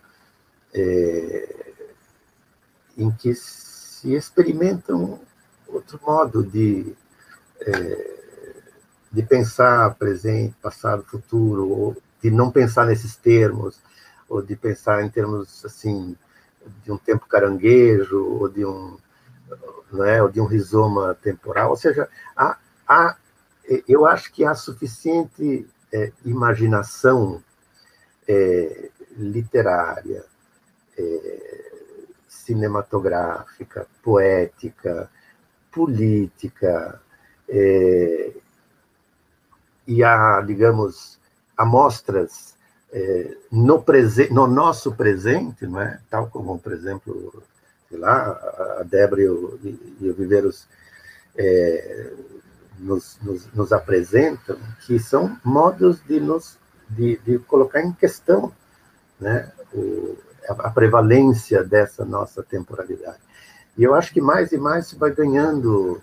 [0.74, 1.73] é,
[2.97, 5.20] em que se experimentam
[5.69, 6.94] outro modo de,
[7.61, 8.11] é,
[9.11, 13.81] de pensar presente, passado, futuro, ou de não pensar nesses termos,
[14.28, 16.16] ou de pensar em termos assim
[16.85, 18.97] de um tempo caranguejo ou de um
[19.93, 22.57] né, ou de um rizoma temporal, ou seja, há,
[22.89, 23.16] há,
[23.86, 27.43] eu acho que há suficiente é, imaginação
[28.27, 30.24] é, literária,
[30.98, 31.73] é,
[32.28, 35.10] cinematográfica, poética,
[35.70, 37.01] política,
[37.48, 38.32] é,
[39.86, 41.19] e há, digamos,
[41.56, 42.55] amostras
[42.93, 43.85] é, no,
[44.31, 46.01] no nosso presente, não é?
[46.10, 47.43] tal como, por exemplo,
[47.89, 48.31] sei lá,
[48.81, 49.59] a Débora e o,
[50.01, 50.66] e o Viveiros
[51.36, 52.12] é,
[52.78, 56.59] nos, nos, nos, apresentam, que são modos de nos
[56.89, 58.52] de, de colocar em questão
[59.19, 60.16] né, o,
[60.48, 63.20] a, a prevalência dessa nossa temporalidade.
[63.77, 66.01] E eu acho que mais e mais se vai ganhando,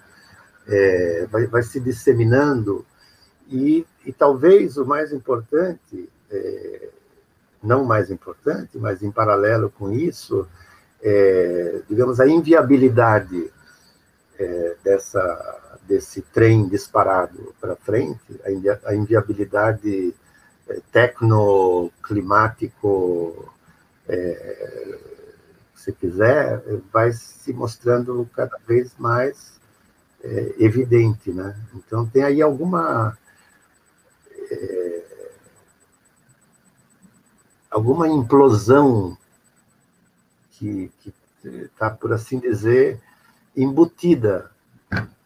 [0.67, 2.85] é, vai, vai se disseminando,
[3.47, 6.89] e, e talvez o mais importante é,
[7.61, 10.47] não mais importante, mas em paralelo com isso,
[11.01, 13.51] é, digamos, a inviabilidade
[14.37, 18.39] é, dessa, desse trem disparado para frente,
[18.85, 20.13] a, inviabilidade
[20.67, 23.51] é, tecnoclimático,
[24.09, 24.99] é,
[25.75, 26.61] se quiser,
[26.91, 29.59] vai se mostrando cada vez mais
[30.21, 31.55] é, evidente, né?
[31.75, 33.17] Então tem aí alguma
[34.51, 35.29] é,
[37.69, 39.17] alguma implosão
[40.51, 40.91] que
[41.43, 42.99] está, por assim dizer,
[43.55, 44.51] embutida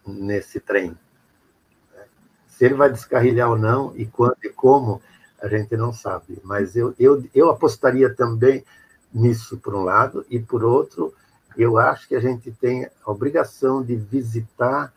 [0.06, 0.96] nesse trem.
[2.46, 5.02] Se ele vai descarrilhar ou não, e quando e como,
[5.44, 6.38] a gente não sabe.
[6.42, 8.64] Mas eu, eu, eu apostaria também
[9.12, 11.14] nisso, por um lado, e por outro,
[11.56, 14.92] eu acho que a gente tem a obrigação de visitar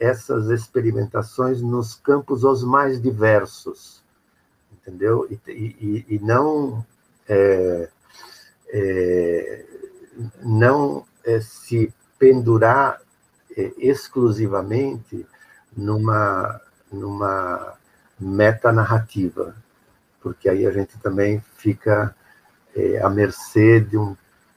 [0.00, 3.98] essas experimentações nos campos os mais diversos
[4.88, 5.28] entendeu?
[5.30, 6.84] E, e, e não
[7.28, 7.88] é,
[8.70, 9.64] é,
[10.42, 13.00] não é, se pendurar
[13.56, 15.26] é, exclusivamente
[15.76, 16.60] numa
[16.90, 17.74] numa
[18.18, 19.54] metanarrativa,
[20.20, 22.14] porque aí a gente também fica
[22.74, 24.16] é, à mercê de um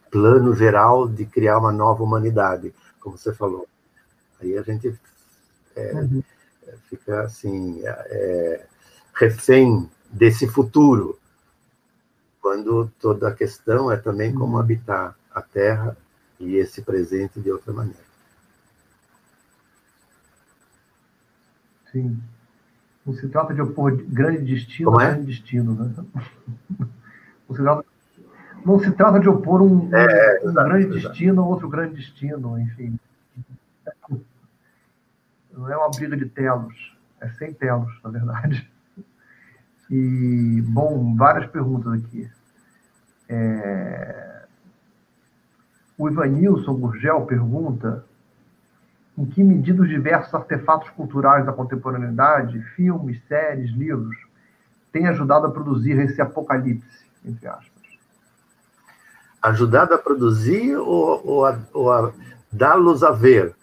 [0.10, 3.68] plano geral de criar uma nova humanidade, como você falou.
[4.42, 5.00] Aí a gente
[5.76, 6.24] é, uhum.
[6.90, 8.66] fica assim, é,
[9.14, 11.18] refém desse futuro,
[12.42, 14.60] quando toda a questão é também como uhum.
[14.60, 15.96] habitar a Terra
[16.40, 18.12] e esse presente de outra maneira.
[21.92, 22.22] Sim.
[23.06, 25.08] Não se trata de opor grande destino a é?
[25.12, 25.94] grande destino, né?
[27.50, 27.86] Não se trata,
[28.66, 31.10] não se trata de opor um, é, um exato, grande exato.
[31.10, 32.98] destino a outro grande destino, enfim.
[35.52, 38.72] Não é uma briga de telos, é sem telos, na verdade.
[39.90, 42.30] E, bom, várias perguntas aqui.
[43.28, 44.46] É...
[45.98, 48.06] O Ivanilson Gurgel pergunta
[49.18, 54.18] em que medida os diversos artefatos culturais da contemporaneidade, filmes, séries, livros,
[54.92, 57.72] têm ajudado a produzir esse apocalipse, entre aspas?
[59.42, 62.14] Ajudado a produzir ou, ou a, ou a
[62.52, 63.56] dá-los a ver?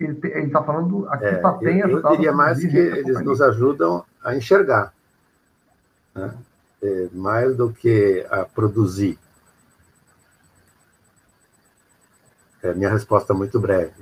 [0.00, 4.36] ele está falando aqui é, tem eu, eu diria mais que eles nos ajudam a
[4.36, 4.94] enxergar,
[6.14, 6.34] né?
[6.82, 9.18] é, mais do que a produzir.
[12.62, 13.92] É minha resposta muito breve.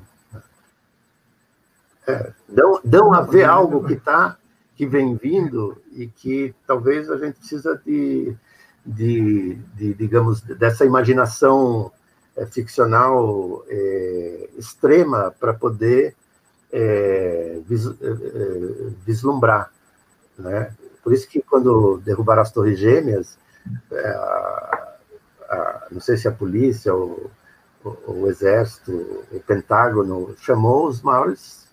[2.07, 4.37] É, dão, dão a ver algo que está
[4.77, 8.37] que vem vindo e que talvez a gente precisa de,
[8.85, 11.91] de, de digamos, dessa imaginação
[12.37, 16.15] é, ficcional é, extrema para poder
[16.71, 17.93] é, vis, é,
[19.05, 19.73] vislumbrar.
[20.39, 20.71] Né?
[21.03, 23.39] Por isso que quando derrubaram as Torres Gêmeas,
[23.91, 24.97] é, a,
[25.49, 27.31] a, não sei se a polícia ou
[28.07, 28.93] o, o Exército,
[29.31, 31.67] o Pentágono, chamou os maiores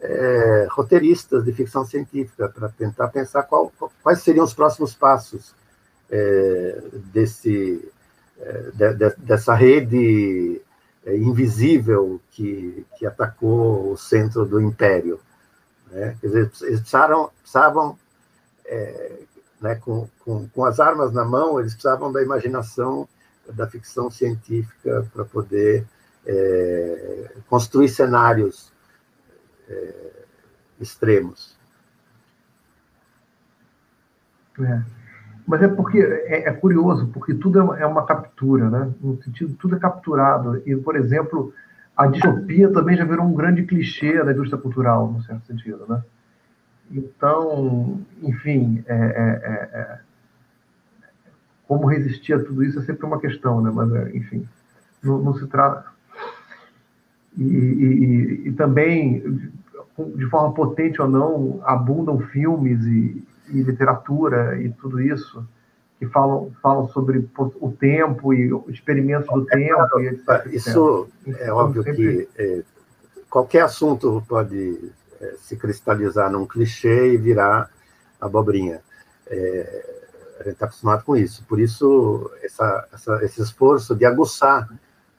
[0.00, 3.72] é, roteiristas de ficção científica para tentar pensar qual,
[4.02, 5.54] quais seriam os próximos passos
[6.10, 6.82] é,
[7.12, 7.86] desse,
[8.38, 10.60] é, de, de, dessa rede
[11.04, 15.20] é, invisível que, que atacou o centro do império.
[15.90, 16.16] Né?
[16.22, 17.98] Eles precisaram, precisavam,
[18.64, 19.20] é,
[19.60, 23.06] né, com, com, com as armas na mão, eles precisavam da imaginação
[23.52, 25.86] da ficção científica para poder
[26.26, 28.72] é, construir cenários
[29.68, 30.24] é,
[30.80, 31.58] extremos.
[34.60, 34.82] É.
[35.46, 38.92] Mas é porque é, é, curioso, porque tudo é uma, é uma, captura, né?
[39.00, 40.62] No sentido, tudo é capturado.
[40.66, 41.52] E, por exemplo,
[41.96, 46.02] a distopia também já virou um grande clichê da indústria cultural, no certo sentido, né?
[46.90, 49.98] Então, enfim, é, é
[51.70, 53.70] como resistir a tudo isso é sempre uma questão, né?
[53.72, 54.44] Mas, é, enfim,
[55.00, 55.86] não, não se trata.
[57.38, 59.52] E, e, e, também,
[60.16, 65.46] de forma potente ou não, abundam filmes e, e literatura e tudo isso
[66.00, 70.00] que falam, falam sobre o tempo e experimentos do é, tempo.
[70.00, 71.40] etc, isso etc.
[71.40, 72.26] é óbvio sempre...
[72.26, 72.62] que é,
[73.30, 74.90] qualquer assunto pode
[75.20, 77.70] é, se cristalizar num clichê e virar
[78.20, 78.80] abobrinha.
[79.28, 79.99] É,
[80.40, 81.44] a gente está acostumado com isso.
[81.44, 84.68] Por isso, essa, essa, esse esforço de aguçar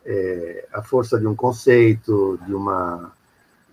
[0.03, 3.11] é, a força de um conceito, de uma,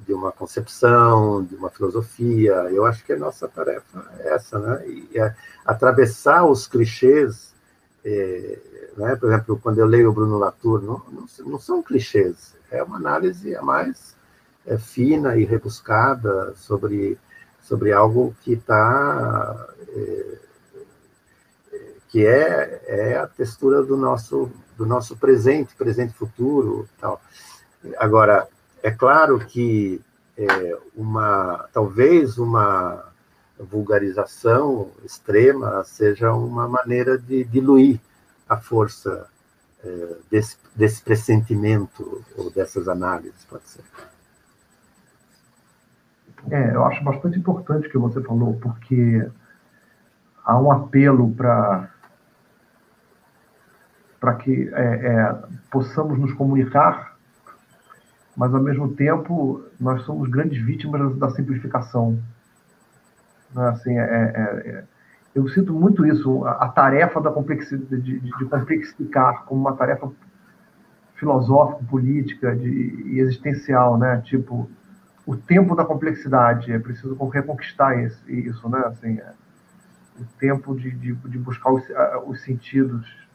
[0.07, 2.53] de uma concepção, de uma filosofia.
[2.71, 4.87] Eu acho que a nossa tarefa é essa, né?
[4.87, 5.35] E é
[5.65, 7.55] atravessar os clichês.
[8.05, 8.59] É,
[8.99, 9.17] né?
[9.17, 12.97] Por exemplo, quando eu leio o Bruno Latour, não, não, não são clichês, é uma
[12.97, 14.15] análise a mais
[14.67, 17.19] é, fina e rebuscada sobre,
[17.63, 20.39] sobre algo que está é,
[22.09, 27.21] que é, é a textura do nosso, do nosso presente, presente futuro tal.
[27.99, 28.49] Agora,
[28.83, 30.01] é claro que
[30.37, 33.05] é, uma, talvez uma
[33.59, 38.01] vulgarização extrema seja uma maneira de diluir
[38.49, 39.27] a força
[39.85, 43.85] é, desse, desse pressentimento ou dessas análises, pode ser.
[46.51, 49.29] É, eu acho bastante importante o que você falou, porque
[50.45, 51.91] há um apelo para
[54.21, 55.39] para que é, é,
[55.71, 57.17] possamos nos comunicar,
[58.37, 62.19] mas ao mesmo tempo nós somos grandes vítimas da simplificação.
[63.55, 63.69] Né?
[63.69, 64.85] Assim, é, é, é,
[65.35, 70.11] eu sinto muito isso, a, a tarefa da complexidade, de, de, complexificar como uma tarefa
[71.15, 74.21] filosófica, política de, e existencial, né?
[74.25, 74.71] Tipo,
[75.27, 78.83] o tempo da complexidade, é preciso reconquistar isso, isso né?
[78.87, 79.33] Assim, é,
[80.19, 81.85] o tempo de, de, de buscar os,
[82.27, 83.28] os sentidos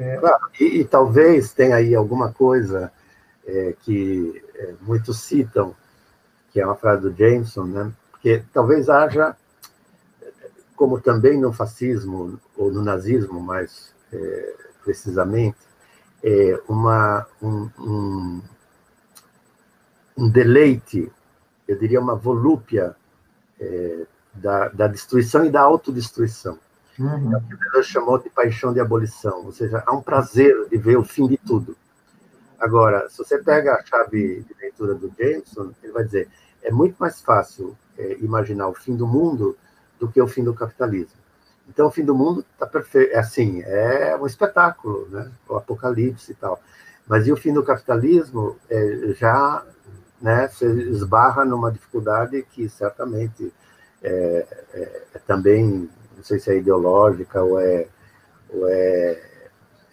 [0.00, 0.18] é...
[0.58, 2.90] E, e, talvez tenha aí alguma coisa
[3.46, 5.76] é, que é, muitos citam,
[6.50, 7.92] que é uma frase do Jameson, né?
[8.10, 9.36] Porque talvez haja,
[10.74, 15.58] como também no fascismo ou no nazismo, mais é, precisamente,
[16.24, 18.42] é, uma um, um,
[20.16, 21.12] um, deleite,
[21.68, 22.96] eu diria uma volúpia
[24.34, 26.58] da, da destruição e da autodestruição.
[27.00, 27.32] Uhum.
[27.76, 31.26] É chamou de paixão de abolição, ou seja, há um prazer de ver o fim
[31.26, 31.74] de tudo.
[32.58, 36.28] Agora, se você pega a chave de leitura do Jameson, ele vai dizer
[36.62, 39.56] é muito mais fácil é, imaginar o fim do mundo
[39.98, 41.18] do que o fim do capitalismo.
[41.66, 45.30] Então, o fim do mundo está perfeito, é assim, é um espetáculo, né?
[45.48, 46.60] O apocalipse e tal.
[47.06, 49.64] Mas e o fim do capitalismo é, já,
[50.20, 50.48] né?
[50.48, 53.50] Se esbarra numa dificuldade que certamente
[54.02, 55.88] é, é, é também
[56.20, 57.86] não sei se é ideológica ou é,
[58.50, 59.22] ou é,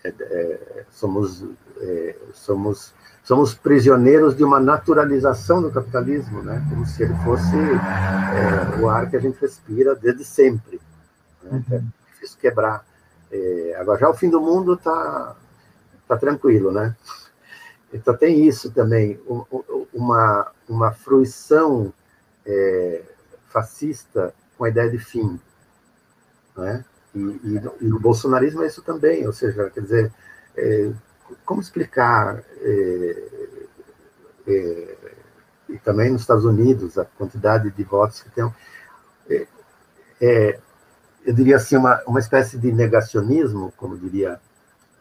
[0.04, 1.44] é, é somos,
[1.80, 2.94] é, somos,
[3.24, 6.66] somos prisioneiros de uma naturalização do capitalismo, né?
[6.70, 10.82] como se ele fosse é, o ar que a gente respira desde sempre.
[11.44, 11.64] Né?
[11.70, 11.78] Uhum.
[11.78, 12.86] É difícil quebrar.
[13.32, 15.34] É, agora, já o fim do mundo está
[16.08, 16.96] tá tranquilo, né?
[17.94, 19.18] Então, tem isso também,
[19.94, 21.94] uma, uma fruição
[22.46, 23.02] é,
[23.48, 25.40] fascista com a ideia de fim.
[26.58, 26.84] Né?
[27.16, 30.14] E, e, e bolsonarismo é isso também, ou seja, quer dizer,
[30.56, 30.92] é,
[31.46, 33.24] como explicar, é,
[34.48, 34.98] é,
[35.70, 38.54] e também nos Estados Unidos, a quantidade de votos que tem.
[39.30, 39.48] É,
[40.22, 40.60] é,
[41.26, 44.40] eu diria assim, uma, uma espécie de negacionismo, como diria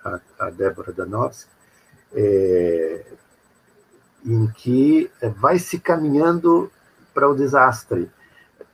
[0.05, 1.51] a, a Débora Danowski,
[2.13, 3.05] é,
[4.25, 6.71] em que vai se caminhando
[7.15, 8.11] para o desastre,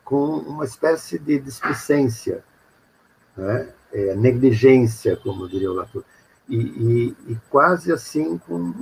[0.03, 2.43] com uma espécie de displicência,
[3.37, 3.69] né?
[3.93, 6.03] é, negligência, como diria o Latour,
[6.49, 8.73] e, e, e, quase assim com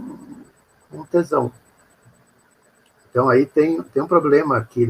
[0.93, 1.53] um tesão.
[3.11, 4.89] Então aí tem, tem um problema aqui,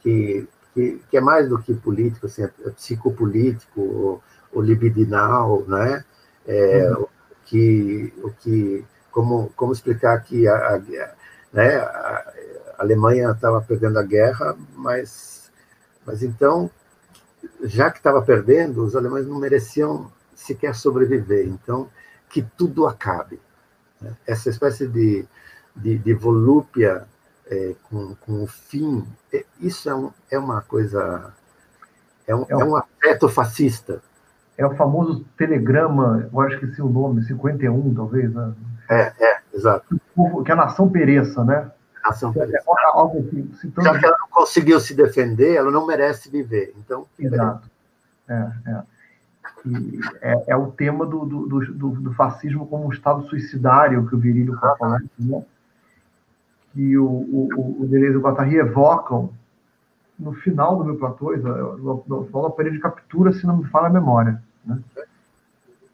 [0.00, 4.22] que, que, que é mais do que político, assim, é psicopolítico, ou,
[4.52, 6.04] ou libidinal, né?
[6.46, 7.02] É, uhum.
[7.02, 7.08] o
[7.46, 10.78] que, o que, como, como explicar que a, a,
[11.52, 12.24] né, a
[12.78, 15.50] Alemanha estava perdendo a guerra, mas,
[16.04, 16.70] mas então,
[17.62, 21.46] já que estava perdendo, os alemães não mereciam sequer sobreviver.
[21.46, 21.88] Então,
[22.28, 23.40] que tudo acabe.
[24.00, 24.12] Né?
[24.26, 25.26] Essa espécie de,
[25.74, 27.06] de, de volúpia
[27.46, 31.32] é, com, com o fim, é, isso é, um, é uma coisa.
[32.26, 34.02] É um, é um, é um afeto fascista.
[34.56, 38.52] É o famoso telegrama, eu acho que esqueci o nome, 51, talvez, né?
[38.90, 39.98] É, é, exato.
[40.44, 41.70] Que a nação pereça, né?
[42.92, 43.28] Algo.
[43.82, 46.74] Já que ela não conseguiu se defender, ela não merece viver.
[46.78, 47.68] Então, Exato.
[48.28, 48.82] É, é.
[50.22, 54.18] É, é, o tema do, do, do, do, fascismo como um estado suicidário que o
[54.18, 55.44] Virílio está falando, né?
[56.72, 59.34] que o, o, o Deleuze e o Guattari evocam
[60.18, 63.88] no final do meu platô, no, no, no aparelho de captura, se não me fala
[63.88, 64.42] a memória.
[64.64, 64.78] Né?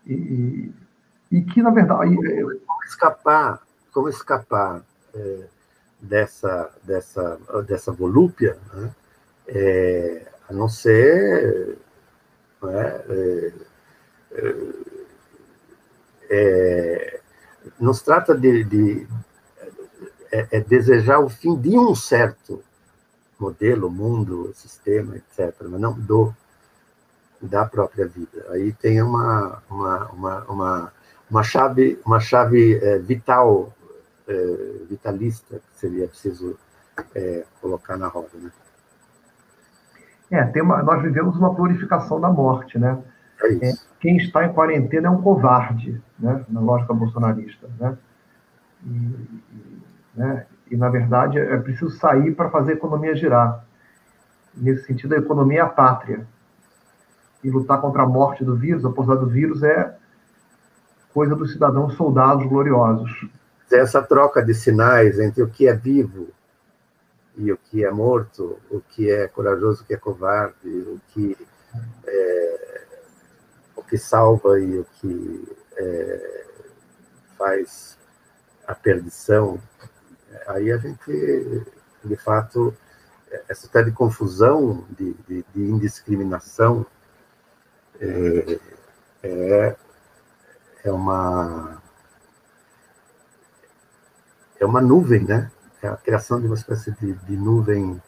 [0.06, 0.72] E,
[1.32, 2.14] e, que, na verdade...
[2.14, 3.60] Como escapar,
[3.92, 4.82] como escapar
[5.14, 5.44] é,
[6.00, 8.94] dessa, dessa, dessa volúpia, né?
[9.48, 11.78] é, a não ser...
[12.62, 13.04] Né?
[13.08, 13.52] É,
[14.32, 14.54] é,
[16.30, 17.20] é
[17.80, 19.06] não se trata de, de,
[20.30, 22.62] é, é desejar o fim de um certo
[23.38, 26.34] modelo, mundo, sistema, etc., mas não do
[27.40, 28.46] da própria vida.
[28.50, 30.92] Aí tem uma uma, uma, uma,
[31.30, 33.74] uma chave uma chave vital
[34.28, 36.58] é, vitalista que seria preciso
[37.14, 38.50] é, colocar na roda, né?
[40.30, 43.02] É, tem uma, nós vivemos uma glorificação da morte, né?
[43.42, 46.44] É, é quem está em quarentena é um covarde, né?
[46.48, 47.96] Na lógica bolsonarista, né?
[48.84, 49.42] E,
[50.14, 50.46] né?
[50.70, 53.64] E, na verdade, é preciso sair para fazer a economia girar.
[54.54, 56.26] Nesse sentido, a economia é a pátria.
[57.44, 59.96] E lutar contra a morte do vírus, a possibilidade do vírus, é
[61.14, 63.28] coisa dos cidadãos soldados gloriosos.
[63.70, 66.28] Essa troca de sinais entre o que é vivo
[67.36, 71.36] e o que é morto, o que é corajoso, o que é covarde, o que
[72.06, 72.82] é,
[73.74, 76.44] o que salva e o que é,
[77.36, 77.98] faz
[78.66, 79.60] a perdição,
[80.46, 81.66] aí a gente,
[82.04, 82.74] de fato,
[83.48, 86.86] essa espécie de confusão, de, de, de indiscriminação,
[88.00, 88.58] é,
[89.22, 89.76] é,
[90.84, 91.82] é, uma
[94.58, 95.50] é uma nuvem, né?
[95.82, 98.00] É a criação de uma espécie de, de nuvem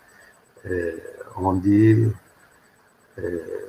[0.65, 2.13] é, onde
[3.17, 3.69] é,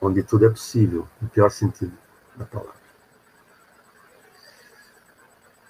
[0.00, 1.92] onde tudo é possível, no pior sentido
[2.36, 2.80] da palavra.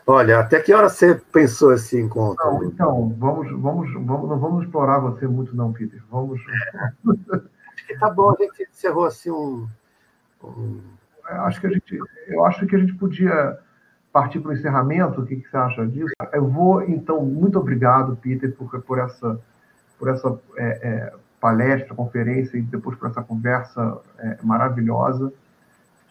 [0.07, 2.45] Olha, até que hora você pensou esse encontro?
[2.45, 6.03] Não, então, vamos, vamos, vamos, não vamos explorar você muito, não, Peter.
[6.11, 6.41] Vamos.
[7.05, 9.69] Acho que tá bom, a gente encerrou assim um.
[10.43, 10.81] um...
[11.25, 13.59] Acho que a gente, eu acho que a gente podia
[14.13, 15.21] partir para o encerramento.
[15.21, 16.13] O que, que você acha disso?
[16.33, 19.41] Eu vou, então, muito obrigado, Peter, por, por essa,
[19.99, 25.33] por essa é, é, palestra, conferência e depois por essa conversa é, maravilhosa.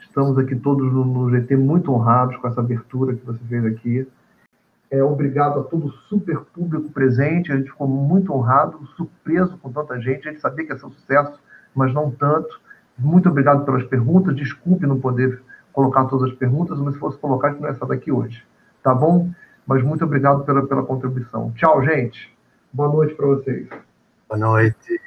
[0.02, 4.08] Estamos aqui todos no, no GT muito honrados com essa abertura que você fez aqui.
[4.90, 7.52] É, obrigado a todo o super público presente.
[7.52, 10.28] A gente ficou muito honrado, surpreso com tanta gente.
[10.28, 11.40] A gente sabia que ia ser um sucesso,
[11.76, 12.60] mas não tanto.
[12.98, 14.36] Muito obrigado pelas perguntas.
[14.36, 15.44] Desculpe não poder
[15.80, 18.44] colocar todas as perguntas, mas se fosse colocar, não ia estar daqui hoje.
[18.84, 19.32] Tá bom?
[19.66, 21.54] Mas muito obrigado pela, pela contribuição.
[21.54, 22.36] Tchau, gente.
[22.74, 23.68] Boa noite para vocês.
[24.28, 25.00] Boa noite.